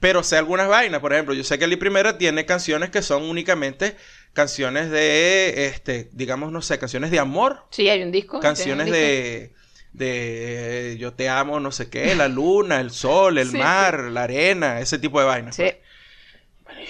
Pero 0.00 0.22
sé 0.24 0.36
algunas 0.36 0.68
vainas, 0.68 1.00
por 1.00 1.12
ejemplo, 1.12 1.32
yo 1.34 1.44
sé 1.44 1.58
que 1.58 1.66
Lee 1.68 1.76
Primera 1.76 2.18
tiene 2.18 2.44
canciones 2.44 2.90
que 2.90 3.00
son 3.02 3.22
únicamente 3.22 3.96
canciones 4.32 4.90
de, 4.90 5.66
este, 5.66 6.08
digamos, 6.12 6.50
no 6.52 6.60
sé, 6.60 6.78
canciones 6.78 7.10
de 7.12 7.18
amor, 7.20 7.66
Sí, 7.70 7.88
hay 7.88 8.02
un 8.02 8.10
disco. 8.12 8.40
canciones 8.40 8.90
de, 8.90 9.54
de 9.92 10.96
yo 10.98 11.12
te 11.14 11.28
amo, 11.28 11.60
no 11.60 11.70
sé 11.72 11.88
qué, 11.90 12.14
la 12.14 12.28
luna, 12.28 12.80
el 12.80 12.90
sol, 12.90 13.38
el 13.38 13.50
Sí, 13.50 13.56
mar, 13.58 14.00
la 14.10 14.24
arena, 14.24 14.80
ese 14.80 14.98
tipo 14.98 15.20
de 15.20 15.26
vainas. 15.26 15.56
Sí. 15.56 15.70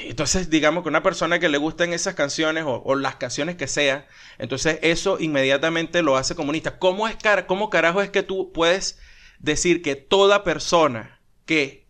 Entonces, 0.04 0.50
digamos 0.50 0.82
que 0.82 0.88
una 0.88 1.02
persona 1.02 1.38
que 1.38 1.48
le 1.48 1.58
gusten 1.58 1.92
esas 1.92 2.14
canciones 2.14 2.64
o, 2.64 2.82
o 2.84 2.94
las 2.94 3.16
canciones 3.16 3.56
que 3.56 3.66
sean, 3.66 4.04
entonces 4.38 4.78
eso 4.82 5.18
inmediatamente 5.20 6.02
lo 6.02 6.16
hace 6.16 6.34
comunista. 6.34 6.78
¿Cómo, 6.78 7.08
es 7.08 7.16
cara, 7.16 7.46
¿Cómo 7.46 7.70
carajo 7.70 8.02
es 8.02 8.10
que 8.10 8.22
tú 8.22 8.52
puedes 8.52 8.98
decir 9.38 9.82
que 9.82 9.96
toda 9.96 10.44
persona 10.44 11.20
que 11.46 11.86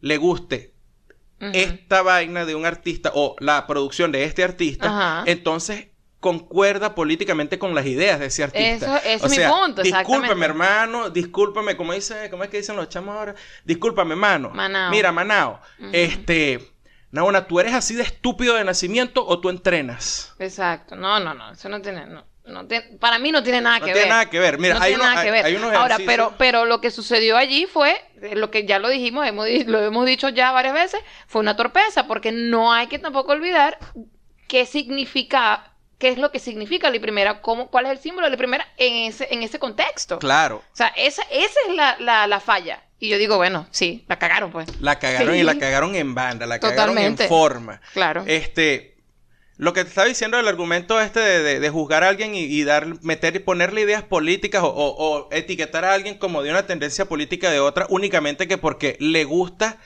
le 0.00 0.16
guste 0.18 0.74
esta 1.40 2.02
vaina 2.02 2.44
de 2.46 2.54
un 2.54 2.64
artista 2.66 3.10
o 3.14 3.34
la 3.40 3.66
producción 3.66 4.12
de 4.12 4.24
este 4.24 4.44
artista, 4.44 5.24
entonces 5.26 5.88
concuerda 6.20 6.94
políticamente 6.94 7.58
con 7.58 7.74
las 7.74 7.84
ideas 7.84 8.20
de 8.20 8.26
ese 8.26 8.44
artista. 8.44 8.98
Eso- 9.00 9.24
o 9.24 9.26
es 9.26 9.30
mi 9.30 9.36
sea, 9.36 9.50
punto, 9.50 9.82
Discúlpame, 9.82 10.44
hermano, 10.46 11.10
discúlpame, 11.10 11.76
como 11.76 11.92
dice, 11.94 12.30
¿cómo 12.30 12.44
es 12.44 12.50
que 12.50 12.58
dicen 12.58 12.76
los 12.76 12.88
chamos 12.88 13.16
ahora? 13.16 13.34
Discúlpame, 13.64 14.14
mano. 14.14 14.50
Manao. 14.50 14.90
Mira, 14.92 15.10
Manao, 15.10 15.60
este, 15.92 16.71
Naona, 17.12 17.46
¿tú 17.46 17.60
eres 17.60 17.74
así 17.74 17.94
de 17.94 18.02
estúpido 18.02 18.54
de 18.56 18.64
nacimiento 18.64 19.24
o 19.26 19.38
tú 19.38 19.50
entrenas? 19.50 20.34
Exacto. 20.38 20.96
No, 20.96 21.20
no, 21.20 21.34
no. 21.34 21.52
Eso 21.52 21.68
no 21.68 21.80
tiene. 21.82 22.06
No, 22.06 22.24
no 22.46 22.66
tiene- 22.66 22.96
para 22.98 23.18
mí 23.18 23.30
no 23.30 23.42
tiene 23.42 23.60
nada 23.60 23.78
No 23.78 23.84
que 23.84 23.92
tiene 23.92 24.00
ver. 24.06 24.08
nada 24.08 24.30
que 24.30 24.38
ver. 24.40 24.58
Mira, 24.58 24.74
no 24.74 24.80
hay 24.82 24.90
tiene 24.92 25.04
nada 25.04 25.20
hay- 25.20 25.26
que 25.26 25.30
ver. 25.30 25.44
hay 25.44 25.54
unos 25.56 25.72
Ahora, 25.74 25.98
pero, 26.06 26.34
pero 26.38 26.64
lo 26.64 26.80
que 26.80 26.90
sucedió 26.90 27.36
allí 27.36 27.66
fue, 27.66 27.94
eh, 28.22 28.34
lo 28.34 28.50
que 28.50 28.64
ya 28.66 28.78
lo 28.78 28.88
dijimos, 28.88 29.26
hemos, 29.26 29.46
lo 29.66 29.80
hemos 29.84 30.06
dicho 30.06 30.28
ya 30.30 30.52
varias 30.52 30.74
veces, 30.74 31.00
fue 31.26 31.40
una 31.42 31.54
torpeza, 31.54 32.06
porque 32.06 32.32
no 32.32 32.72
hay 32.72 32.86
que 32.88 32.98
tampoco 32.98 33.32
olvidar 33.32 33.78
qué 34.48 34.64
significa, 34.66 35.72
qué 35.98 36.08
es 36.08 36.18
lo 36.18 36.30
que 36.32 36.38
significa 36.38 36.90
la 36.90 36.98
primera, 37.00 37.42
cómo, 37.42 37.68
cuál 37.70 37.84
es 37.86 37.92
el 37.92 37.98
símbolo 37.98 38.26
de 38.26 38.30
la 38.32 38.36
primera 38.38 38.66
en 38.78 38.94
ese, 39.10 39.28
en 39.30 39.42
ese 39.42 39.58
contexto. 39.58 40.18
Claro, 40.18 40.62
O 40.72 40.76
sea, 40.76 40.88
esa, 40.96 41.22
esa 41.30 41.60
es 41.68 41.76
la, 41.76 41.96
la, 42.00 42.26
la 42.26 42.40
falla. 42.40 42.82
Y 43.04 43.08
yo 43.08 43.18
digo, 43.18 43.36
bueno, 43.36 43.66
sí, 43.72 44.04
la 44.06 44.16
cagaron, 44.20 44.52
pues. 44.52 44.80
la 44.80 45.00
cagaron 45.00 45.34
Sí. 45.34 45.40
y 45.40 45.42
la 45.42 45.58
cagaron 45.58 45.96
en 45.96 46.14
banda, 46.14 46.46
la 46.46 46.60
cagaron 46.60 46.96
en 46.98 47.18
forma. 47.18 47.80
Claro. 47.94 48.22
Este, 48.28 48.94
lo 49.56 49.72
que 49.72 49.82
te 49.82 49.88
estaba 49.88 50.06
diciendo 50.06 50.38
el 50.38 50.46
argumento 50.46 51.00
este 51.00 51.18
de, 51.18 51.42
de- 51.42 51.58
de 51.58 51.68
juzgar 51.70 52.04
a 52.04 52.08
alguien 52.10 52.36
y, 52.36 52.42
y 52.44 52.62
dar, 52.62 53.02
meter 53.02 53.34
y 53.34 53.40
ponerle 53.40 53.80
ideas 53.80 54.04
políticas 54.04 54.62
o, 54.62 54.68
o- 54.68 54.94
o 55.24 55.28
etiquetar 55.32 55.84
a 55.84 55.94
alguien 55.94 56.16
como 56.16 56.44
de 56.44 56.50
una 56.50 56.64
tendencia 56.68 57.06
política 57.06 57.50
de 57.50 57.58
otra 57.58 57.86
únicamente 57.90 58.46
que 58.46 58.56
porque 58.56 58.96
le 59.00 59.24
gusta 59.24 59.78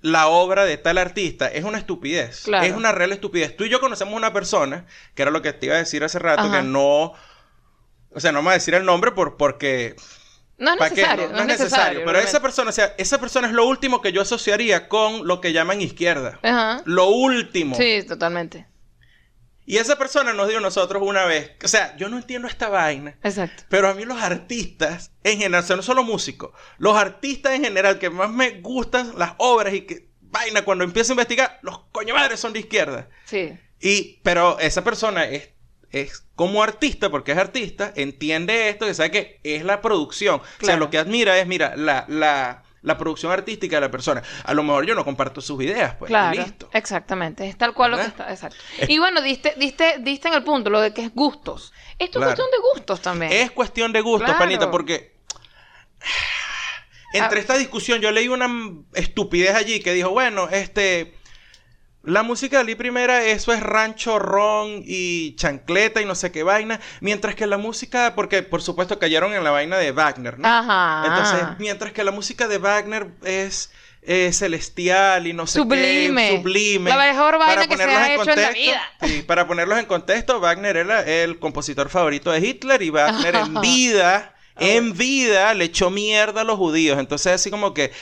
la 0.00 0.26
obra 0.26 0.64
de 0.64 0.78
tal 0.78 0.98
artista 0.98 1.46
es 1.46 1.62
una 1.62 1.78
estupidez. 1.78 2.40
Claro. 2.42 2.66
Es 2.66 2.72
una 2.72 2.90
real 2.90 3.12
estupidez. 3.12 3.56
Tú 3.56 3.62
y 3.64 3.68
yo 3.68 3.78
conocemos 3.78 4.14
una 4.14 4.32
persona, 4.32 4.84
que 5.14 5.22
era 5.22 5.30
lo 5.30 5.42
que 5.42 5.52
te 5.52 5.66
iba 5.66 5.76
a 5.76 5.78
decir 5.78 6.02
hace 6.02 6.18
rato, 6.18 6.42
Ajá. 6.42 6.56
que 6.60 6.62
no... 6.66 7.12
O 8.10 8.20
sea, 8.20 8.32
no 8.32 8.40
me 8.40 8.46
voy 8.46 8.50
a 8.50 8.54
decir 8.54 8.74
el 8.74 8.84
nombre 8.84 9.12
por, 9.12 9.36
porque 9.36 9.94
no 10.58 10.74
es 10.74 10.80
necesario. 10.80 11.28
No, 11.28 11.36
no 11.36 11.40
es 11.40 11.46
necesario. 11.46 12.02
Pero 12.04 12.18
esa 12.18 12.40
persona, 12.40 12.70
o 12.70 12.72
sea, 12.72 12.94
esa 12.98 13.18
persona 13.18 13.48
es 13.48 13.54
lo 13.54 13.66
último 13.66 14.02
que 14.02 14.12
yo 14.12 14.22
asociaría 14.22 14.88
con 14.88 15.26
lo 15.26 15.40
que 15.40 15.52
llaman 15.52 15.80
izquierda. 15.80 16.38
Ajá. 16.42 16.82
Lo 16.84 17.08
último. 17.08 17.76
Sí, 17.76 18.02
totalmente. 18.06 18.66
Y 19.64 19.76
esa 19.76 19.98
persona 19.98 20.32
nos 20.32 20.48
dio 20.48 20.58
a 20.58 20.62
nosotros 20.62 21.02
una 21.04 21.26
vez. 21.26 21.52
O 21.62 21.68
sea, 21.68 21.94
yo 21.96 22.08
no 22.08 22.16
entiendo 22.16 22.48
esta 22.48 22.70
vaina. 22.70 23.18
Exacto. 23.22 23.64
Pero 23.68 23.88
a 23.88 23.94
mí 23.94 24.04
los 24.04 24.20
artistas, 24.20 25.12
en 25.22 25.38
general, 25.38 25.62
o 25.62 25.66
sea, 25.66 25.76
no 25.76 25.82
solo 25.82 26.02
músicos, 26.02 26.52
los 26.78 26.96
artistas 26.96 27.52
en 27.52 27.64
general 27.64 27.98
que 27.98 28.08
más 28.08 28.30
me 28.30 28.60
gustan 28.62 29.12
las 29.18 29.34
obras 29.36 29.74
y 29.74 29.82
que 29.82 30.08
vaina 30.22 30.62
cuando 30.62 30.84
empiezo 30.84 31.12
a 31.12 31.14
investigar, 31.14 31.58
los 31.60 31.80
coño 31.92 32.14
madres 32.14 32.40
son 32.40 32.54
de 32.54 32.60
izquierda. 32.60 33.10
Sí. 33.26 33.58
Y, 33.78 34.20
pero 34.22 34.58
esa 34.58 34.82
persona 34.82 35.26
es, 35.26 35.50
es 35.90 36.24
como 36.34 36.62
artista, 36.62 37.10
porque 37.10 37.32
es 37.32 37.38
artista, 37.38 37.92
entiende 37.96 38.68
esto, 38.68 38.86
que 38.86 38.94
sabe 38.94 39.10
que 39.10 39.40
es 39.42 39.64
la 39.64 39.80
producción. 39.80 40.40
O 40.62 40.64
sea, 40.64 40.76
lo 40.76 40.90
que 40.90 40.98
admira 40.98 41.38
es, 41.38 41.46
mira, 41.46 41.74
la, 41.76 42.04
la, 42.08 42.62
la 42.82 42.98
producción 42.98 43.32
artística 43.32 43.76
de 43.76 43.80
la 43.80 43.90
persona. 43.90 44.22
A 44.44 44.54
lo 44.54 44.62
mejor 44.62 44.86
yo 44.86 44.94
no 44.94 45.04
comparto 45.04 45.40
sus 45.40 45.62
ideas, 45.62 45.94
pues, 45.98 46.10
y 46.10 46.12
Claro, 46.12 46.40
listo. 46.42 46.68
exactamente, 46.72 47.48
es 47.48 47.56
tal 47.58 47.74
cual 47.74 47.92
lo 47.92 47.96
que 47.96 48.04
está, 48.04 48.30
exacto. 48.30 48.56
Y 48.86 48.98
bueno, 48.98 49.20
diste, 49.22 49.54
diste, 49.56 49.96
diste 50.00 50.28
en 50.28 50.34
el 50.34 50.44
punto, 50.44 50.70
lo 50.70 50.80
de 50.80 50.92
que 50.94 51.02
es 51.04 51.14
gustos. 51.14 51.72
Esto 51.98 52.18
Claro. 52.20 52.32
es 52.32 52.36
cuestión 52.38 52.50
de 52.50 52.68
gustos 52.74 53.02
también. 53.02 53.32
Es 53.32 53.50
cuestión 53.50 53.92
de 53.92 54.00
gusto, 54.00 54.24
Claro. 54.26 54.38
panita, 54.38 54.70
porque 54.70 55.16
entre 57.14 57.38
Ah. 57.38 57.40
esta 57.40 57.56
discusión 57.56 58.00
yo 58.00 58.10
leí 58.10 58.28
una 58.28 58.48
estupidez 58.94 59.54
allí 59.54 59.80
que 59.80 59.92
dijo, 59.92 60.10
bueno, 60.10 60.48
este 60.50 61.14
la 62.04 62.22
música 62.22 62.58
de 62.58 62.64
Lee 62.64 62.74
Primera 62.74 63.24
eso 63.24 63.52
es 63.52 63.60
rancho 63.60 64.18
ron 64.18 64.82
y 64.86 65.34
chancleta 65.36 66.00
y 66.00 66.04
no 66.06 66.14
sé 66.14 66.30
qué 66.32 66.42
vaina, 66.42 66.80
mientras 67.00 67.34
que 67.34 67.46
la 67.46 67.58
música 67.58 68.14
porque 68.14 68.42
por 68.42 68.62
supuesto 68.62 68.98
cayeron 68.98 69.34
en 69.34 69.44
la 69.44 69.50
vaina 69.50 69.76
de 69.76 69.92
Wagner, 69.92 70.38
¿no? 70.38 70.48
Ajá. 70.48 71.02
Entonces, 71.06 71.58
mientras 71.58 71.92
que 71.92 72.04
la 72.04 72.12
música 72.12 72.48
de 72.48 72.58
Wagner 72.58 73.08
es 73.24 73.70
eh, 74.02 74.30
celestial 74.32 75.26
y 75.26 75.32
no 75.34 75.46
sé 75.46 75.58
Sublime. 75.58 76.30
qué, 76.30 76.36
sublime. 76.38 76.88
La 76.90 76.96
mejor 76.96 77.36
vaina 77.38 77.54
Para 77.56 77.66
que 77.66 77.76
se 77.76 77.82
ponerlos 77.82 77.96
ha 78.02 78.06
en 78.06 78.12
hecho 78.12 78.22
en 78.22 78.26
la 78.28 78.34
contexto, 78.46 78.60
vida. 78.62 78.82
sí, 79.02 79.22
para 79.26 79.46
ponerlos 79.46 79.78
en 79.78 79.86
contexto, 79.86 80.40
Wagner 80.40 80.76
era 80.78 81.02
el 81.02 81.38
compositor 81.38 81.90
favorito 81.90 82.30
de 82.30 82.38
Hitler 82.40 82.80
y 82.80 82.90
Wagner 82.90 83.34
en 83.34 83.54
vida, 83.60 84.34
Ah, 84.60 84.64
en 84.64 84.96
vida, 84.96 85.54
le 85.54 85.66
echó 85.66 85.88
mierda 85.88 86.40
a 86.40 86.44
los 86.44 86.56
judíos. 86.56 86.98
Entonces, 86.98 87.32
así 87.32 87.48
como 87.48 87.74
que 87.74 87.92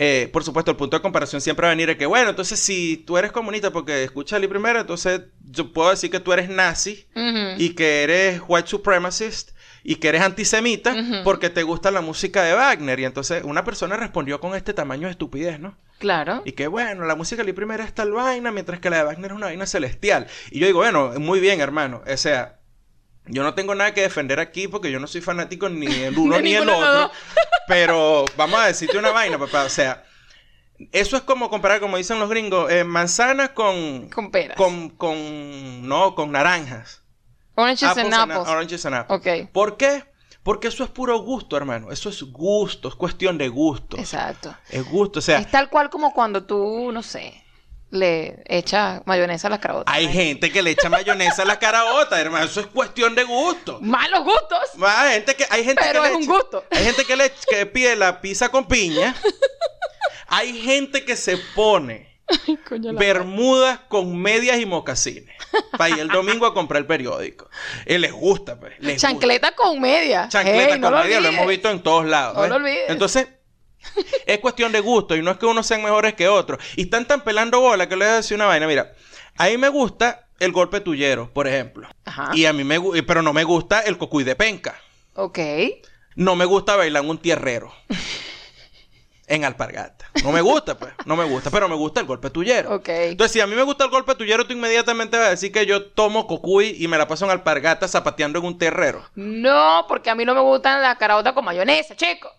eh, 0.00 0.30
por 0.32 0.44
supuesto, 0.44 0.70
el 0.70 0.76
punto 0.76 0.96
de 0.96 1.02
comparación 1.02 1.40
siempre 1.40 1.64
va 1.64 1.72
a 1.72 1.74
venir 1.74 1.88
de 1.88 1.96
que, 1.96 2.06
bueno, 2.06 2.30
entonces 2.30 2.60
si 2.60 2.98
tú 2.98 3.18
eres 3.18 3.32
comunista 3.32 3.72
porque 3.72 4.04
escucha 4.04 4.36
Ali 4.36 4.46
primero, 4.46 4.78
entonces 4.78 5.22
yo 5.44 5.72
puedo 5.72 5.90
decir 5.90 6.08
que 6.08 6.20
tú 6.20 6.32
eres 6.32 6.48
nazi 6.48 7.08
y 7.56 7.70
que 7.70 8.04
eres 8.04 8.40
white 8.46 8.68
supremacist 8.68 9.50
y 9.82 9.96
que 9.96 10.08
eres 10.08 10.22
antisemita 10.22 10.94
porque 11.24 11.50
te 11.50 11.64
gusta 11.64 11.90
la 11.90 12.00
música 12.00 12.44
de 12.44 12.54
Wagner. 12.54 13.00
Y 13.00 13.06
entonces 13.06 13.42
una 13.42 13.64
persona 13.64 13.96
respondió 13.96 14.38
con 14.38 14.54
este 14.54 14.72
tamaño 14.72 15.08
de 15.08 15.12
estupidez, 15.12 15.58
¿no? 15.58 15.76
Claro. 15.98 16.42
Y 16.44 16.52
que 16.52 16.68
bueno, 16.68 17.04
la 17.04 17.16
música 17.16 17.38
de 17.38 17.48
Ali 17.48 17.52
primero 17.52 17.82
es 17.82 17.92
tal 17.92 18.12
vaina, 18.12 18.52
mientras 18.52 18.78
que 18.78 18.90
la 18.90 18.98
de 18.98 19.02
Wagner 19.02 19.32
es 19.32 19.36
una 19.36 19.46
vaina 19.46 19.66
celestial. 19.66 20.28
Y 20.52 20.60
yo 20.60 20.66
digo, 20.66 20.78
bueno, 20.78 21.12
muy 21.18 21.40
bien, 21.40 21.60
hermano. 21.60 22.02
O 22.06 22.16
sea, 22.16 22.57
yo 23.28 23.42
no 23.42 23.54
tengo 23.54 23.74
nada 23.74 23.94
que 23.94 24.02
defender 24.02 24.40
aquí 24.40 24.68
porque 24.68 24.90
yo 24.90 24.98
no 25.00 25.06
soy 25.06 25.20
fanático 25.20 25.68
ni 25.68 25.86
el 26.04 26.18
uno 26.18 26.40
ni 26.40 26.54
el 26.54 26.68
otro. 26.68 27.10
Pero 27.68 28.24
vamos 28.36 28.60
a 28.60 28.66
decirte 28.66 28.98
una 28.98 29.10
vaina, 29.10 29.38
papá. 29.38 29.64
O 29.64 29.68
sea, 29.68 30.04
eso 30.92 31.16
es 31.16 31.22
como 31.22 31.50
comparar, 31.50 31.80
como 31.80 31.96
dicen 31.96 32.18
los 32.18 32.30
gringos, 32.30 32.70
eh, 32.70 32.84
manzanas 32.84 33.50
con, 33.50 34.08
Con 34.10 34.30
peras. 34.30 34.56
con, 34.56 34.90
con, 34.90 35.86
no, 35.88 36.14
con 36.14 36.32
naranjas. 36.32 37.02
Oranges 37.54 37.82
and 37.82 37.98
Apples 37.98 38.14
and 38.14 38.32
apples. 38.32 38.48
oranges 38.48 38.86
and 38.86 38.94
apples. 38.94 39.20
Ok. 39.20 39.50
¿Por 39.52 39.76
qué? 39.76 40.04
Porque 40.44 40.68
eso 40.68 40.84
es 40.84 40.90
puro 40.90 41.18
gusto, 41.18 41.56
hermano. 41.56 41.90
Eso 41.90 42.08
es 42.08 42.22
gusto, 42.22 42.88
es 42.88 42.94
cuestión 42.94 43.36
de 43.36 43.48
gusto. 43.48 43.98
Exacto. 43.98 44.56
Es 44.70 44.88
gusto, 44.88 45.18
o 45.18 45.22
sea, 45.22 45.38
Es 45.40 45.50
tal 45.50 45.68
cual 45.68 45.90
como 45.90 46.14
cuando 46.14 46.44
tú, 46.44 46.90
no 46.92 47.02
sé, 47.02 47.44
le 47.90 48.42
echas 48.46 49.00
mayonesa 49.06 49.46
a 49.46 49.50
las 49.50 49.60
carotas. 49.60 49.94
hay 49.94 50.08
gente 50.08 50.52
que 50.52 50.62
le 50.62 50.72
echa 50.72 50.88
mayonesa 50.90 51.42
a 51.42 51.44
la 51.46 51.58
caraota, 51.58 52.20
hermano. 52.20 52.44
Eso 52.44 52.60
es 52.60 52.66
cuestión 52.66 53.14
de 53.14 53.24
gusto. 53.24 53.78
Malos 53.80 54.24
gustos. 54.24 54.60
Hay 54.82 55.14
gente 55.14 55.34
que, 55.36 55.46
hay 55.48 55.64
gente 55.64 55.82
Pero 55.86 56.02
que 56.02 56.06
es 56.08 56.12
le 56.12 56.16
un 56.18 56.22
echa- 56.24 56.32
gusto. 56.32 56.64
Hay 56.70 56.84
gente 56.84 57.04
que 57.04 57.16
le 57.16 57.32
que 57.50 57.66
pide 57.66 57.96
la 57.96 58.20
pizza 58.20 58.50
con 58.50 58.66
piña. 58.68 59.14
Hay 60.30 60.60
gente 60.60 61.04
que 61.06 61.16
se 61.16 61.38
pone 61.54 62.06
Coño, 62.68 62.92
bermudas 62.92 63.80
con 63.88 64.14
medias 64.20 64.58
y 64.58 64.66
mocasines 64.66 65.34
para 65.78 65.88
ir 65.88 66.00
el 66.00 66.08
domingo 66.08 66.44
a 66.44 66.52
comprar 66.52 66.82
el 66.82 66.86
periódico. 66.86 67.48
Y 67.86 67.96
les 67.96 68.12
gusta, 68.12 68.60
pues. 68.60 68.74
les 68.78 68.94
gusta. 68.96 69.08
Chancleta 69.08 69.52
con 69.52 69.80
media. 69.80 70.28
Chancleta 70.28 70.74
Ey, 70.74 70.78
no 70.80 70.88
con 70.88 70.98
lo 70.98 71.02
media, 71.04 71.20
lo 71.20 71.28
olvides. 71.28 71.34
hemos 71.40 71.48
visto 71.48 71.70
en 71.70 71.82
todos 71.82 72.04
lados. 72.04 72.36
No 72.36 72.46
lo 72.46 72.56
olvides. 72.56 72.90
Entonces, 72.90 73.28
es 74.26 74.38
cuestión 74.38 74.72
de 74.72 74.80
gusto 74.80 75.16
y 75.16 75.22
no 75.22 75.30
es 75.30 75.38
que 75.38 75.46
unos 75.46 75.66
sean 75.66 75.82
mejores 75.82 76.14
que 76.14 76.28
otros. 76.28 76.58
Y 76.76 76.82
están 76.82 77.06
tan 77.06 77.22
pelando 77.22 77.60
bola 77.60 77.88
que 77.88 77.96
les 77.96 78.08
voy 78.08 78.12
a 78.12 78.16
decir 78.16 78.34
una 78.36 78.46
vaina. 78.46 78.66
Mira, 78.66 78.92
a 79.36 79.46
mí 79.46 79.56
me 79.56 79.68
gusta 79.68 80.28
el 80.40 80.52
golpe 80.52 80.80
tuyero, 80.80 81.32
por 81.32 81.46
ejemplo. 81.46 81.88
Ajá. 82.04 82.30
Y 82.34 82.46
a 82.46 82.52
mí 82.52 82.64
me 82.64 82.80
pero 83.02 83.22
no 83.22 83.32
me 83.32 83.44
gusta 83.44 83.80
el 83.80 83.98
cocuy 83.98 84.24
de 84.24 84.36
penca. 84.36 84.80
Ok. 85.14 85.38
No 86.14 86.36
me 86.36 86.44
gusta 86.44 86.76
bailar 86.76 87.04
en 87.04 87.10
un 87.10 87.18
tierrero. 87.18 87.72
en 89.28 89.44
alpargata. 89.44 90.06
No 90.24 90.32
me 90.32 90.40
gusta, 90.40 90.76
pues. 90.76 90.92
No 91.04 91.14
me 91.16 91.24
gusta, 91.24 91.50
pero 91.50 91.68
me 91.68 91.76
gusta 91.76 92.00
el 92.00 92.06
golpe 92.06 92.30
tuyero. 92.30 92.74
Ok. 92.74 92.88
Entonces, 92.88 93.32
si 93.32 93.40
a 93.40 93.46
mí 93.46 93.54
me 93.54 93.62
gusta 93.62 93.84
el 93.84 93.90
golpe 93.90 94.14
tuyero, 94.14 94.46
tú 94.46 94.54
inmediatamente 94.54 95.16
vas 95.16 95.26
a 95.26 95.30
decir 95.30 95.52
que 95.52 95.66
yo 95.66 95.86
tomo 95.86 96.26
cocuy 96.26 96.76
y 96.78 96.88
me 96.88 96.98
la 96.98 97.06
paso 97.06 97.24
en 97.26 97.30
alpargata 97.30 97.86
zapateando 97.86 98.38
en 98.38 98.46
un 98.46 98.58
terrero. 98.58 99.04
No, 99.14 99.84
porque 99.86 100.10
a 100.10 100.14
mí 100.14 100.24
no 100.24 100.34
me 100.34 100.40
gustan 100.40 100.82
las 100.82 100.96
caraotas 100.96 101.34
con 101.34 101.44
mayonesa, 101.44 101.94
chico. 101.94 102.30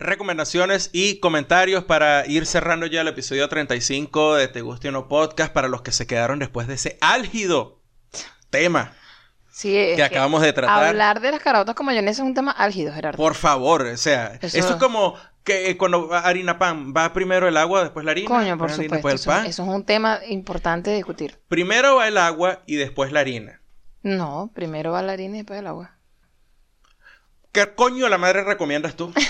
Recomendaciones 0.00 0.88
y 0.94 1.20
comentarios 1.20 1.84
para 1.84 2.26
ir 2.26 2.46
cerrando 2.46 2.86
ya 2.86 3.02
el 3.02 3.08
episodio 3.08 3.46
35 3.50 4.34
de 4.36 4.48
Te 4.48 4.62
Guste 4.62 4.88
o 4.88 4.92
No 4.92 5.08
Podcast 5.08 5.52
para 5.52 5.68
los 5.68 5.82
que 5.82 5.92
se 5.92 6.06
quedaron 6.06 6.38
después 6.38 6.66
de 6.66 6.74
ese 6.74 6.96
álgido 7.02 7.82
tema. 8.48 8.94
Sí, 9.50 9.76
es 9.76 9.96
Que 9.96 10.02
acabamos 10.02 10.40
de 10.40 10.54
tratar. 10.54 10.84
Hablar 10.86 11.20
de 11.20 11.32
las 11.32 11.40
caraotas 11.42 11.74
con 11.74 11.84
mayonesa 11.84 12.22
es 12.22 12.26
un 12.26 12.32
tema 12.34 12.50
álgido, 12.52 12.94
Gerardo. 12.94 13.18
Por 13.18 13.34
favor, 13.34 13.82
o 13.82 13.96
sea, 13.98 14.38
Eso- 14.40 14.56
eso, 14.58 14.70
es 14.70 14.76
como 14.76 15.16
que 15.44 15.68
eh, 15.68 15.76
cuando 15.76 16.14
harina 16.14 16.58
pan, 16.58 16.94
va 16.96 17.12
primero 17.12 17.46
el 17.46 17.58
agua, 17.58 17.82
después 17.82 18.06
la 18.06 18.12
harina, 18.12 18.28
Coño, 18.28 18.56
por 18.56 18.70
harina, 18.70 18.84
supuesto. 18.84 18.94
después 18.94 19.14
Eso, 19.16 19.30
el 19.30 19.36
pan. 19.36 19.46
eso 19.46 19.62
es 19.64 19.68
un 19.68 19.84
tema 19.84 20.20
importante 20.28 20.88
de 20.88 20.96
discutir. 20.96 21.38
Primero 21.48 21.96
va 21.96 22.08
el 22.08 22.16
agua 22.16 22.62
y 22.64 22.76
después 22.76 23.12
la 23.12 23.20
harina. 23.20 23.60
No, 24.02 24.50
primero 24.54 24.92
va 24.92 25.02
la 25.02 25.12
harina 25.12 25.34
y 25.34 25.38
después 25.40 25.58
el 25.58 25.66
agua. 25.66 25.98
¿Qué 27.52 27.74
coño 27.74 28.08
la 28.08 28.16
madre 28.16 28.44
recomiendas 28.44 28.94
tú? 28.96 29.12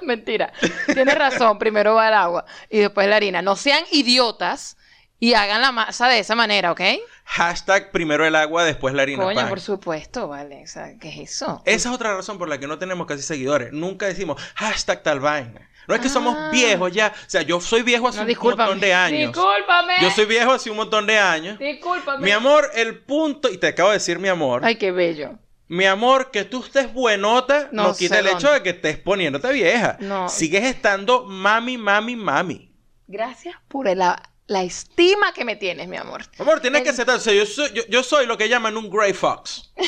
Mentira. 0.06 0.52
Tienes 0.92 1.14
razón. 1.16 1.58
Primero 1.58 1.94
va 1.94 2.08
el 2.08 2.14
agua 2.14 2.44
y 2.68 2.78
después 2.78 3.08
la 3.08 3.16
harina. 3.16 3.42
No 3.42 3.56
sean 3.56 3.84
idiotas 3.92 4.76
y 5.18 5.34
hagan 5.34 5.60
la 5.60 5.70
masa 5.72 6.08
de 6.08 6.18
esa 6.18 6.34
manera, 6.34 6.72
¿ok? 6.72 6.80
Hashtag 7.24 7.90
primero 7.92 8.26
el 8.26 8.34
agua, 8.34 8.64
después 8.64 8.94
la 8.94 9.02
harina 9.02 9.22
Coño, 9.22 9.36
pan. 9.36 9.48
por 9.48 9.60
supuesto, 9.60 10.28
vale. 10.28 10.62
O 10.64 10.66
sea, 10.66 10.96
¿qué 10.98 11.08
es 11.10 11.30
eso? 11.32 11.62
Esa 11.66 11.88
es 11.90 11.94
otra 11.94 12.16
razón 12.16 12.38
por 12.38 12.48
la 12.48 12.58
que 12.58 12.66
no 12.66 12.78
tenemos 12.78 13.06
casi 13.06 13.22
seguidores. 13.22 13.72
Nunca 13.72 14.06
decimos 14.06 14.40
hashtag 14.56 15.02
tal 15.02 15.20
vaina. 15.20 15.68
No 15.86 15.94
es 15.94 16.00
que 16.00 16.08
Ah. 16.08 16.10
somos 16.10 16.50
viejos 16.52 16.92
ya. 16.92 17.12
O 17.14 17.30
sea, 17.30 17.42
yo 17.42 17.60
soy 17.60 17.82
viejo 17.82 18.08
hace 18.08 18.24
No, 18.24 18.30
un 18.30 18.48
montón 18.56 18.80
de 18.80 18.94
años. 18.94 19.32
Discúlpame. 19.34 19.94
Yo 20.00 20.10
soy 20.10 20.24
viejo 20.24 20.52
hace 20.52 20.70
un 20.70 20.76
montón 20.76 21.06
de 21.06 21.18
años. 21.18 21.58
Discúlpame. 21.58 22.24
Mi 22.24 22.30
amor, 22.30 22.70
el 22.74 22.98
punto, 23.00 23.50
y 23.50 23.58
te 23.58 23.68
acabo 23.68 23.90
de 23.90 23.96
decir 23.96 24.18
mi 24.18 24.28
amor, 24.28 24.62
Ay, 24.64 24.76
qué 24.76 24.90
bello. 24.92 25.38
Mi 25.70 25.86
amor, 25.86 26.32
que 26.32 26.44
tú 26.44 26.64
estés 26.64 26.92
buenota 26.92 27.68
No 27.70 27.84
no, 27.88 27.96
quita 27.96 28.18
el 28.18 28.26
hecho 28.26 28.50
de 28.50 28.60
que 28.60 28.70
estés 28.70 28.98
poniéndote 28.98 29.52
vieja. 29.52 29.96
No. 30.00 30.28
Sigues 30.28 30.64
estando 30.64 31.24
mami, 31.26 31.78
mami, 31.78 32.16
mami. 32.16 32.74
Gracias 33.06 33.54
por 33.68 33.86
la, 33.96 34.20
la 34.48 34.62
estima 34.64 35.32
que 35.32 35.44
me 35.44 35.54
tienes, 35.54 35.86
mi 35.86 35.96
amor. 35.96 36.22
Amor, 36.40 36.58
tienes 36.60 36.80
El- 36.80 36.84
que 36.84 36.90
aceptar. 36.90 37.16
O 37.16 37.20
sea, 37.20 37.32
yo 37.32 37.46
soy, 37.46 37.72
yo, 37.72 37.82
yo 37.88 38.02
soy 38.02 38.26
lo 38.26 38.36
que 38.36 38.48
llaman 38.48 38.76
un 38.76 38.90
Grey 38.90 39.12
Fox. 39.12 39.72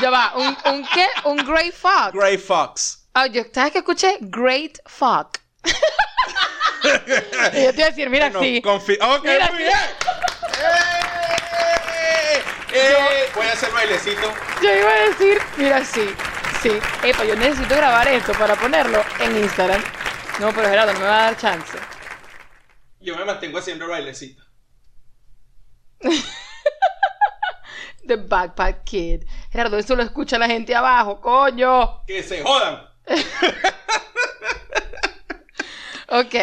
Ya 0.00 0.10
va, 0.10 0.32
¿un, 0.36 0.56
un 0.72 0.86
qué? 0.94 1.06
Un 1.24 1.36
great 1.38 1.72
fuck. 1.74 2.12
Grey 2.14 2.38
Fox. 2.38 3.08
Ah, 3.14 3.26
yo, 3.26 3.42
¿sabes 3.52 3.72
que 3.72 3.78
escuché? 3.78 4.16
Great 4.20 4.78
fuck. 4.86 5.38
y 7.52 7.62
yo 7.64 7.72
te 7.72 7.78
iba 7.78 7.86
a 7.86 7.90
decir, 7.90 8.08
mira, 8.08 8.30
sí. 8.40 8.62
Mira, 8.62 9.50
muy 9.50 9.58
bien. 9.58 9.72
¡Eh! 12.78 13.30
Voy 13.34 13.46
a 13.46 13.52
hacer 13.52 13.70
bailecito. 13.72 14.32
Yo 14.62 14.76
iba 14.76 14.90
a 14.90 15.08
decir, 15.08 15.38
mira, 15.56 15.84
sí. 15.84 16.08
Sí. 16.62 16.70
Epa, 17.04 17.24
yo 17.24 17.36
necesito 17.36 17.76
grabar 17.76 18.08
esto 18.08 18.32
para 18.32 18.56
ponerlo 18.56 19.02
en 19.20 19.36
Instagram. 19.38 19.82
No, 20.40 20.52
pero 20.52 20.68
Gerardo, 20.68 20.92
no 20.92 21.00
me 21.00 21.06
va 21.06 21.18
a 21.18 21.22
dar 21.30 21.36
chance. 21.36 21.78
Yo 23.00 23.16
me 23.16 23.24
mantengo 23.24 23.58
haciendo 23.58 23.88
bailecito. 23.88 24.42
The 28.06 28.16
Backpack 28.16 28.84
Kid. 28.84 29.24
Gerardo, 29.50 29.78
eso 29.78 29.94
lo 29.94 30.02
escucha 30.02 30.38
la 30.38 30.46
gente 30.46 30.74
abajo, 30.74 31.20
coño. 31.20 32.04
Que 32.06 32.22
se 32.22 32.42
jodan. 32.42 32.88
Ok. 36.10 36.34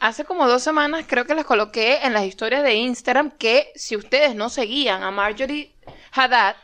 Hace 0.00 0.24
como 0.24 0.48
dos 0.48 0.62
semanas 0.62 1.04
creo 1.06 1.26
que 1.26 1.34
les 1.34 1.44
coloqué 1.44 1.98
en 2.02 2.14
las 2.14 2.24
historias 2.24 2.62
de 2.62 2.74
Instagram 2.74 3.30
que 3.30 3.70
si 3.74 3.94
ustedes 3.94 4.34
no 4.34 4.48
seguían 4.48 5.02
a 5.02 5.10
Marjorie 5.10 5.71
Haddad 6.12 6.56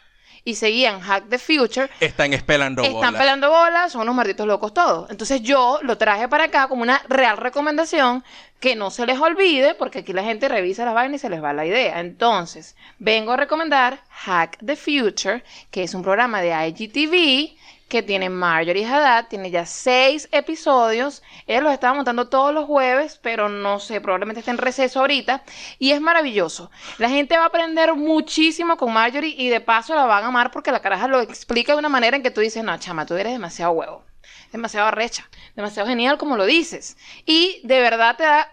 y 0.44 0.54
seguían 0.54 1.00
Hack 1.00 1.28
the 1.28 1.38
Future, 1.38 1.90
Están 2.00 2.32
espelando 2.32 2.82
están 2.82 3.12
bola. 3.12 3.18
pelando 3.18 3.50
bolas, 3.50 3.92
son 3.92 4.02
unos 4.02 4.14
malditos 4.14 4.46
locos 4.46 4.72
todos. 4.72 5.10
Entonces 5.10 5.42
yo 5.42 5.78
lo 5.82 5.98
traje 5.98 6.26
para 6.28 6.44
acá 6.44 6.68
como 6.68 6.82
una 6.82 7.02
real 7.08 7.36
recomendación 7.36 8.24
que 8.60 8.74
no 8.74 8.90
se 8.90 9.04
les 9.04 9.18
olvide, 9.20 9.74
porque 9.74 9.98
aquí 10.00 10.12
la 10.12 10.22
gente 10.24 10.48
revisa 10.48 10.84
las 10.84 10.94
vainas 10.94 11.16
y 11.16 11.22
se 11.22 11.28
les 11.28 11.42
va 11.42 11.52
la 11.52 11.66
idea. 11.66 12.00
Entonces, 12.00 12.76
vengo 12.98 13.32
a 13.32 13.36
recomendar 13.36 14.00
Hack 14.08 14.58
the 14.64 14.74
Future, 14.76 15.44
que 15.70 15.82
es 15.82 15.92
un 15.94 16.02
programa 16.02 16.40
de 16.40 16.50
IGTV 16.68 17.56
que 17.88 18.02
tiene 18.02 18.28
Marjorie 18.28 18.86
Haddad, 18.86 19.28
tiene 19.28 19.50
ya 19.50 19.66
seis 19.66 20.28
episodios. 20.30 21.22
Ella 21.46 21.62
los 21.62 21.72
estaba 21.72 21.94
montando 21.94 22.28
todos 22.28 22.54
los 22.54 22.66
jueves, 22.66 23.18
pero 23.22 23.48
no 23.48 23.80
sé, 23.80 24.00
probablemente 24.00 24.40
está 24.40 24.50
en 24.50 24.58
receso 24.58 25.00
ahorita. 25.00 25.42
Y 25.78 25.92
es 25.92 26.00
maravilloso. 26.00 26.70
La 26.98 27.08
gente 27.08 27.36
va 27.36 27.44
a 27.44 27.46
aprender 27.48 27.94
muchísimo 27.94 28.76
con 28.76 28.92
Marjorie 28.92 29.34
y 29.36 29.48
de 29.48 29.60
paso 29.60 29.94
la 29.94 30.04
van 30.04 30.24
a 30.24 30.28
amar 30.28 30.50
porque 30.50 30.70
la 30.70 30.80
caraja 30.80 31.08
lo 31.08 31.20
explica 31.20 31.72
de 31.72 31.78
una 31.78 31.88
manera 31.88 32.16
en 32.16 32.22
que 32.22 32.30
tú 32.30 32.40
dices, 32.40 32.62
no, 32.62 32.78
chama, 32.78 33.06
tú 33.06 33.14
eres 33.14 33.32
demasiado 33.32 33.72
huevo, 33.72 34.04
demasiado 34.52 34.88
arrecha, 34.88 35.28
demasiado 35.56 35.88
genial 35.88 36.18
como 36.18 36.36
lo 36.36 36.44
dices. 36.44 36.96
Y 37.24 37.60
de 37.64 37.80
verdad 37.80 38.16
te 38.16 38.24
da 38.24 38.52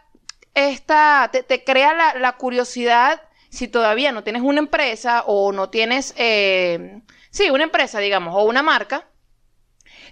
esta, 0.54 1.30
te, 1.32 1.44
te 1.44 1.64
crea 1.64 1.94
la, 1.94 2.16
la 2.16 2.38
curiosidad 2.38 3.22
si 3.56 3.68
todavía 3.68 4.12
no 4.12 4.24
tienes 4.24 4.42
una 4.42 4.60
empresa 4.60 5.24
o 5.26 5.52
no 5.52 5.70
tienes, 5.70 6.14
eh, 6.18 7.02
sí, 7.30 7.50
una 7.50 7.64
empresa, 7.64 8.00
digamos, 8.00 8.36
o 8.36 8.44
una 8.44 8.62
marca, 8.62 9.08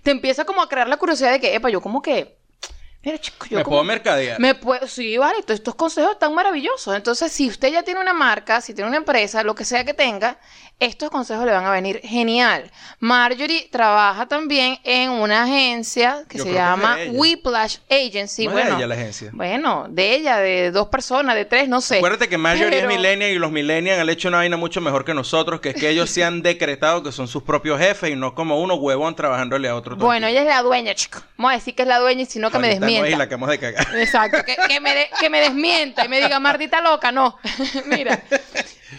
te 0.03 0.11
empieza 0.11 0.45
como 0.45 0.61
a 0.61 0.69
crear 0.69 0.87
la 0.87 0.97
curiosidad 0.97 1.31
de 1.31 1.39
que, 1.39 1.55
epa, 1.55 1.69
yo 1.69 1.81
como 1.81 2.01
que 2.01 2.37
Mira, 3.05 3.17
chico, 3.17 3.45
yo 3.49 3.57
Me 3.57 3.63
como- 3.65 3.75
puedo 3.75 3.83
mercadear. 3.83 4.39
Me 4.39 4.55
puedo, 4.55 4.87
sí, 4.87 5.17
vale, 5.17 5.39
estos 5.45 5.75
consejos 5.75 6.13
están 6.13 6.33
maravillosos. 6.33 6.95
Entonces, 6.95 7.33
si 7.33 7.49
usted 7.49 7.69
ya 7.69 7.83
tiene 7.83 7.99
una 7.99 8.13
marca, 8.13 8.61
si 8.61 8.73
tiene 8.73 8.87
una 8.87 8.95
empresa, 8.95 9.43
lo 9.43 9.55
que 9.55 9.65
sea 9.65 9.83
que 9.83 9.93
tenga, 9.93 10.39
estos 10.79 11.09
consejos 11.09 11.45
le 11.45 11.51
van 11.53 11.65
a 11.65 11.71
venir 11.71 12.01
genial. 12.03 12.69
Marjorie 12.99 13.69
trabaja 13.71 14.25
también 14.27 14.77
en 14.83 15.11
una 15.11 15.43
agencia 15.43 16.23
que 16.27 16.39
Yo 16.39 16.43
se 16.43 16.49
que 16.49 16.55
llama 16.55 16.99
ella. 17.01 17.11
Whiplash 17.13 17.77
Agency. 17.89 18.45
No 18.45 18.49
es 18.51 18.53
bueno, 18.55 18.69
de 18.71 18.75
ella 18.77 18.87
la 18.87 18.95
agencia. 18.95 19.29
bueno, 19.31 19.85
de 19.89 20.15
ella, 20.15 20.37
de 20.37 20.71
dos 20.71 20.89
personas, 20.89 21.35
de 21.35 21.45
tres, 21.45 21.69
no 21.69 21.79
sé. 21.79 21.97
Acuérdate 21.97 22.27
que 22.27 22.37
Marjorie 22.37 22.69
Pero- 22.81 22.89
es 22.89 22.97
millennial 22.97 23.31
y 23.31 23.35
los 23.39 23.51
millennials 23.51 24.01
han 24.01 24.09
hecho 24.09 24.27
una 24.27 24.37
vaina 24.39 24.57
mucho 24.57 24.81
mejor 24.81 25.05
que 25.05 25.13
nosotros, 25.13 25.61
que 25.61 25.69
es 25.69 25.75
que 25.75 25.87
ellos 25.89 26.09
se 26.09 26.23
han 26.25 26.41
decretado 26.41 27.01
que 27.01 27.13
son 27.13 27.29
sus 27.29 27.43
propios 27.43 27.79
jefes 27.79 28.09
y 28.09 28.15
no 28.17 28.35
como 28.35 28.59
uno 28.61 28.75
huevón 28.75 29.15
trabajándole 29.15 29.69
a 29.69 29.75
otro. 29.75 29.95
Bueno, 29.95 30.27
ella 30.27 30.41
es 30.41 30.47
la 30.47 30.61
dueña, 30.63 30.93
chico. 30.95 31.21
Vamos 31.37 31.53
a 31.53 31.55
decir 31.55 31.75
que 31.75 31.83
es 31.83 31.87
la 31.87 31.99
dueña 31.99 32.23
y 32.23 32.25
si 32.25 32.39
no, 32.39 32.51
que 32.51 32.59
me 32.59 32.67
no 32.67 32.79
desmienta. 32.81 33.09
y 33.09 33.15
la 33.15 33.29
que 33.29 33.35
hemos 33.35 33.47
de 33.49 33.59
cagar. 33.59 33.87
Exacto, 33.95 34.43
que, 34.43 34.57
que 34.67 34.79
me 34.81 34.93
de- 34.93 35.07
que 35.19 35.29
me 35.29 35.39
desmienta 35.39 36.03
y 36.03 36.09
me 36.09 36.19
diga, 36.19 36.39
Martita 36.41 36.81
loca, 36.81 37.11
no. 37.13 37.37
Mira. 37.85 38.21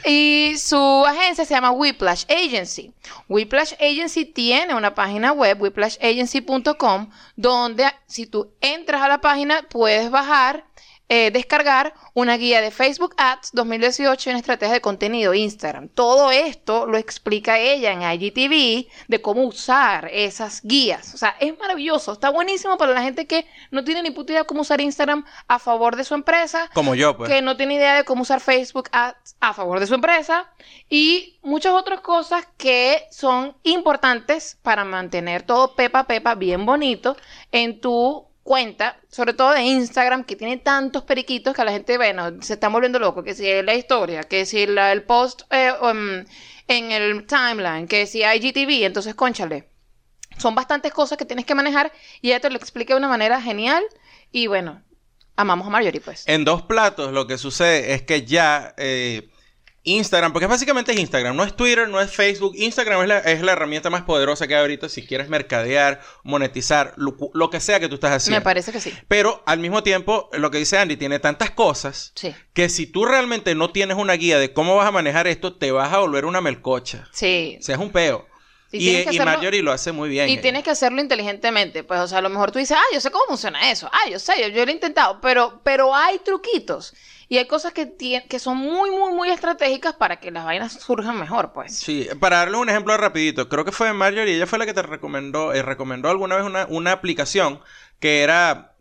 Y 0.04 0.54
su 0.58 1.04
agencia 1.06 1.44
se 1.44 1.54
llama 1.54 1.70
Whiplash 1.70 2.24
Agency. 2.28 2.92
Whiplash 3.28 3.74
Agency 3.74 4.24
tiene 4.24 4.74
una 4.74 4.94
página 4.94 5.32
web, 5.32 5.60
whiplashagency.com, 5.60 7.10
donde 7.36 7.86
si 8.06 8.26
tú 8.26 8.52
entras 8.60 9.02
a 9.02 9.08
la 9.08 9.20
página 9.20 9.62
puedes 9.68 10.10
bajar, 10.10 10.64
eh, 11.08 11.30
descargar 11.30 11.92
una 12.14 12.36
guía 12.36 12.62
de 12.62 12.70
Facebook 12.70 13.14
Ads 13.18 13.50
2018 13.52 14.30
en 14.30 14.36
estrategia 14.36 14.74
de 14.74 14.80
contenido 14.80 15.34
Instagram. 15.34 15.88
Todo 15.88 16.30
esto 16.30 16.86
lo 16.86 16.96
explica 16.96 17.58
ella 17.58 17.92
en 17.92 18.02
IGTV 18.02 18.88
de 19.08 19.20
cómo 19.20 19.42
usar 19.42 20.08
esas 20.12 20.62
guías. 20.62 21.14
O 21.14 21.18
sea, 21.18 21.36
es 21.40 21.58
maravilloso, 21.58 22.12
está 22.12 22.30
buenísimo 22.30 22.78
para 22.78 22.94
la 22.94 23.02
gente 23.02 23.26
que 23.26 23.46
no 23.70 23.84
tiene 23.84 24.02
ni 24.02 24.10
puta 24.12 24.32
idea 24.32 24.44
cómo 24.44 24.62
usar 24.62 24.80
Instagram 24.80 25.24
a 25.46 25.58
favor 25.58 25.96
de 25.96 26.04
su 26.04 26.14
empresa 26.14 26.70
Como 26.72 26.94
yo, 26.94 27.16
pues. 27.16 27.30
que 27.30 27.42
no 27.42 27.56
tiene 27.56 27.74
idea 27.74 27.96
de 27.96 28.04
cómo 28.04 28.22
usar 28.22 28.40
Facebook 28.40 28.88
Ads 28.92 29.36
a 29.40 29.52
favor 29.52 29.80
de 29.80 29.86
su 29.86 29.94
empresa 29.94 30.50
y 30.88 31.38
muchas 31.42 31.74
otras 31.74 32.00
cosas 32.00 32.48
que 32.56 33.04
son 33.10 33.56
importantes 33.62 34.58
para 34.62 34.84
mantener 34.84 35.42
todo 35.42 35.74
pepa 35.74 36.04
pepa 36.04 36.34
bien 36.34 36.64
bonito 36.64 37.16
en 37.52 37.80
tu 37.80 38.26
cuenta, 38.44 39.00
sobre 39.10 39.32
todo 39.32 39.50
de 39.52 39.62
Instagram, 39.62 40.22
que 40.22 40.36
tiene 40.36 40.58
tantos 40.58 41.02
periquitos 41.02 41.54
que 41.54 41.64
la 41.64 41.72
gente, 41.72 41.96
bueno, 41.96 42.40
se 42.42 42.52
está 42.52 42.68
volviendo 42.68 43.00
loco, 43.00 43.24
que 43.24 43.34
si 43.34 43.48
es 43.48 43.64
la 43.64 43.74
historia, 43.74 44.22
que 44.22 44.46
si 44.46 44.62
el 44.62 45.02
post 45.02 45.42
eh, 45.50 45.72
um, 45.82 46.24
en 46.68 46.92
el 46.92 47.26
timeline, 47.26 47.88
que 47.88 48.06
si 48.06 48.22
IGTV, 48.22 48.84
entonces, 48.84 49.14
conchale. 49.14 49.70
Son 50.38 50.54
bastantes 50.54 50.92
cosas 50.92 51.16
que 51.16 51.24
tienes 51.24 51.46
que 51.46 51.54
manejar 51.54 51.92
y 52.20 52.28
ella 52.28 52.40
te 52.40 52.50
lo 52.50 52.56
explica 52.56 52.94
de 52.94 52.98
una 52.98 53.08
manera 53.08 53.40
genial 53.40 53.82
y 54.30 54.46
bueno, 54.46 54.82
amamos 55.36 55.66
a 55.68 55.70
Marjorie 55.70 56.00
pues. 56.00 56.24
En 56.26 56.44
dos 56.44 56.62
platos 56.62 57.12
lo 57.12 57.26
que 57.26 57.38
sucede 57.38 57.94
es 57.94 58.02
que 58.02 58.24
ya 58.24 58.74
eh, 58.76 59.28
Instagram, 59.86 60.32
porque 60.32 60.46
básicamente 60.46 60.92
es 60.92 60.98
Instagram, 60.98 61.36
no 61.36 61.44
es 61.44 61.54
Twitter, 61.54 61.88
no 61.88 62.00
es 62.00 62.10
Facebook, 62.10 62.54
Instagram 62.56 63.02
es 63.02 63.08
la, 63.08 63.18
es 63.18 63.42
la 63.42 63.52
herramienta 63.52 63.90
más 63.90 64.02
poderosa 64.02 64.48
que 64.48 64.54
hay 64.54 64.60
ahorita 64.62 64.88
si 64.88 65.06
quieres 65.06 65.28
mercadear, 65.28 66.00
monetizar, 66.22 66.94
lo, 66.96 67.16
lo 67.34 67.50
que 67.50 67.60
sea 67.60 67.78
que 67.80 67.88
tú 67.88 67.94
estás 67.96 68.12
haciendo. 68.12 68.40
Me 68.40 68.44
parece 68.44 68.72
que 68.72 68.80
sí. 68.80 68.92
Pero 69.08 69.42
al 69.46 69.58
mismo 69.58 69.82
tiempo, 69.82 70.30
lo 70.32 70.50
que 70.50 70.58
dice 70.58 70.78
Andy, 70.78 70.96
tiene 70.96 71.18
tantas 71.18 71.50
cosas 71.50 72.12
Sí. 72.14 72.34
que 72.54 72.68
si 72.68 72.86
tú 72.86 73.04
realmente 73.04 73.54
no 73.54 73.70
tienes 73.70 73.96
una 73.96 74.14
guía 74.14 74.38
de 74.38 74.52
cómo 74.52 74.74
vas 74.76 74.88
a 74.88 74.92
manejar 74.92 75.26
esto, 75.26 75.54
te 75.56 75.70
vas 75.70 75.92
a 75.92 75.98
volver 75.98 76.24
una 76.24 76.40
melcocha. 76.40 77.08
Sí. 77.12 77.58
O 77.60 77.62
sea, 77.62 77.74
es 77.76 77.80
un 77.80 77.90
peo. 77.90 78.26
Y 78.72 78.90
Y, 78.90 78.96
hacerlo- 79.02 79.24
Marjorie 79.26 79.62
lo 79.62 79.70
hace 79.72 79.92
muy 79.92 80.08
bien. 80.08 80.28
Y 80.28 80.32
ella. 80.32 80.42
tienes 80.42 80.64
que 80.64 80.70
hacerlo 80.70 81.00
inteligentemente. 81.00 81.84
Pues, 81.84 82.00
o 82.00 82.08
sea, 82.08 82.18
a 82.18 82.22
lo 82.22 82.28
mejor 82.30 82.50
tú 82.50 82.58
dices, 82.58 82.76
ah, 82.78 82.84
yo 82.92 83.00
sé 83.00 83.10
cómo 83.10 83.24
funciona 83.26 83.70
eso. 83.70 83.88
Ah, 83.92 84.08
yo 84.10 84.18
sé, 84.18 84.32
yo, 84.40 84.48
yo 84.48 84.64
lo 84.64 84.70
he 84.70 84.74
intentado. 84.74 85.20
Pero, 85.20 85.60
pero 85.62 85.94
hay 85.94 86.18
truquitos. 86.18 86.94
Y 87.28 87.38
hay 87.38 87.46
cosas 87.46 87.72
que, 87.72 87.94
que 88.28 88.38
son 88.38 88.56
muy, 88.58 88.90
muy, 88.90 89.12
muy 89.12 89.30
estratégicas 89.30 89.94
para 89.94 90.20
que 90.20 90.30
las 90.30 90.44
vainas 90.44 90.72
surjan 90.74 91.18
mejor, 91.18 91.52
pues. 91.52 91.74
Sí, 91.76 92.06
para 92.20 92.38
darle 92.38 92.58
un 92.58 92.68
ejemplo 92.68 92.94
rapidito, 92.96 93.48
creo 93.48 93.64
que 93.64 93.72
fue 93.72 93.92
Marjorie, 93.92 94.36
ella 94.36 94.46
fue 94.46 94.58
la 94.58 94.66
que 94.66 94.74
te 94.74 94.82
recomendó, 94.82 95.52
eh, 95.54 95.62
recomendó 95.62 96.10
alguna 96.10 96.36
vez 96.36 96.44
una, 96.44 96.66
una 96.68 96.92
aplicación 96.92 97.60
que 97.98 98.22
era 98.22 98.73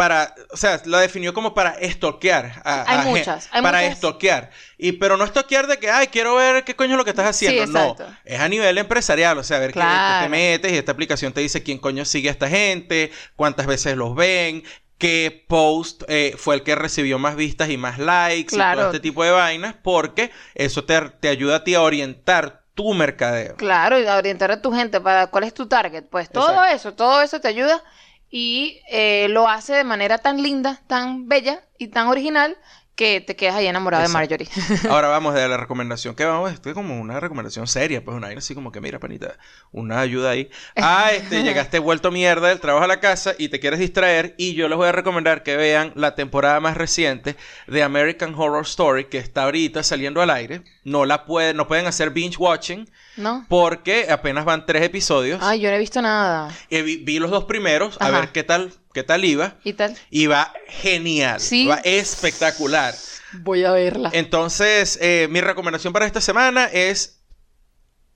para, 0.00 0.34
o 0.50 0.56
sea, 0.56 0.80
la 0.86 0.98
definió 1.00 1.34
como 1.34 1.52
para 1.52 1.72
estoquear. 1.72 2.62
a- 2.64 2.84
Hay 2.90 2.98
a 3.00 3.02
muchas, 3.02 3.50
hay 3.52 3.60
para 3.60 3.80
muchas. 3.80 3.92
estoquear. 3.96 4.50
Y, 4.78 4.92
pero 4.92 5.18
no 5.18 5.24
estoquear 5.24 5.66
de 5.66 5.76
que, 5.78 5.90
ay, 5.90 6.06
quiero 6.06 6.36
ver 6.36 6.64
qué 6.64 6.74
coño 6.74 6.92
es 6.92 6.96
lo 6.96 7.04
que 7.04 7.10
estás 7.10 7.26
haciendo. 7.28 7.66
Sí, 7.66 7.70
no, 7.70 7.96
es 8.24 8.40
a 8.40 8.48
nivel 8.48 8.78
empresarial, 8.78 9.36
o 9.36 9.42
sea, 9.42 9.58
a 9.58 9.60
ver 9.60 9.72
qué- 9.74 9.80
qué, 9.80 9.84
Claro. 9.84 10.24
te 10.24 10.28
metes 10.30 10.72
y 10.72 10.76
esta 10.78 10.92
aplicación 10.92 11.34
te 11.34 11.42
dice 11.42 11.62
quién 11.62 11.76
coño 11.76 12.06
sigue 12.06 12.30
a 12.30 12.32
esta 12.32 12.48
gente, 12.48 13.12
cuántas 13.36 13.66
veces 13.66 13.94
los 13.94 14.14
ven, 14.14 14.64
qué 14.96 15.44
post 15.48 16.02
eh, 16.08 16.34
fue 16.38 16.54
el 16.54 16.62
que 16.62 16.74
recibió 16.74 17.18
más 17.18 17.36
vistas 17.36 17.68
y 17.68 17.76
más 17.76 17.98
likes 17.98 18.54
y 18.54 18.56
Claro. 18.56 18.78
todo 18.80 18.86
este 18.88 19.00
tipo 19.00 19.22
de 19.22 19.32
vainas, 19.32 19.74
porque 19.82 20.30
eso 20.54 20.84
te, 20.84 20.98
te 21.20 21.28
ayuda 21.28 21.56
a 21.56 21.64
ti 21.64 21.74
a 21.74 21.82
orientar 21.82 22.62
tu 22.74 22.94
mercadeo. 22.94 23.56
Claro, 23.56 24.00
y 24.00 24.06
a 24.06 24.16
orientar 24.16 24.50
a 24.50 24.62
tu 24.62 24.72
gente 24.72 24.98
para 24.98 25.26
cuál 25.26 25.44
es 25.44 25.52
tu 25.52 25.68
target. 25.68 26.04
Pues 26.10 26.30
todo 26.30 26.48
Exacto. 26.64 26.74
eso, 26.74 26.94
todo 26.94 27.20
eso 27.20 27.38
te 27.38 27.48
ayuda 27.48 27.82
y 28.30 28.80
eh, 28.88 29.26
lo 29.28 29.48
hace 29.48 29.74
de 29.74 29.84
manera 29.84 30.18
tan 30.18 30.42
linda, 30.42 30.80
tan 30.86 31.28
bella 31.28 31.64
y 31.78 31.88
tan 31.88 32.06
original 32.08 32.56
que 33.00 33.22
te 33.22 33.34
quedas 33.34 33.54
ahí 33.54 33.66
enamorado 33.66 34.02
de. 34.02 34.10
Marjorie. 34.10 34.46
Ahora 34.90 35.08
vamos 35.08 35.32
de 35.32 35.48
la 35.48 35.56
recomendación 35.56 36.14
que 36.14 36.26
vamos, 36.26 36.52
esto 36.52 36.68
es 36.68 36.74
como 36.74 37.00
una 37.00 37.18
recomendación 37.18 37.66
seria, 37.66 38.04
pues 38.04 38.14
una 38.14 38.26
vaina 38.26 38.40
así 38.40 38.54
como 38.54 38.72
que 38.72 38.82
mira, 38.82 38.98
panita, 38.98 39.38
una 39.72 40.00
ayuda 40.00 40.28
ahí. 40.28 40.50
Ah, 40.76 41.10
este, 41.14 41.42
llegaste 41.42 41.78
vuelto 41.78 42.10
mierda 42.10 42.48
del 42.48 42.60
trabajo 42.60 42.84
a 42.84 42.88
la 42.88 43.00
casa 43.00 43.32
y 43.38 43.48
te 43.48 43.58
quieres 43.58 43.78
distraer 43.78 44.34
y 44.36 44.52
yo 44.52 44.68
les 44.68 44.76
voy 44.76 44.86
a 44.86 44.92
recomendar 44.92 45.42
que 45.42 45.56
vean 45.56 45.92
la 45.94 46.14
temporada 46.14 46.60
más 46.60 46.76
reciente 46.76 47.36
de 47.66 47.82
American 47.82 48.34
Horror 48.36 48.66
Story 48.66 49.06
que 49.06 49.16
está 49.16 49.44
ahorita 49.44 49.82
saliendo 49.82 50.20
al 50.20 50.28
aire. 50.28 50.62
No 50.84 51.06
la 51.06 51.24
pueden, 51.24 51.56
no 51.56 51.66
pueden 51.66 51.86
hacer 51.86 52.10
binge 52.10 52.36
watching 52.36 52.86
¿No? 53.16 53.46
porque 53.48 54.08
apenas 54.10 54.44
van 54.44 54.66
tres 54.66 54.82
episodios. 54.82 55.40
Ay, 55.42 55.60
yo 55.60 55.70
no 55.70 55.76
he 55.76 55.78
visto 55.78 56.02
nada. 56.02 56.54
Y 56.68 56.82
vi, 56.82 56.96
vi 56.98 57.18
los 57.18 57.30
dos 57.30 57.44
primeros 57.44 57.96
a 57.98 58.10
ver 58.10 58.28
qué 58.28 58.44
tal, 58.44 58.74
qué 58.92 59.02
tal 59.02 59.24
iba. 59.24 59.56
¿Y 59.64 59.72
tal? 59.74 59.96
Va 60.30 60.52
genial, 60.68 61.40
Sí. 61.40 61.66
va 61.66 61.76
espectacular. 61.84 62.94
Voy 63.32 63.64
a 63.64 63.72
verla. 63.72 64.10
Entonces, 64.12 64.98
eh, 65.00 65.28
mi 65.30 65.40
recomendación 65.40 65.92
para 65.92 66.06
esta 66.06 66.20
semana 66.20 66.66
es 66.66 67.22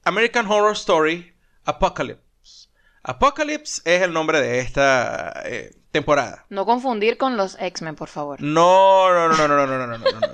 American 0.05 0.47
Horror 0.47 0.73
Story 0.73 1.35
Apocalypse. 1.65 2.69
Apocalypse 3.03 3.83
es 3.85 4.03
el 4.03 4.13
nombre 4.13 4.41
de 4.41 4.61
esta 4.61 5.43
eh, 5.45 5.75
temporada. 5.93 6.47
No 6.49 6.65
confundir 6.67 7.17
con 7.19 7.37
los 7.37 7.57
X-Men, 7.61 7.95
por 7.95 8.09
favor. 8.09 8.41
No, 8.41 9.13
no, 9.13 9.29
no, 9.29 9.37
no, 9.37 9.49
no, 9.49 9.67
no, 9.67 9.77
no, 9.79 9.87
no, 9.87 9.99
no, 9.99 10.11
no, 10.11 10.21
no. 10.21 10.33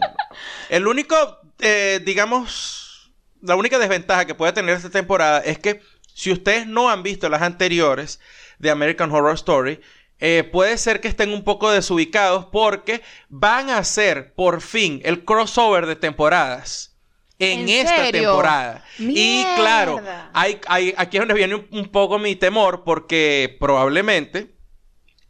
El 0.68 0.86
único, 0.86 1.16
eh, 1.58 2.00
digamos, 2.04 3.12
la 3.42 3.56
única 3.56 3.78
desventaja 3.78 4.24
que 4.24 4.34
puede 4.34 4.52
tener 4.52 4.76
esta 4.76 4.90
temporada 4.90 5.40
es 5.40 5.58
que 5.58 5.82
si 6.14 6.30
ustedes 6.32 6.66
no 6.66 6.90
han 6.90 7.02
visto 7.02 7.28
las 7.28 7.42
anteriores 7.42 8.20
de 8.58 8.70
American 8.70 9.10
Horror 9.10 9.34
Story, 9.34 9.80
eh, 10.20 10.44
puede 10.52 10.76
ser 10.78 11.00
que 11.00 11.08
estén 11.08 11.32
un 11.32 11.44
poco 11.44 11.70
desubicados 11.70 12.46
porque 12.52 13.02
van 13.28 13.70
a 13.70 13.78
hacer 13.78 14.34
por 14.34 14.60
fin 14.60 15.00
el 15.04 15.24
crossover 15.24 15.86
de 15.86 15.96
temporadas 15.96 16.96
en, 17.38 17.60
¿En 17.60 17.68
esta 17.70 17.96
serio? 18.04 18.22
temporada. 18.32 18.84
Y 18.98 19.42
claro, 19.56 20.00
hay, 20.34 20.60
hay- 20.66 20.94
aquí 20.96 21.16
es 21.16 21.20
donde 21.22 21.34
viene 21.34 21.54
un, 21.54 21.66
un 21.70 21.88
poco 21.88 22.18
mi 22.18 22.36
temor 22.36 22.84
porque 22.84 23.56
probablemente 23.58 24.54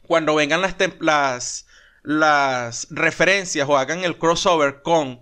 cuando 0.03 0.35
vengan 0.35 0.61
las, 0.61 0.75
las, 0.99 1.67
las 2.03 2.89
referencias 2.91 3.69
o 3.69 3.77
hagan 3.77 4.03
el 4.05 4.19
crossover 4.19 4.83
con 4.83 5.21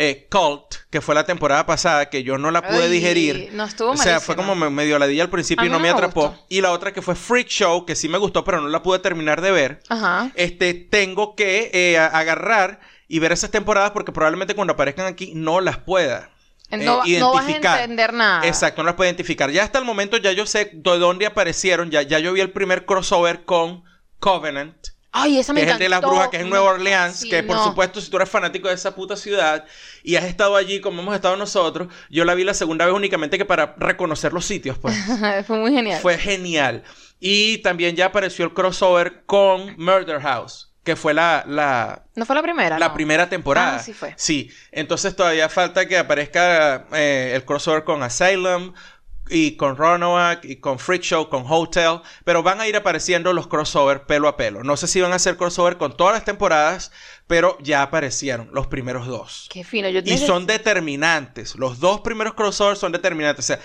eh, 0.00 0.28
Cult, 0.30 0.76
que 0.90 1.00
fue 1.00 1.14
la 1.16 1.24
temporada 1.26 1.66
pasada, 1.66 2.08
que 2.08 2.22
yo 2.22 2.38
no 2.38 2.52
la 2.52 2.62
pude 2.62 2.84
Ay, 2.84 2.90
digerir. 2.90 3.50
no, 3.52 3.64
estuvo 3.64 3.90
O 3.90 3.96
sea, 3.96 4.20
fue 4.20 4.36
como 4.36 4.54
me- 4.54 4.70
medio 4.70 4.96
ladilla 4.98 5.24
al 5.24 5.28
principio 5.30 5.66
y 5.66 5.68
no 5.68 5.74
no 5.74 5.80
me 5.80 5.90
atrapó. 5.90 6.28
gustó. 6.28 6.46
Y 6.48 6.60
la 6.60 6.70
otra 6.70 6.92
que 6.92 7.02
fue 7.02 7.16
Freak 7.16 7.48
Show, 7.48 7.84
que 7.84 7.96
sí 7.96 8.08
me 8.08 8.16
gustó, 8.18 8.44
pero 8.44 8.60
no 8.60 8.68
la 8.68 8.80
pude 8.82 9.00
terminar 9.00 9.40
de 9.40 9.50
ver. 9.50 9.80
Ajá. 9.88 10.30
Este, 10.36 10.72
tengo 10.74 11.34
que 11.34 11.70
eh, 11.74 11.98
agarrar 11.98 12.78
y 13.08 13.18
ver 13.18 13.32
esas 13.32 13.50
temporadas 13.50 13.90
porque 13.90 14.12
probablemente 14.12 14.54
cuando 14.54 14.74
aparezcan 14.74 15.06
aquí 15.06 15.32
no 15.34 15.60
las 15.60 15.78
pueda. 15.78 16.30
eh, 16.70 16.76
No, 16.76 16.98
va- 16.98 17.04
no 17.18 17.32
vas 17.32 17.46
a 17.48 17.50
entender 17.56 18.12
nada. 18.12 18.46
Exacto, 18.46 18.82
no 18.82 18.86
las 18.86 18.94
puedo 18.94 19.08
identificar. 19.08 19.50
Ya 19.50 19.64
hasta 19.64 19.78
el 19.80 19.84
momento 19.84 20.16
ya 20.18 20.30
yo 20.30 20.46
sé 20.46 20.70
de 20.74 20.98
dónde 20.98 21.26
aparecieron. 21.26 21.90
Ya, 21.90 22.02
ya 22.02 22.18
yo 22.20 22.32
vi 22.32 22.40
el 22.40 22.52
primer 22.52 22.84
crossover 22.86 23.44
con 23.44 23.82
Covenant. 24.20 24.76
Ay, 25.10 25.38
esa 25.38 25.52
me 25.52 25.60
Que 25.60 25.66
es 25.66 25.72
el 25.72 25.78
de 25.78 25.88
las 25.88 25.98
encantó. 25.98 26.10
brujas, 26.14 26.28
que 26.30 26.36
es 26.36 26.42
en 26.42 26.50
Nueva 26.50 26.70
Orleans. 26.70 27.24
Que 27.24 27.42
por 27.42 27.58
supuesto, 27.58 28.00
si 28.00 28.10
tú 28.10 28.16
eres 28.18 28.28
fanático 28.28 28.68
de 28.68 28.74
esa 28.74 28.94
puta 28.94 29.16
ciudad 29.16 29.64
y 30.02 30.16
has 30.16 30.24
estado 30.24 30.54
allí 30.56 30.80
como 30.80 31.00
hemos 31.02 31.14
estado 31.14 31.36
nosotros, 31.36 31.88
yo 32.10 32.24
la 32.24 32.34
vi 32.34 32.44
la 32.44 32.54
segunda 32.54 32.84
vez 32.84 32.94
únicamente 32.94 33.38
que 33.38 33.44
para 33.44 33.74
reconocer 33.78 34.32
los 34.32 34.44
sitios, 34.44 34.78
pues. 34.78 34.94
Fue 35.46 35.58
muy 35.58 35.72
genial. 35.72 36.00
Fue 36.00 36.18
genial. 36.18 36.82
Y 37.20 37.58
también 37.58 37.96
ya 37.96 38.06
apareció 38.06 38.44
el 38.44 38.52
crossover 38.54 39.22
con 39.26 39.74
Murder 39.76 40.20
House, 40.20 40.72
que 40.84 40.94
fue 40.94 41.14
la, 41.14 41.42
la, 41.48 42.04
¿No 42.14 42.24
fue 42.24 42.36
la 42.36 42.42
primera? 42.42 42.78
la 42.78 42.88
no. 42.88 42.94
primera 42.94 43.28
temporada. 43.28 43.76
Ah, 43.76 43.82
sí 43.82 43.92
fue. 43.92 44.14
Sí. 44.16 44.50
Entonces 44.70 45.16
todavía 45.16 45.48
falta 45.48 45.86
que 45.88 45.98
aparezca 45.98 46.86
eh, 46.92 47.32
el 47.34 47.44
crossover 47.44 47.82
con 47.82 48.02
Asylum, 48.04 48.72
y 49.30 49.56
con 49.56 49.76
Roanoke 49.76 50.44
y 50.48 50.56
con 50.56 50.78
Freak 50.78 51.02
Show, 51.02 51.28
con 51.28 51.44
Hotel, 51.48 52.00
pero 52.24 52.42
van 52.42 52.60
a 52.60 52.68
ir 52.68 52.76
apareciendo 52.76 53.32
los 53.32 53.46
crossover 53.46 54.06
pelo 54.06 54.28
a 54.28 54.36
pelo. 54.36 54.62
No 54.64 54.76
sé 54.76 54.86
si 54.86 55.00
van 55.00 55.12
a 55.12 55.16
hacer 55.16 55.36
crossover 55.36 55.76
con 55.76 55.96
todas 55.96 56.14
las 56.14 56.24
temporadas, 56.24 56.92
pero 57.26 57.58
ya 57.60 57.82
aparecieron 57.82 58.48
los 58.52 58.66
primeros 58.66 59.06
dos. 59.06 59.48
Qué 59.50 59.64
fino. 59.64 59.88
Yo 59.88 60.00
Y 60.04 60.18
son 60.18 60.46
determinantes. 60.46 61.56
Los 61.56 61.80
dos 61.80 62.00
primeros 62.00 62.34
crossovers 62.34 62.78
son 62.80 62.92
determinantes. 62.92 63.44
O 63.44 63.48
sea, 63.48 63.60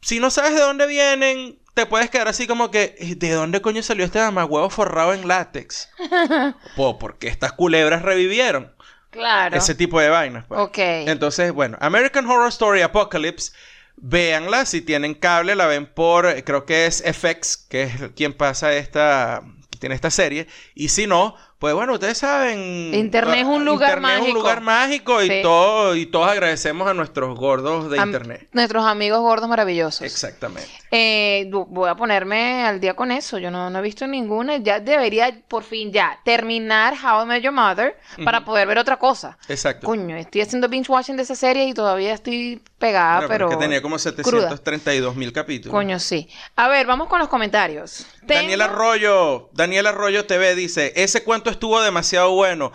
si 0.00 0.20
no 0.20 0.30
sabes 0.30 0.54
de 0.54 0.60
dónde 0.60 0.86
vienen, 0.86 1.58
te 1.74 1.86
puedes 1.86 2.10
quedar 2.10 2.28
así 2.28 2.46
como 2.46 2.70
que, 2.70 2.96
"¿Y 2.98 3.14
¿de 3.14 3.30
dónde 3.32 3.62
coño 3.62 3.82
salió 3.82 4.04
este 4.04 4.18
mamagüevo 4.18 4.68
forrado 4.70 5.14
en 5.14 5.26
látex? 5.26 5.88
pues 6.76 6.94
porque 7.00 7.28
estas 7.28 7.52
culebras 7.52 8.02
revivieron. 8.02 8.74
Claro. 9.10 9.56
Ese 9.56 9.74
tipo 9.74 10.00
de 10.00 10.08
vainas. 10.08 10.46
pues. 10.46 10.58
Ok. 10.60 10.78
Entonces, 10.78 11.52
bueno, 11.52 11.76
American 11.80 12.26
Horror 12.26 12.48
Story 12.48 12.80
Apocalypse, 12.80 13.52
véanla. 13.96 14.66
Si 14.66 14.80
tienen 14.80 15.14
cable, 15.14 15.54
la 15.54 15.66
ven 15.66 15.86
por, 15.86 16.26
eh, 16.26 16.44
creo 16.44 16.64
que 16.66 16.86
es 16.86 17.02
FX, 17.02 17.56
que 17.56 17.82
es 17.84 17.92
quien 18.16 18.32
pasa 18.32 18.72
esta, 18.74 19.42
tiene 19.78 19.94
esta 19.94 20.10
serie. 20.10 20.46
Y 20.74 20.88
si 20.88 21.06
no, 21.06 21.34
pues 21.58 21.74
bueno, 21.74 21.94
ustedes 21.94 22.18
saben. 22.18 22.92
Internet 22.94 23.38
es 23.40 23.44
un 23.46 23.62
ah, 23.62 23.64
lugar 23.64 23.88
Internet 23.98 24.10
es 24.14 24.18
mágico. 24.20 24.36
un 24.38 24.42
lugar 24.42 24.60
mágico 24.60 25.22
y, 25.22 25.28
Sí. 25.28 25.40
todo, 25.42 25.94
y 25.96 26.06
todos 26.06 26.28
agradecemos 26.28 26.88
a 26.88 26.94
nuestros 26.94 27.38
gordos 27.38 27.90
de 27.90 27.98
Am- 27.98 28.08
Internet. 28.08 28.48
Nuestros 28.52 28.84
amigos 28.84 29.20
gordos 29.20 29.48
maravillosos. 29.48 30.02
Exactamente. 30.02 30.70
Eh, 30.94 31.48
voy 31.50 31.88
a 31.88 31.94
ponerme 31.94 32.66
al 32.66 32.78
día 32.78 32.92
con 32.92 33.10
eso. 33.10 33.38
Yo 33.38 33.50
no, 33.50 33.70
no 33.70 33.78
he 33.78 33.82
visto 33.82 34.06
ninguna. 34.06 34.58
Ya 34.58 34.78
debería, 34.78 35.34
por 35.48 35.64
fin, 35.64 35.90
ya 35.90 36.20
terminar 36.22 36.92
How 37.02 37.22
I 37.22 37.26
Met 37.26 37.42
Your 37.42 37.54
Mother 37.54 37.96
para 38.22 38.44
poder 38.44 38.68
ver 38.68 38.76
otra 38.76 38.98
cosa. 38.98 39.38
Exacto. 39.48 39.86
Coño, 39.86 40.14
estoy 40.18 40.42
haciendo 40.42 40.68
binge 40.68 40.92
watching 40.92 41.16
de 41.16 41.22
esa 41.22 41.34
serie 41.34 41.64
y 41.64 41.72
todavía 41.72 42.12
estoy 42.12 42.60
pegada, 42.78 43.20
Bueno, 43.20 43.28
pero. 43.28 43.48
es 43.48 43.56
que 43.56 43.62
tenía 43.62 43.80
como 43.80 43.96
cruda. 43.96 44.10
732 44.50 45.16
mil 45.16 45.32
capítulos. 45.32 45.72
Coño, 45.72 45.98
sí. 45.98 46.28
A 46.56 46.68
ver, 46.68 46.86
vamos 46.86 47.08
con 47.08 47.20
los 47.20 47.28
comentarios. 47.28 48.06
Daniel 48.20 48.60
Arroyo, 48.60 49.48
Daniel 49.54 49.86
Arroyo 49.86 50.26
TV 50.26 50.54
dice, 50.54 50.92
ese 50.94 51.24
cuento 51.24 51.48
estuvo 51.48 51.80
demasiado 51.80 52.32
bueno. 52.32 52.70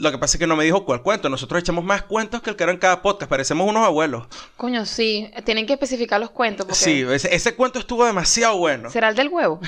Lo 0.00 0.10
que 0.10 0.18
pasa 0.18 0.36
es 0.36 0.38
que 0.40 0.46
no 0.46 0.56
me 0.56 0.64
dijo 0.64 0.84
cuál 0.84 1.02
cuento. 1.02 1.28
Nosotros 1.28 1.60
echamos 1.60 1.84
más 1.84 2.02
cuentos 2.02 2.42
que 2.42 2.50
el 2.50 2.56
que 2.56 2.62
era 2.64 2.72
en 2.72 2.78
cada 2.78 3.02
podcast. 3.02 3.28
Parecemos 3.28 3.68
unos 3.68 3.84
abuelos. 3.86 4.26
Coño, 4.56 4.86
sí. 4.86 5.30
Tienen 5.44 5.66
que 5.66 5.74
especificar 5.74 6.18
los 6.20 6.30
cuentos. 6.30 6.66
Porque 6.66 6.82
Sí, 6.82 7.04
ese, 7.10 7.34
ese 7.34 7.54
cuento 7.54 7.78
estuvo 7.78 8.04
demasiado 8.04 8.56
bueno. 8.56 8.90
¿Será 8.90 9.08
el 9.10 9.14
del 9.16 9.28
huevo? 9.28 9.60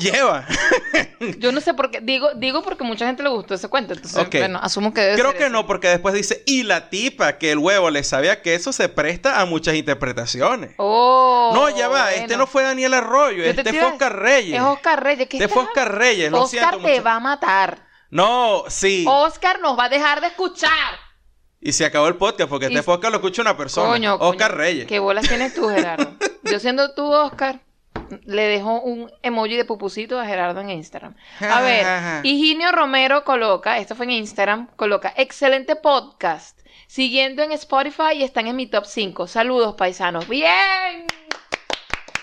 Lleva. 0.00 0.46
Yo 1.38 1.52
no 1.52 1.60
sé 1.60 1.74
por 1.74 1.90
qué. 1.90 2.00
Digo, 2.00 2.32
digo 2.34 2.62
porque 2.62 2.84
mucha 2.84 3.04
gente 3.06 3.22
le 3.22 3.28
gustó 3.28 3.52
ese 3.54 3.68
cuento. 3.68 3.92
Entonces, 3.92 4.28
bueno, 4.30 4.58
asumo 4.62 4.94
que 4.94 5.02
debe 5.02 5.14
Creo 5.16 5.30
ser 5.30 5.36
que 5.38 5.44
ese. 5.44 5.52
no, 5.52 5.66
porque 5.66 5.88
después 5.88 6.14
dice, 6.14 6.42
y 6.46 6.62
la 6.62 6.88
tipa 6.88 7.36
que 7.36 7.52
el 7.52 7.58
huevo 7.58 7.90
le 7.90 8.02
sabía 8.02 8.40
que 8.40 8.54
eso 8.54 8.72
se 8.72 8.88
presta 8.88 9.40
a 9.40 9.44
muchas 9.44 9.74
interpretaciones. 9.74 10.70
Oh, 10.78 11.50
no, 11.54 11.68
ya 11.76 11.88
va, 11.88 12.14
este 12.14 12.36
no 12.38 12.46
fue 12.46 12.62
Daniel 12.62 12.94
Arroyo, 12.94 13.38
Yo 13.38 13.42
te 13.44 13.50
este 13.50 13.62
te 13.64 13.72
fue 13.74 13.84
Oscar 13.84 14.18
Reyes. 14.18 14.56
Es 14.56 14.62
Oscar 14.62 15.02
Reyes. 15.04 15.28
¿Qué 15.28 15.36
Este 15.36 15.48
fue 15.48 15.64
Oscar 15.64 15.94
Reyes, 15.98 16.30
lo 16.30 16.42
Oscar 16.44 16.60
siento 16.70 16.86
te 16.86 16.92
mucho. 16.92 17.04
va 17.04 17.14
a 17.16 17.20
matar. 17.20 17.83
No, 18.10 18.64
sí. 18.68 19.04
Oscar 19.08 19.60
nos 19.60 19.78
va 19.78 19.84
a 19.84 19.88
dejar 19.88 20.20
de 20.20 20.28
escuchar. 20.28 20.70
Y 21.60 21.72
se 21.72 21.84
acabó 21.86 22.08
el 22.08 22.16
podcast 22.16 22.50
porque 22.50 22.66
Y- 22.66 22.68
este 22.68 22.82
podcast 22.82 23.10
lo 23.10 23.16
escucha 23.18 23.42
una 23.42 23.56
persona. 23.56 23.88
Coño, 23.88 24.14
Oscar 24.16 24.50
coño, 24.50 24.58
Reyes. 24.58 24.86
¿Qué 24.86 24.98
bolas 24.98 25.26
tienes 25.26 25.54
tú, 25.54 25.68
Gerardo? 25.68 26.12
Yo 26.44 26.60
siendo 26.60 26.92
tú, 26.94 27.10
Oscar, 27.10 27.60
le 28.26 28.42
dejo 28.42 28.80
un 28.82 29.10
emoji 29.22 29.56
de 29.56 29.64
pupusito 29.64 30.20
a 30.20 30.26
Gerardo 30.26 30.60
en 30.60 30.70
Instagram. 30.70 31.14
A 31.40 31.62
ver, 31.62 31.86
Higinio 32.26 32.70
Romero 32.70 33.24
coloca, 33.24 33.78
esto 33.78 33.94
fue 33.94 34.04
en 34.04 34.10
Instagram, 34.12 34.68
coloca, 34.76 35.14
excelente 35.16 35.74
podcast. 35.74 36.60
Siguiendo 36.86 37.42
en 37.42 37.52
Spotify 37.52 38.12
y 38.16 38.22
están 38.24 38.46
en 38.46 38.56
mi 38.56 38.66
top 38.66 38.84
5. 38.84 39.26
Saludos, 39.26 39.74
paisanos. 39.74 40.28
¡Bien! 40.28 41.06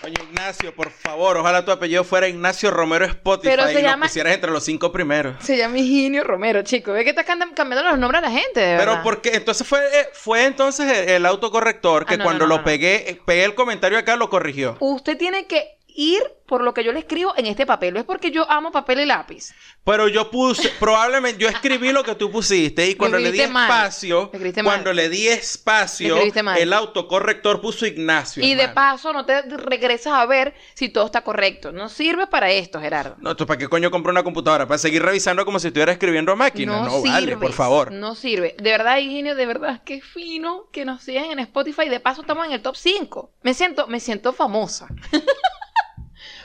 Oye, 0.04 0.14
Ignacio, 0.30 0.74
por 0.74 0.90
favor, 0.90 1.36
ojalá 1.36 1.64
tu 1.64 1.70
apellido 1.70 2.02
fuera 2.02 2.26
Ignacio 2.26 2.72
Romero 2.72 3.04
Spotify 3.04 3.50
Pero 3.54 3.66
se 3.68 3.72
y 3.72 3.74
lo 3.76 3.80
llama- 3.82 4.06
pusieras 4.06 4.34
entre 4.34 4.50
los 4.50 4.64
cinco 4.64 4.90
primeros. 4.90 5.36
Se 5.44 5.56
llama 5.56 5.78
Higinio 5.78 6.24
Romero, 6.24 6.62
chico. 6.62 6.92
Ve 6.92 7.04
que 7.04 7.10
estás 7.10 7.24
cam- 7.24 7.54
cambiando 7.54 7.88
los 7.88 7.98
nombres 8.00 8.18
a 8.22 8.26
la 8.28 8.32
gente, 8.32 8.58
de 8.58 8.76
Pero 8.78 9.00
porque 9.04 9.30
entonces 9.34 9.64
fue, 9.66 9.78
eh, 9.78 10.08
fue 10.12 10.44
entonces 10.46 11.08
el, 11.08 11.24
autocorrector 11.24 12.04
que 12.04 12.14
Ah, 12.14 12.16
no, 12.16 12.24
cuando 12.24 12.46
no, 12.48 12.54
no, 12.54 12.58
lo 12.58 12.64
pegué, 12.64 13.10
eh, 13.10 13.20
pegué 13.24 13.44
el 13.44 13.54
comentario 13.54 13.96
acá, 13.96 14.16
lo 14.16 14.28
corrigió. 14.28 14.76
Usted 14.80 15.16
tiene 15.16 15.46
que 15.46 15.78
ir 15.94 16.22
por 16.46 16.62
lo 16.62 16.74
que 16.74 16.84
yo 16.84 16.92
le 16.92 16.98
escribo 16.98 17.32
en 17.36 17.46
este 17.46 17.64
papel. 17.64 17.94
No 17.94 18.00
es 18.00 18.04
porque 18.04 18.30
yo 18.30 18.48
amo 18.50 18.70
papel 18.70 19.00
y 19.00 19.06
lápiz. 19.06 19.54
Pero 19.84 20.06
yo 20.08 20.30
puse, 20.30 20.68
probablemente, 20.78 21.40
yo 21.40 21.48
escribí 21.48 21.92
lo 21.92 22.04
que 22.04 22.14
tú 22.14 22.30
pusiste 22.30 22.86
y 22.86 22.94
cuando 22.94 23.18
le 23.18 23.32
di 23.32 23.46
mal. 23.46 23.70
espacio, 23.70 24.30
cuando 24.62 24.92
le 24.92 25.08
di 25.08 25.28
espacio, 25.28 26.18
el 26.58 26.72
autocorrector 26.74 27.62
puso 27.62 27.86
Ignacio. 27.86 28.44
Y 28.44 28.54
de 28.54 28.68
paso 28.68 29.14
no 29.14 29.24
te 29.24 29.40
regresas 29.42 30.12
a 30.12 30.26
ver 30.26 30.54
si 30.74 30.90
todo 30.90 31.06
está 31.06 31.22
correcto. 31.22 31.72
No 31.72 31.88
sirve 31.88 32.26
para 32.26 32.50
esto, 32.50 32.80
Gerardo. 32.80 33.16
No, 33.18 33.34
¿tú 33.34 33.46
para 33.46 33.58
qué 33.58 33.68
coño 33.68 33.90
compré 33.90 34.10
una 34.10 34.22
computadora? 34.22 34.66
¿Para 34.66 34.76
seguir 34.76 35.02
revisando 35.02 35.46
como 35.46 35.58
si 35.58 35.68
estuviera 35.68 35.92
escribiendo 35.92 36.32
a 36.32 36.36
máquina? 36.36 36.82
No, 36.82 37.02
vale, 37.02 37.28
sirve, 37.28 37.36
por 37.38 37.52
favor. 37.54 37.92
No 37.92 38.14
sirve. 38.14 38.54
De 38.58 38.70
verdad, 38.70 38.98
Higinio, 38.98 39.34
de 39.34 39.46
verdad, 39.46 39.82
qué 39.84 40.02
fino 40.02 40.68
que 40.70 40.84
nos 40.84 41.02
sigan 41.02 41.30
en 41.30 41.38
Spotify. 41.38 41.88
De 41.88 41.98
paso, 41.98 42.20
estamos 42.20 42.46
en 42.46 42.52
el 42.52 42.60
top 42.62 42.76
5. 42.76 43.30
Me 43.42 43.54
siento, 43.54 43.86
me 43.86 44.00
siento 44.00 44.34
famosa. 44.34 44.88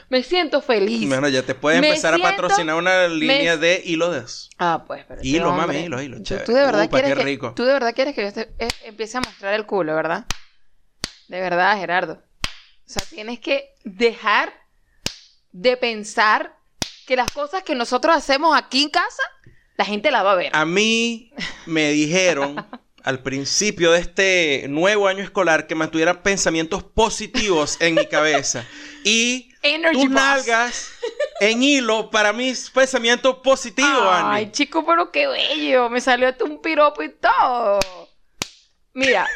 me 0.10 0.24
siento 0.24 0.62
feliz. 0.62 1.08
Bueno, 1.08 1.28
ya 1.30 1.44
te 1.44 1.54
puedes 1.56 1.82
Me 1.82 1.90
empezar 1.90 2.14
siento- 2.16 2.28
a 2.28 2.32
patrocinar 2.32 2.76
una 2.76 3.08
línea 3.08 3.56
me- 3.56 3.62
de 3.68 3.82
hilos. 3.86 4.50
Ah, 4.58 4.84
pues, 4.88 5.04
pero 5.08 5.22
este 5.22 5.28
Hilo, 5.28 5.50
hombre- 5.50 5.68
mami, 5.68 5.80
hilo, 5.80 6.02
hilo, 6.02 6.18
Tú- 6.18 6.24
chévere. 6.24 6.46
Tú 6.46 6.54
de 6.54 6.62
verdad 6.66 6.84
Upa, 6.86 6.92
quieres 6.98 7.12
qué 7.12 7.18
que, 7.18 7.24
rico. 7.26 7.54
tú 7.56 7.64
de 7.66 7.74
verdad 7.74 7.94
quieres 7.94 8.16
que 8.16 8.22
yo 8.24 8.34
te- 8.34 8.50
eh, 8.60 8.68
empiece 8.86 9.18
a 9.18 9.22
mostrar 9.22 9.54
el 9.54 9.66
culo, 9.66 9.96
¿verdad? 9.96 10.26
De 11.28 11.42
verdad, 11.42 11.78
Gerardo. 11.78 12.14
O 12.44 12.90
sea, 12.90 13.04
tienes 13.10 13.40
que 13.40 13.74
dejar 13.84 14.54
de 15.52 15.76
pensar 15.76 16.56
que 17.06 17.16
las 17.16 17.30
cosas 17.32 17.64
que 17.64 17.76
nosotros 17.76 18.16
hacemos 18.16 18.58
aquí 18.58 18.84
en 18.84 18.90
casa, 18.90 19.24
la 19.78 19.86
gente 19.86 20.10
las 20.12 20.24
va 20.24 20.32
a 20.32 20.36
ver. 20.36 20.56
A 20.56 20.66
mí 20.66 21.32
me 21.66 21.90
dijeron 21.92 22.56
al 23.04 23.24
principio 23.24 23.92
de 23.92 24.00
este 24.00 24.66
nuevo 24.70 25.08
año 25.08 25.24
escolar 25.24 25.68
que 25.68 25.76
mantuviera 25.76 26.24
pensamientos 26.24 26.84
positivos 26.84 27.78
en 27.82 27.96
mi 27.96 28.06
cabeza. 28.08 28.66
Y 29.08 29.52
Energy 29.64 29.94
tus 30.02 30.04
boss. 30.06 30.12
nalgas 30.14 30.92
en 31.40 31.64
hilo 31.64 32.10
para 32.10 32.34
mis 32.34 32.70
pensamientos 32.70 33.38
positivos, 33.44 34.08
Ay, 34.12 34.44
Andy. 34.46 34.52
chico, 34.52 34.86
pero 34.86 35.12
qué 35.12 35.28
bello. 35.28 35.90
Me 35.90 36.02
salió 36.02 36.28
hasta 36.28 36.44
un 36.44 36.62
piropo 36.62 37.02
y 37.04 37.10
todo. 37.10 37.80
Mira, 38.98 39.28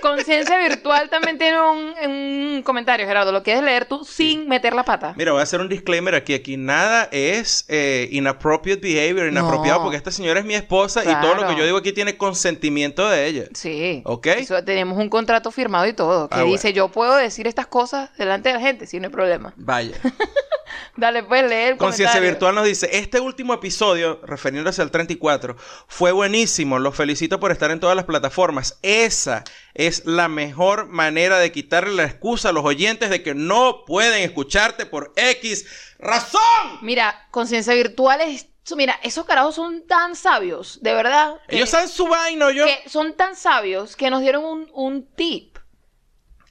Conciencia 0.00 0.58
Virtual 0.58 1.10
también 1.10 1.36
tiene 1.36 1.60
un, 1.60 1.94
un 2.10 2.62
comentario, 2.62 3.06
Gerardo. 3.06 3.30
Lo 3.30 3.42
quieres 3.42 3.62
leer 3.62 3.84
tú 3.84 4.04
sin 4.06 4.48
meter 4.48 4.72
la 4.74 4.84
pata. 4.84 5.12
Mira, 5.18 5.32
voy 5.32 5.40
a 5.40 5.42
hacer 5.42 5.60
un 5.60 5.68
disclaimer 5.68 6.14
aquí. 6.14 6.32
Aquí 6.32 6.56
nada 6.56 7.08
es 7.12 7.66
eh, 7.68 8.08
inappropriate 8.10 8.80
behavior, 8.80 9.28
inapropiado, 9.28 9.78
No. 9.80 9.84
porque 9.84 9.98
esta 9.98 10.10
señora 10.10 10.40
es 10.40 10.46
mi 10.46 10.54
esposa 10.54 11.02
y 11.04 11.14
todo 11.20 11.34
lo 11.34 11.46
que 11.46 11.56
yo 11.56 11.64
digo 11.66 11.76
aquí 11.76 11.92
tiene 11.92 12.16
consentimiento 12.16 13.06
de 13.10 13.26
ella. 13.26 13.44
Sí. 13.52 14.00
¿Ok? 14.06 14.28
Eso, 14.28 14.64
tenemos 14.64 14.96
un 14.98 15.10
contrato 15.10 15.50
firmado 15.50 15.86
y 15.86 15.92
todo. 15.92 16.28
Que 16.30 16.36
Ah, 16.36 16.44
dice, 16.44 16.72
yo 16.72 16.88
puedo 16.88 17.14
decir 17.16 17.46
estas 17.46 17.66
cosas 17.66 18.10
delante 18.16 18.48
de 18.48 18.54
la 18.54 18.60
gente, 18.62 18.86
si 18.86 18.98
no 18.98 19.08
hay 19.08 19.12
problema. 19.12 19.52
Vaya. 19.56 19.94
Dale, 20.96 21.22
pues 21.22 21.48
leer 21.48 21.76
Conciencia. 21.76 22.20
Virtual 22.20 22.54
nos 22.54 22.64
dice, 22.64 22.88
este 22.92 23.20
último 23.20 23.54
episodio, 23.54 24.20
refiriéndose 24.24 24.80
al 24.82 24.90
34, 24.90 25.56
fue 25.86 26.12
buenísimo, 26.12 26.78
los 26.78 26.94
felicito 26.94 27.40
por 27.40 27.50
estar 27.52 27.70
en 27.70 27.80
todas 27.80 27.94
las 27.96 28.04
plataformas. 28.04 28.78
Esa 29.04 29.44
es 29.74 30.04
la 30.06 30.28
mejor 30.28 30.86
manera 30.88 31.38
de 31.38 31.50
quitarle 31.52 31.94
la 31.94 32.04
excusa 32.04 32.50
a 32.50 32.52
los 32.52 32.64
oyentes 32.64 33.10
de 33.10 33.22
que 33.22 33.34
no 33.34 33.84
pueden 33.86 34.22
escucharte 34.22 34.86
por 34.86 35.12
X 35.16 35.66
razón. 35.98 36.40
Mira, 36.82 37.26
Conciencia 37.30 37.74
Virtual 37.74 38.20
es... 38.20 38.46
Mira, 38.76 38.98
esos 39.02 39.24
carajos 39.26 39.56
son 39.56 39.86
tan 39.88 40.14
sabios, 40.14 40.80
de 40.82 40.94
verdad. 40.94 41.34
Ellos 41.48 41.68
saben 41.68 41.88
su 41.88 42.06
vaina, 42.06 42.50
yo. 42.52 42.64
que 42.64 42.88
son 42.88 43.14
tan 43.16 43.34
sabios 43.34 43.96
que 43.96 44.08
nos 44.08 44.20
dieron 44.22 44.44
un, 44.44 44.70
un 44.72 45.04
tip. 45.16 45.58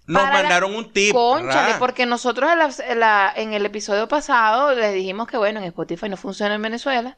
Nos 0.07 0.21
para 0.23 0.33
la- 0.35 0.41
mandaron 0.43 0.75
un 0.75 0.91
tip. 0.91 1.13
Cónchale, 1.13 1.73
ra. 1.73 1.79
porque 1.79 2.05
nosotros 2.05 2.51
en, 2.51 2.57
la- 2.59 2.73
en 2.85 2.99
la- 2.99 3.33
en 3.35 3.53
el 3.53 3.65
episodio 3.65 4.09
pasado 4.09 4.75
les 4.75 4.93
dijimos 4.93 5.27
que 5.27 5.37
bueno, 5.37 5.59
en 5.61 5.65
Spotify 5.67 6.09
no 6.09 6.17
funciona 6.17 6.55
en 6.55 6.61
Venezuela. 6.61 7.17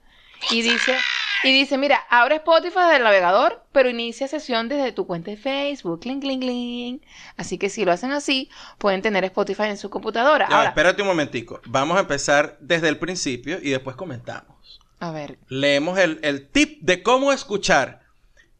Y 0.51 0.61
dice, 0.61 0.99
y 1.43 1.51
dice, 1.51 1.77
mira, 1.77 1.97
abre 2.09 2.35
Spotify 2.35 2.79
desde 2.79 2.97
el 2.97 3.03
navegador, 3.03 3.63
pero 3.71 3.89
inicia 3.89 4.27
sesión 4.27 4.69
desde 4.69 4.91
tu 4.91 5.05
cuenta 5.07 5.31
de 5.31 5.37
Facebook. 5.37 5.99
Cling, 6.01 6.19
cling, 6.21 6.39
cling. 6.39 7.01
Así 7.37 7.57
que 7.57 7.69
si 7.69 7.83
lo 7.85 7.91
hacen 7.91 8.11
así, 8.11 8.49
pueden 8.77 9.01
tener 9.01 9.23
Spotify 9.25 9.63
en 9.63 9.77
su 9.77 9.89
computadora. 9.89 10.47
Ya, 10.49 10.55
Ahora, 10.55 10.69
espérate 10.69 11.01
un 11.01 11.07
momentico. 11.09 11.59
Vamos 11.65 11.97
a 11.97 12.01
empezar 12.01 12.57
desde 12.61 12.89
el 12.89 12.97
principio 12.97 13.59
y 13.61 13.69
después 13.71 13.95
comentamos. 13.95 14.79
a 14.99 15.11
ver, 15.11 15.37
Leemos 15.49 15.97
el, 15.99 16.19
el 16.23 16.47
tip 16.49 16.81
de 16.81 17.03
cómo 17.03 17.31
escuchar 17.33 18.01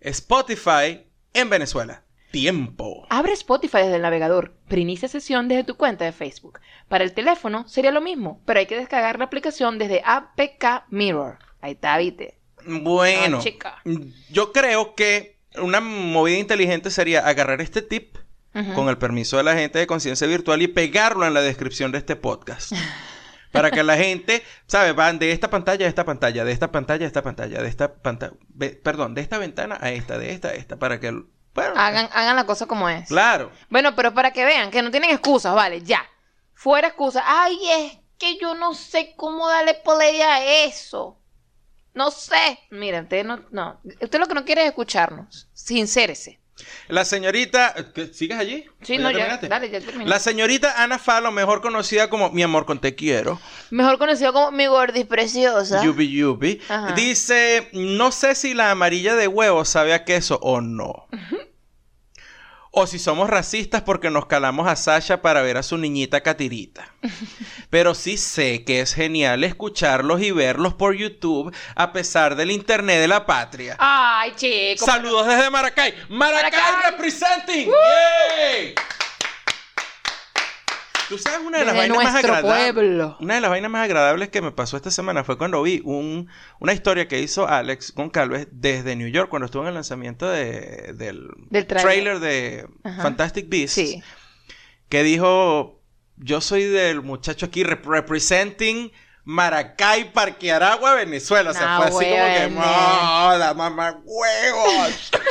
Spotify 0.01 1.05
en 1.34 1.49
Venezuela. 1.49 2.03
Tiempo. 2.31 3.05
abre 3.11 3.34
Spotify 3.34 3.77
desde 3.77 3.97
el 3.97 4.01
navegador, 4.01 4.55
pero 4.67 4.81
inicia 4.81 5.07
sesión 5.07 5.47
desde 5.47 5.63
tu 5.63 5.77
cuenta 5.77 6.03
de 6.03 6.11
Facebook. 6.11 6.59
Para 6.88 7.03
el 7.03 7.13
teléfono 7.13 7.67
sería 7.67 7.91
lo 7.91 8.01
mismo, 8.01 8.41
pero 8.45 8.59
hay 8.59 8.65
que 8.65 8.75
descargar 8.75 9.19
la 9.19 9.25
aplicación 9.25 9.77
desde 9.77 10.01
APK 10.03 10.86
Mirror. 10.89 11.38
Ahí 11.61 11.73
está, 11.73 11.95
viste. 11.99 12.39
Bueno, 12.66 13.41
chica. 13.41 13.82
yo 14.30 14.51
creo 14.51 14.95
que 14.95 15.39
una 15.55 15.82
movida 15.82 16.38
inteligente 16.38 16.89
sería 16.91 17.28
agarrar 17.28 17.61
este 17.61 17.82
tip 17.82 18.18
con 18.76 18.88
el 18.88 18.99
permiso 18.99 19.38
de 19.38 19.43
la 19.43 19.55
gente 19.55 19.80
de 19.80 19.88
conciencia 19.88 20.28
virtual 20.28 20.61
y 20.61 20.68
pegarlo 20.68 21.26
en 21.26 21.34
la 21.34 21.41
descripción 21.41 21.91
de 21.91 21.97
este 21.97 22.16
podcast. 22.16 22.72
Para 23.51 23.70
que 23.70 23.84
la 23.84 23.97
gente, 23.97 24.43
¿sabes? 24.66 24.95
Van 24.95 25.20
de 25.20 25.32
esta 25.32 25.49
pantalla 25.49 25.86
a 25.86 25.89
esta 25.89 26.05
pantalla, 26.05 26.43
de 26.43 26.51
esta 26.51 26.72
pantalla 26.72 27.05
a 27.05 27.07
esta 27.07 27.22
pantalla, 27.22 27.61
de 27.61 27.68
esta 27.68 27.93
pantalla, 27.95 28.34
perdón, 28.84 29.14
de 29.14 29.22
esta 29.22 29.38
ventana 29.38 29.78
a 29.80 29.91
esta, 29.91 30.18
de 30.18 30.32
esta 30.32 30.47
a 30.49 30.53
esta, 30.53 30.78
para 30.78 30.99
que, 30.99 31.11
bueno, 31.11 31.74
Hagan, 31.76 32.09
hagan 32.14 32.36
la 32.36 32.45
cosa 32.47 32.66
como 32.66 32.89
es. 32.89 33.07
claro. 33.09 33.51
Bueno, 33.70 33.95
pero 33.95 34.14
para 34.14 34.34
que 34.34 34.43
vean 34.43 34.72
que 34.72 34.82
no 34.82 34.89
tienen 34.89 35.11
excusas, 35.11 35.53
vale, 35.53 35.82
ya. 35.84 36.03
Fuera 36.55 36.88
excusas. 36.88 37.24
Ay, 37.26 37.59
es 37.70 37.97
que 38.18 38.38
yo 38.39 38.55
no 38.55 38.74
sé 38.74 39.14
cómo 39.18 39.47
darle 39.47 39.76
play 39.76 40.22
a 40.22 40.66
eso. 40.66 41.20
No 41.93 42.11
sé. 42.11 42.59
Miren, 42.71 43.03
usted 43.03 43.23
no, 43.25 43.43
no. 43.51 43.79
Usted 44.01 44.19
lo 44.19 44.27
que 44.27 44.33
no 44.33 44.45
quiere 44.45 44.61
es 44.63 44.69
escucharnos. 44.69 45.49
Sincérese. 45.53 46.39
La 46.87 47.03
señorita, 47.03 47.73
¿qué- 47.95 48.13
¿sigues 48.13 48.37
allí? 48.37 48.65
Sí, 48.83 48.97
¿O 48.97 49.01
no, 49.01 49.11
ya. 49.11 49.37
Dale, 49.37 49.69
ya 49.71 49.79
terminé. 49.81 50.07
La 50.09 50.19
señorita 50.19 50.83
Ana 50.83 50.99
Falo, 50.99 51.31
mejor 51.31 51.61
conocida 51.61 52.09
como 52.11 52.29
Mi 52.31 52.43
amor 52.43 52.65
con 52.65 52.79
te 52.79 52.93
quiero, 52.93 53.39
Mejor 53.71 53.97
conocido 53.97 54.31
como 54.33 54.51
mi 54.51 54.67
gordis 54.67 55.05
preciosa. 55.05 55.83
Yubi 55.83 56.09
Yubi, 56.11 56.61
Ajá. 56.69 56.93
dice, 56.93 57.69
no 57.73 58.11
sé 58.11 58.35
si 58.35 58.53
la 58.53 58.69
amarilla 58.69 59.15
de 59.15 59.27
huevo 59.27 59.65
sabe 59.65 59.93
a 59.95 60.05
queso 60.05 60.39
o 60.43 60.61
no. 60.61 61.07
O 62.76 62.88
si 62.88 62.97
somos 62.97 63.30
racistas 63.30 63.84
porque 63.84 64.09
nos 64.09 64.26
calamos 64.26 64.67
a 64.67 64.76
Sasha 64.76 65.21
para 65.21 65.43
ver 65.43 65.57
a 65.57 65.63
su 65.63 65.78
niñita 65.78 66.21
Catirita. 66.21 66.91
Pero 67.69 67.93
sí 67.93 68.17
sé 68.17 68.63
que 68.63 68.80
es 68.82 68.95
genial 68.95 69.43
escucharlos 69.43 70.24
y 70.24 70.32
verlos 70.32 70.74
por 70.74 70.95
YouTube 70.95 71.55
a 71.76 71.93
pesar 71.93 72.36
del 72.36 72.49
internet 72.49 72.99
de 72.99 73.07
la 73.07 73.28
patria. 73.28 73.76
Ay, 73.78 74.34
chico. 74.36 74.84
Saludos 74.84 75.28
desde 75.28 75.51
Maracay. 75.51 75.93
Maracay, 76.09 76.51
Maracay. 76.51 76.91
representing. 76.91 77.67
¡Yay! 77.67 78.74
Tú 81.14 81.20
sabes 81.20 81.39
una 81.45 81.59
de 81.59 81.66
las 81.66 81.74
Desde 81.76 81.89
vainas 81.89 82.03
más 82.14 82.16
agradables. 82.24 82.74
pueblo. 82.74 83.18
Una 83.20 83.36
de 83.36 83.41
las 83.41 83.49
vainas 83.49 83.70
más 83.72 83.84
agradables 83.86 84.30
que 84.30 84.41
me 84.41 84.51
pasó 84.51 84.78
esta 84.78 84.89
semana 84.91 85.24
fue 85.24 85.38
cuando 85.38 85.61
vi 85.61 85.82
un, 85.86 86.28
una 86.59 86.74
historia 86.74 87.07
que 87.07 87.20
hizo 87.20 87.47
Alex 87.47 87.93
Goncalves 87.93 88.47
desde 88.51 88.95
New 88.95 89.07
York 89.09 89.30
cuando 89.30 89.45
estuvo 89.45 89.61
en 89.64 89.68
el 89.70 89.74
lanzamiento 89.76 90.28
de- 90.30 90.93
del, 90.95 91.28
trailer 91.68 92.20
de 92.20 92.68
Ajá. 92.84 93.03
Fantastic 93.03 93.47
Beasts. 93.49 93.74
Sí. 93.76 94.03
Que 94.89 95.03
dijo, 95.03 95.82
yo 96.18 96.41
soy 96.41 96.64
del 96.64 97.01
muchacho 97.01 97.45
aquí 97.45 97.64
rep- 97.64 97.86
representing 97.86 98.91
Maracay, 99.26 100.11
Parque 100.11 100.51
Aragua, 100.51 100.95
Venezuela. 100.95 101.51
O 101.51 101.53
sea, 101.53 101.66
Nah, 101.66 101.88
fue 101.88 101.88
así 101.88 102.49
como 102.49 102.61
que. 102.64 102.68
¡no, 102.68 103.38
la 103.38 103.53
mamá 103.55 103.99
huevos! 104.03 105.11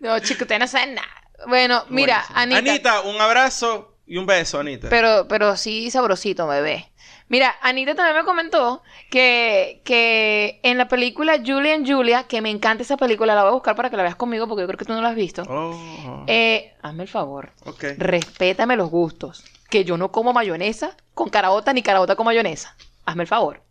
No, 0.00 0.18
chico, 0.20 0.44
usted 0.44 0.58
no 0.60 0.68
sabe 0.68 0.92
nada. 0.94 1.08
Bueno, 1.48 1.84
mira, 1.88 2.24
Buenísimo. 2.34 2.56
Anita. 2.56 2.70
Anita, 2.92 3.00
un 3.00 3.20
abrazo 3.20 3.97
y 4.08 4.16
un 4.16 4.26
beso, 4.26 4.58
Anita. 4.58 4.88
Pero, 4.88 5.26
pero 5.28 5.56
sí 5.56 5.90
sabrosito, 5.90 6.46
bebé. 6.46 6.90
Mira, 7.28 7.54
Anita 7.60 7.94
también 7.94 8.16
me 8.16 8.24
comentó 8.24 8.82
que, 9.10 9.82
que 9.84 10.60
en 10.62 10.78
la 10.78 10.88
película 10.88 11.38
Julia 11.44 11.74
and 11.74 11.86
Julia, 11.86 12.24
que 12.24 12.40
me 12.40 12.48
encanta 12.50 12.82
esa 12.82 12.96
película, 12.96 13.34
la 13.34 13.42
voy 13.42 13.50
a 13.50 13.54
buscar 13.54 13.76
para 13.76 13.90
que 13.90 13.96
la 13.98 14.02
veas 14.02 14.16
conmigo 14.16 14.48
porque 14.48 14.62
yo 14.62 14.66
creo 14.66 14.78
que 14.78 14.86
tú 14.86 14.94
no 14.94 15.02
la 15.02 15.10
has 15.10 15.14
visto. 15.14 15.42
Oh, 15.42 16.24
Eh, 16.26 16.72
hazme 16.80 17.02
el 17.02 17.08
favor, 17.08 17.52
respétame 17.98 18.76
los 18.76 18.88
gustos. 18.90 19.44
Que 19.68 19.84
yo 19.84 19.98
no 19.98 20.10
como 20.10 20.32
mayonesa 20.32 20.96
con 21.12 21.28
caraota 21.28 21.74
ni 21.74 21.82
caraota 21.82 22.16
con 22.16 22.24
mayonesa. 22.24 22.74
Hazme 23.04 23.24
el 23.24 23.28
favor. 23.28 23.62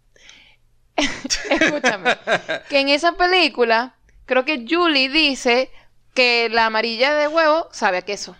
Escúchame. 0.96 2.16
Que 2.70 2.80
en 2.80 2.90
esa 2.90 3.14
película, 3.14 3.96
creo 4.26 4.46
que 4.46 4.66
Julie 4.70 5.10
dice 5.10 5.72
que 6.14 6.50
la 6.52 6.68
amarilla 6.68 7.14
de 7.16 7.28
huevo 7.28 7.68
sabe 7.72 7.98
a 7.98 8.02
queso. 8.04 8.36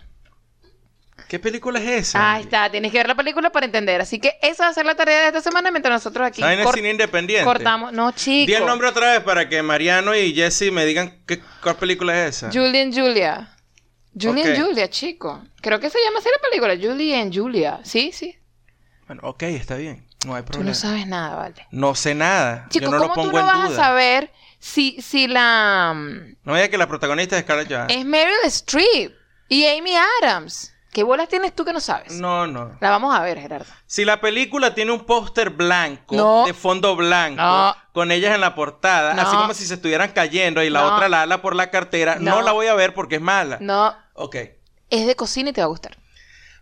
¿Qué 1.28 1.38
película 1.38 1.78
es 1.78 1.86
esa? 2.08 2.32
Ahí 2.34 2.42
está, 2.44 2.70
tienes 2.70 2.90
que 2.90 2.98
ver 2.98 3.06
la 3.08 3.14
película 3.14 3.50
para 3.50 3.66
entender. 3.66 4.00
Así 4.00 4.18
que 4.18 4.38
esa 4.42 4.64
va 4.64 4.70
a 4.70 4.72
ser 4.74 4.86
la 4.86 4.94
tarea 4.94 5.20
de 5.20 5.26
esta 5.28 5.40
semana 5.42 5.70
mientras 5.70 5.92
nosotros 5.92 6.26
aquí 6.26 6.40
¿Saben 6.40 6.58
el 6.60 6.64
cor- 6.64 6.74
cine 6.74 6.90
independiente? 6.90 7.44
cortamos. 7.44 7.92
No, 7.92 8.12
chicos. 8.12 8.46
Di 8.46 8.54
el 8.54 8.64
nombre 8.66 8.88
otra 8.88 9.12
vez 9.12 9.20
para 9.20 9.48
que 9.48 9.62
Mariano 9.62 10.14
y 10.14 10.34
Jesse 10.34 10.72
me 10.72 10.86
digan 10.86 11.22
qué, 11.26 11.40
cuál 11.62 11.76
película 11.76 12.24
es 12.26 12.36
esa. 12.36 12.50
Julie 12.52 12.80
and 12.82 12.94
Julia. 12.98 13.54
Ok. 14.26 14.36
Julia, 14.56 14.88
chico. 14.90 15.44
Creo 15.60 15.78
que 15.78 15.90
se 15.90 15.98
llama 16.02 16.18
así 16.18 16.28
la 16.34 16.40
película. 16.48 16.74
Julie 16.74 17.20
and 17.20 17.32
Julia. 17.36 17.80
Sí, 17.84 18.10
sí. 18.12 18.34
Bueno, 19.06 19.22
ok, 19.24 19.42
está 19.44 19.76
bien. 19.76 20.06
No 20.26 20.34
hay 20.34 20.42
Tú 20.42 20.46
problema. 20.48 20.70
no 20.70 20.74
sabes 20.74 21.06
nada, 21.06 21.36
vale. 21.36 21.66
No 21.70 21.94
sé 21.94 22.14
nada. 22.14 22.66
Chico, 22.70 22.86
Yo 22.86 22.90
no 22.90 22.96
lo 22.96 23.02
¿cómo 23.10 23.14
pongo 23.14 23.30
tú 23.30 23.36
no 23.36 23.40
en 23.42 23.46
vas 23.46 23.72
a 23.72 23.76
saber 23.76 24.32
si, 24.58 25.00
si 25.00 25.28
la... 25.28 25.92
mm, 25.94 26.36
No 26.44 26.54
me 26.54 26.68
que 26.68 26.76
la 26.78 26.88
protagonista 26.88 27.36
es 27.36 27.42
Scarlett 27.42 27.68
Johansson. 27.70 27.98
Es 28.00 28.04
Meryl 28.04 28.34
Streep 28.46 29.12
y 29.48 29.66
Amy 29.66 29.92
Adams? 30.22 30.74
¿Qué 30.92 31.02
bolas 31.02 31.28
tienes 31.28 31.54
tú 31.54 31.64
que 31.64 31.72
no 31.72 31.80
sabes? 31.80 32.12
No, 32.14 32.46
no. 32.46 32.76
La 32.80 32.90
vamos 32.90 33.14
a 33.14 33.20
ver, 33.22 33.38
Gerardo. 33.38 33.66
Si 33.86 34.04
la 34.04 34.20
película 34.20 34.74
tiene 34.74 34.90
un 34.92 35.04
póster 35.04 35.50
blanco, 35.50 36.14
No. 36.16 36.46
de 36.46 36.54
fondo 36.54 36.96
blanco, 36.96 37.40
No. 37.42 37.76
con 37.92 38.10
ellas 38.10 38.34
en 38.34 38.40
la 38.40 38.54
portada, 38.54 39.12
No. 39.14 39.22
así 39.22 39.36
como 39.36 39.52
si 39.54 39.66
se 39.66 39.74
estuvieran 39.74 40.12
cayendo 40.12 40.62
y 40.62 40.70
la 40.70 40.86
otra 40.94 41.08
la 41.08 41.22
ala 41.22 41.42
por 41.42 41.54
la 41.54 41.70
cartera, 41.70 42.16
no. 42.18 42.36
No. 42.36 42.42
la 42.42 42.52
voy 42.52 42.66
a 42.68 42.74
ver 42.74 42.94
porque 42.94 43.16
es 43.16 43.20
mala. 43.20 43.58
No, 43.60 43.94
Ok. 44.14 44.36
es 44.90 45.06
de 45.06 45.14
cocina 45.14 45.50
y 45.50 45.52
te 45.52 45.60
va 45.60 45.66
a 45.66 45.68
gustar. 45.68 45.98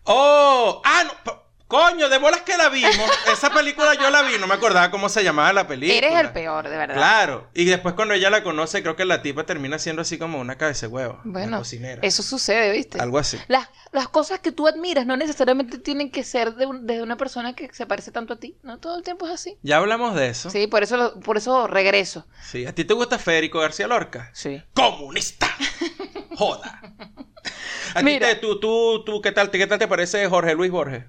¡Oh! 0.05 0.83
¡Ah, 0.85 1.05
no! 1.25 1.43
Coño, 1.69 2.09
de 2.09 2.19
bolas 2.19 2.43
que 2.43 2.57
la 2.57 2.69
vimos. 2.69 3.11
Esa 3.33 3.51
película 3.51 3.95
yo 3.95 4.09
la 4.11 4.23
vi, 4.23 4.39
no 4.39 4.47
me 4.47 4.55
acordaba 4.55 4.89
cómo 4.93 5.09
se 5.09 5.25
llamaba 5.25 5.53
la 5.53 5.67
película. 5.67 5.99
Eres 5.99 6.15
el 6.21 6.31
peor, 6.31 6.69
de 6.69 6.77
verdad. 6.77 6.95
Claro. 6.95 7.51
Y 7.55 7.65
después 7.65 7.95
cuando 7.95 8.15
ella 8.15 8.31
la 8.31 8.45
conoce, 8.45 8.83
creo 8.83 8.95
que 8.95 9.05
la 9.05 9.21
tipa 9.21 9.45
termina 9.47 9.79
siendo 9.81 10.03
así 10.03 10.17
como 10.17 10.39
una 10.39 10.57
cabeza 10.59 10.87
de 10.87 10.93
huevo. 10.93 11.21
Bueno, 11.25 11.59
cocinera. 11.59 12.01
eso 12.03 12.23
sucede, 12.23 12.71
¿viste? 12.71 13.01
Algo 13.01 13.19
así. 13.19 13.37
Las, 13.49 13.69
las 13.91 14.07
cosas 14.09 14.39
que 14.39 14.53
tú 14.53 14.69
admiras 14.69 15.07
no 15.07 15.17
necesariamente 15.17 15.79
tienen 15.79 16.13
que 16.13 16.23
ser 16.23 16.55
de, 16.55 16.67
un- 16.67 16.87
de 16.87 17.03
una 17.03 17.17
persona 17.17 17.55
que 17.55 17.69
se 17.73 17.85
parece 17.85 18.13
tanto 18.13 18.35
a 18.35 18.37
ti. 18.37 18.57
No 18.63 18.79
todo 18.79 18.97
el 18.99 19.03
tiempo 19.03 19.27
es 19.27 19.33
así. 19.33 19.59
Ya 19.63 19.79
hablamos 19.79 20.15
de 20.15 20.29
eso. 20.29 20.51
Sí, 20.51 20.69
por 20.69 20.85
eso, 20.85 20.97
lo- 20.97 21.19
por 21.19 21.37
eso 21.37 21.67
regreso. 21.67 22.27
Sí. 22.45 22.65
¿A 22.65 22.75
ti 22.77 22.85
te 22.85 22.95
gusta 22.95 23.19
Federico 23.19 23.59
García 23.59 23.89
Lorca? 23.89 24.31
Sí. 24.35 24.63
¡Comunista! 24.73 25.49
¡Joda! 26.37 26.81
¿A 27.95 27.99
ti 28.01 28.05
Mira. 28.05 28.29
te, 28.29 28.37
tú, 28.37 28.61
tú, 28.61 29.03
tú, 29.05 29.21
¿qué 29.21 29.33
tal, 29.33 29.51
qué 29.51 29.67
tal 29.67 29.79
te 29.81 29.89
parece 29.89 30.29
Jorge 30.29 30.55
Luis 30.55 30.71
Borges? 30.71 31.05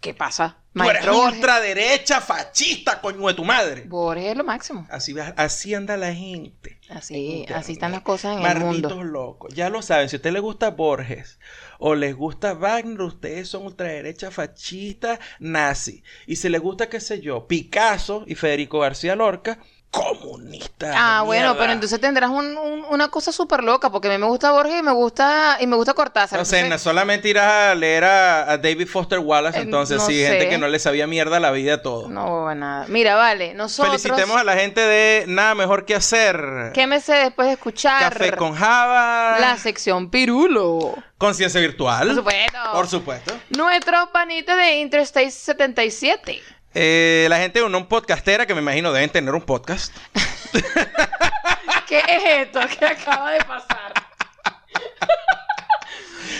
¿Qué 0.00 0.14
pasa? 0.14 0.56
Tú 0.72 0.82
eres 0.82 1.04
Maestro 1.04 1.24
ultraderecha, 1.24 2.20
fascista, 2.20 3.00
coño 3.00 3.26
de 3.26 3.34
tu 3.34 3.44
madre. 3.44 3.82
Borges 3.86 4.26
es 4.30 4.36
lo 4.36 4.44
máximo. 4.44 4.86
Así, 4.88 5.14
así 5.36 5.74
anda 5.74 5.96
la 5.96 6.14
gente. 6.14 6.78
Así, 6.88 7.44
así 7.54 7.72
están 7.72 7.92
las 7.92 8.02
cosas 8.02 8.32
en 8.38 8.38
el 8.38 8.42
Malditos 8.60 8.96
mundo. 8.96 9.04
locos. 9.04 9.52
Ya 9.54 9.68
lo 9.68 9.82
saben. 9.82 10.08
Si 10.08 10.16
a 10.16 10.18
usted 10.18 10.32
le 10.32 10.40
gusta 10.40 10.70
Borges 10.70 11.38
o 11.78 11.94
les 11.94 12.14
gusta 12.14 12.54
Wagner, 12.54 13.02
ustedes 13.02 13.48
son 13.48 13.66
ultraderecha, 13.66 14.30
fascista, 14.30 15.18
nazi. 15.38 16.02
Y 16.26 16.36
si 16.36 16.48
les 16.48 16.60
gusta, 16.60 16.88
qué 16.88 17.00
sé 17.00 17.20
yo, 17.20 17.46
Picasso 17.46 18.24
y 18.26 18.36
Federico 18.36 18.78
García 18.78 19.16
Lorca, 19.16 19.58
comunista. 19.90 20.92
Ah, 20.94 21.22
bueno, 21.22 21.48
mierda. 21.48 21.58
pero 21.60 21.72
entonces 21.72 22.00
tendrás 22.00 22.30
un- 22.30 22.56
un- 22.56 22.84
una 22.88 23.08
cosa 23.08 23.32
súper 23.32 23.62
loca, 23.64 23.90
porque 23.90 24.08
a 24.08 24.12
mí 24.12 24.18
me 24.18 24.26
gusta 24.26 24.52
Borges 24.52 24.78
y 24.78 24.82
me 24.82 24.92
gusta, 24.92 25.58
y 25.60 25.66
me 25.66 25.76
gusta 25.76 25.94
Cortázar. 25.94 26.38
No 26.38 26.44
sé, 26.44 26.58
no 26.60 26.66
entonces- 26.66 26.82
solamente 26.84 27.28
irás 27.28 27.72
a 27.72 27.74
leer 27.74 28.04
a, 28.04 28.50
a 28.52 28.58
David 28.58 28.86
Foster 28.88 29.18
Wallace, 29.18 29.58
Eh, 29.58 29.62
entonces 29.62 29.98
no 29.98 30.06
sí, 30.06 30.14
gente 30.22 30.48
que 30.48 30.58
no 30.58 30.68
le 30.68 30.78
sabía 30.78 31.06
mierda 31.06 31.40
la 31.40 31.50
vida 31.50 31.74
a 31.74 31.82
todo. 31.82 32.08
No, 32.08 32.54
nada. 32.54 32.86
Mira, 32.88 33.16
vale, 33.16 33.54
nosotros... 33.54 34.00
Felicitemos 34.00 34.36
a 34.36 34.44
la 34.44 34.54
gente 34.56 34.80
de 34.80 35.24
Nada 35.26 35.54
Mejor 35.54 35.84
Que 35.84 35.96
Hacer. 35.96 36.70
¿Qué 36.72 36.86
me 36.86 37.00
sé 37.00 37.14
después 37.14 37.48
de 37.48 37.54
escuchar? 37.54 38.12
Café 38.12 38.32
con 38.32 38.54
Java. 38.54 39.38
La 39.40 39.56
sección 39.56 40.10
Pirulo. 40.10 40.94
Conciencia 41.18 41.60
virtual. 41.60 42.06
Por 42.08 42.16
supuesto. 42.16 42.58
Por 42.72 42.88
supuesto. 42.88 43.34
Nuestros 43.50 44.08
panitas 44.10 44.56
de 44.56 44.78
Interstate 44.78 45.30
77. 45.30 46.40
Eh, 46.74 47.26
la 47.28 47.38
gente 47.38 47.58
de 47.58 47.64
un 47.64 47.86
podcastera, 47.86 48.46
que 48.46 48.54
me 48.54 48.60
imagino 48.60 48.92
deben 48.92 49.10
tener 49.10 49.34
un 49.34 49.42
podcast. 49.42 49.94
¿Qué 51.88 51.98
es 51.98 52.46
esto 52.46 52.60
que 52.78 52.86
acaba 52.86 53.32
de 53.32 53.44
pasar? 53.44 53.92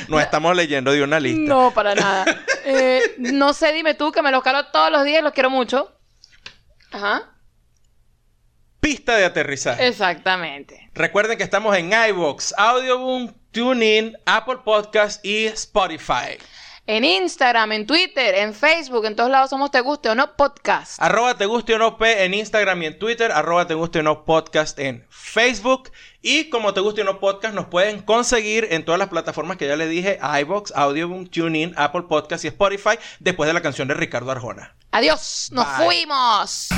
Nos 0.09 0.23
estamos 0.23 0.57
leyendo 0.57 0.93
de 0.93 1.03
una 1.03 1.21
lista. 1.21 1.49
No, 1.53 1.73
para 1.73 1.95
nada. 1.95 2.25
Eh, 2.65 3.15
no 3.19 3.53
sé, 3.53 3.73
dime 3.73 3.95
tú, 3.95 4.13
que 4.13 4.23
me 4.23 4.31
los 4.31 4.43
calo 4.43 4.67
todos 4.67 4.91
los 4.91 5.05
días, 5.05 5.23
los 5.23 5.33
quiero 5.33 5.51
mucho. 5.51 5.93
Ajá. 6.93 7.33
Pista 8.81 9.17
de 9.17 9.25
aterrizaje. 9.25 9.87
Exactamente. 9.87 10.91
Recuerden 10.95 11.37
que 11.37 11.45
estamos 11.45 11.77
en 11.77 11.93
iVoox, 11.93 12.55
Audioboom, 12.57 13.33
TuneIn, 13.51 14.17
Apple 14.27 14.59
Podcast 14.65 15.25
y 15.25 15.47
Spotify. 15.47 16.39
En 16.87 17.05
Instagram, 17.05 17.73
en 17.73 17.87
Twitter, 17.87 18.35
en 18.35 18.55
Facebook, 18.55 19.05
en 19.05 19.15
todos 19.15 19.31
lados 19.31 19.51
somos 19.51 19.71
Te 19.71 19.81
Guste 19.81 20.09
o 20.09 20.15
No 20.15 20.35
Podcast. 20.35 21.01
Arroba 21.01 21.37
te 21.37 21.47
guste 21.47 21.75
o 21.75 21.79
no 21.79 21.97
P 21.97 22.25
en 22.25 22.35
Instagram 22.35 22.83
y 22.83 22.87
en 22.87 22.99
Twitter. 22.99 23.31
Arroba 23.31 23.67
te 23.67 23.75
guste 23.75 24.01
o 24.01 24.03
no 24.03 24.25
podcast 24.25 24.79
en 24.79 25.07
Facebook. 25.09 25.93
Y 26.23 26.51
como 26.51 26.75
te 26.75 26.81
guste 26.81 27.03
o 27.03 27.05
no 27.05 27.21
podcast, 27.21 27.55
nos 27.55 27.67
pueden 27.67 28.03
conseguir 28.03 28.67
en 28.71 28.85
todas 28.85 28.99
las 28.99 29.09
plataformas 29.09 29.57
que 29.57 29.69
ya 29.69 29.77
les 29.77 29.89
dije: 29.89 30.19
iVoox, 30.41 30.73
Audioboom, 30.75 31.27
TuneIn, 31.27 31.75
Apple 31.77 32.03
Podcast 32.09 32.45
y 32.45 32.49
Spotify. 32.49 32.99
Después 33.21 33.47
de 33.47 33.55
la 33.55 33.63
canción 33.63 33.87
de 33.87 33.95
Ricardo 33.95 34.31
Arjona. 34.33 34.75
Adiós, 34.91 35.51
nos 35.53 35.67
Bye. 35.79 35.87
fuimos. 35.87 36.69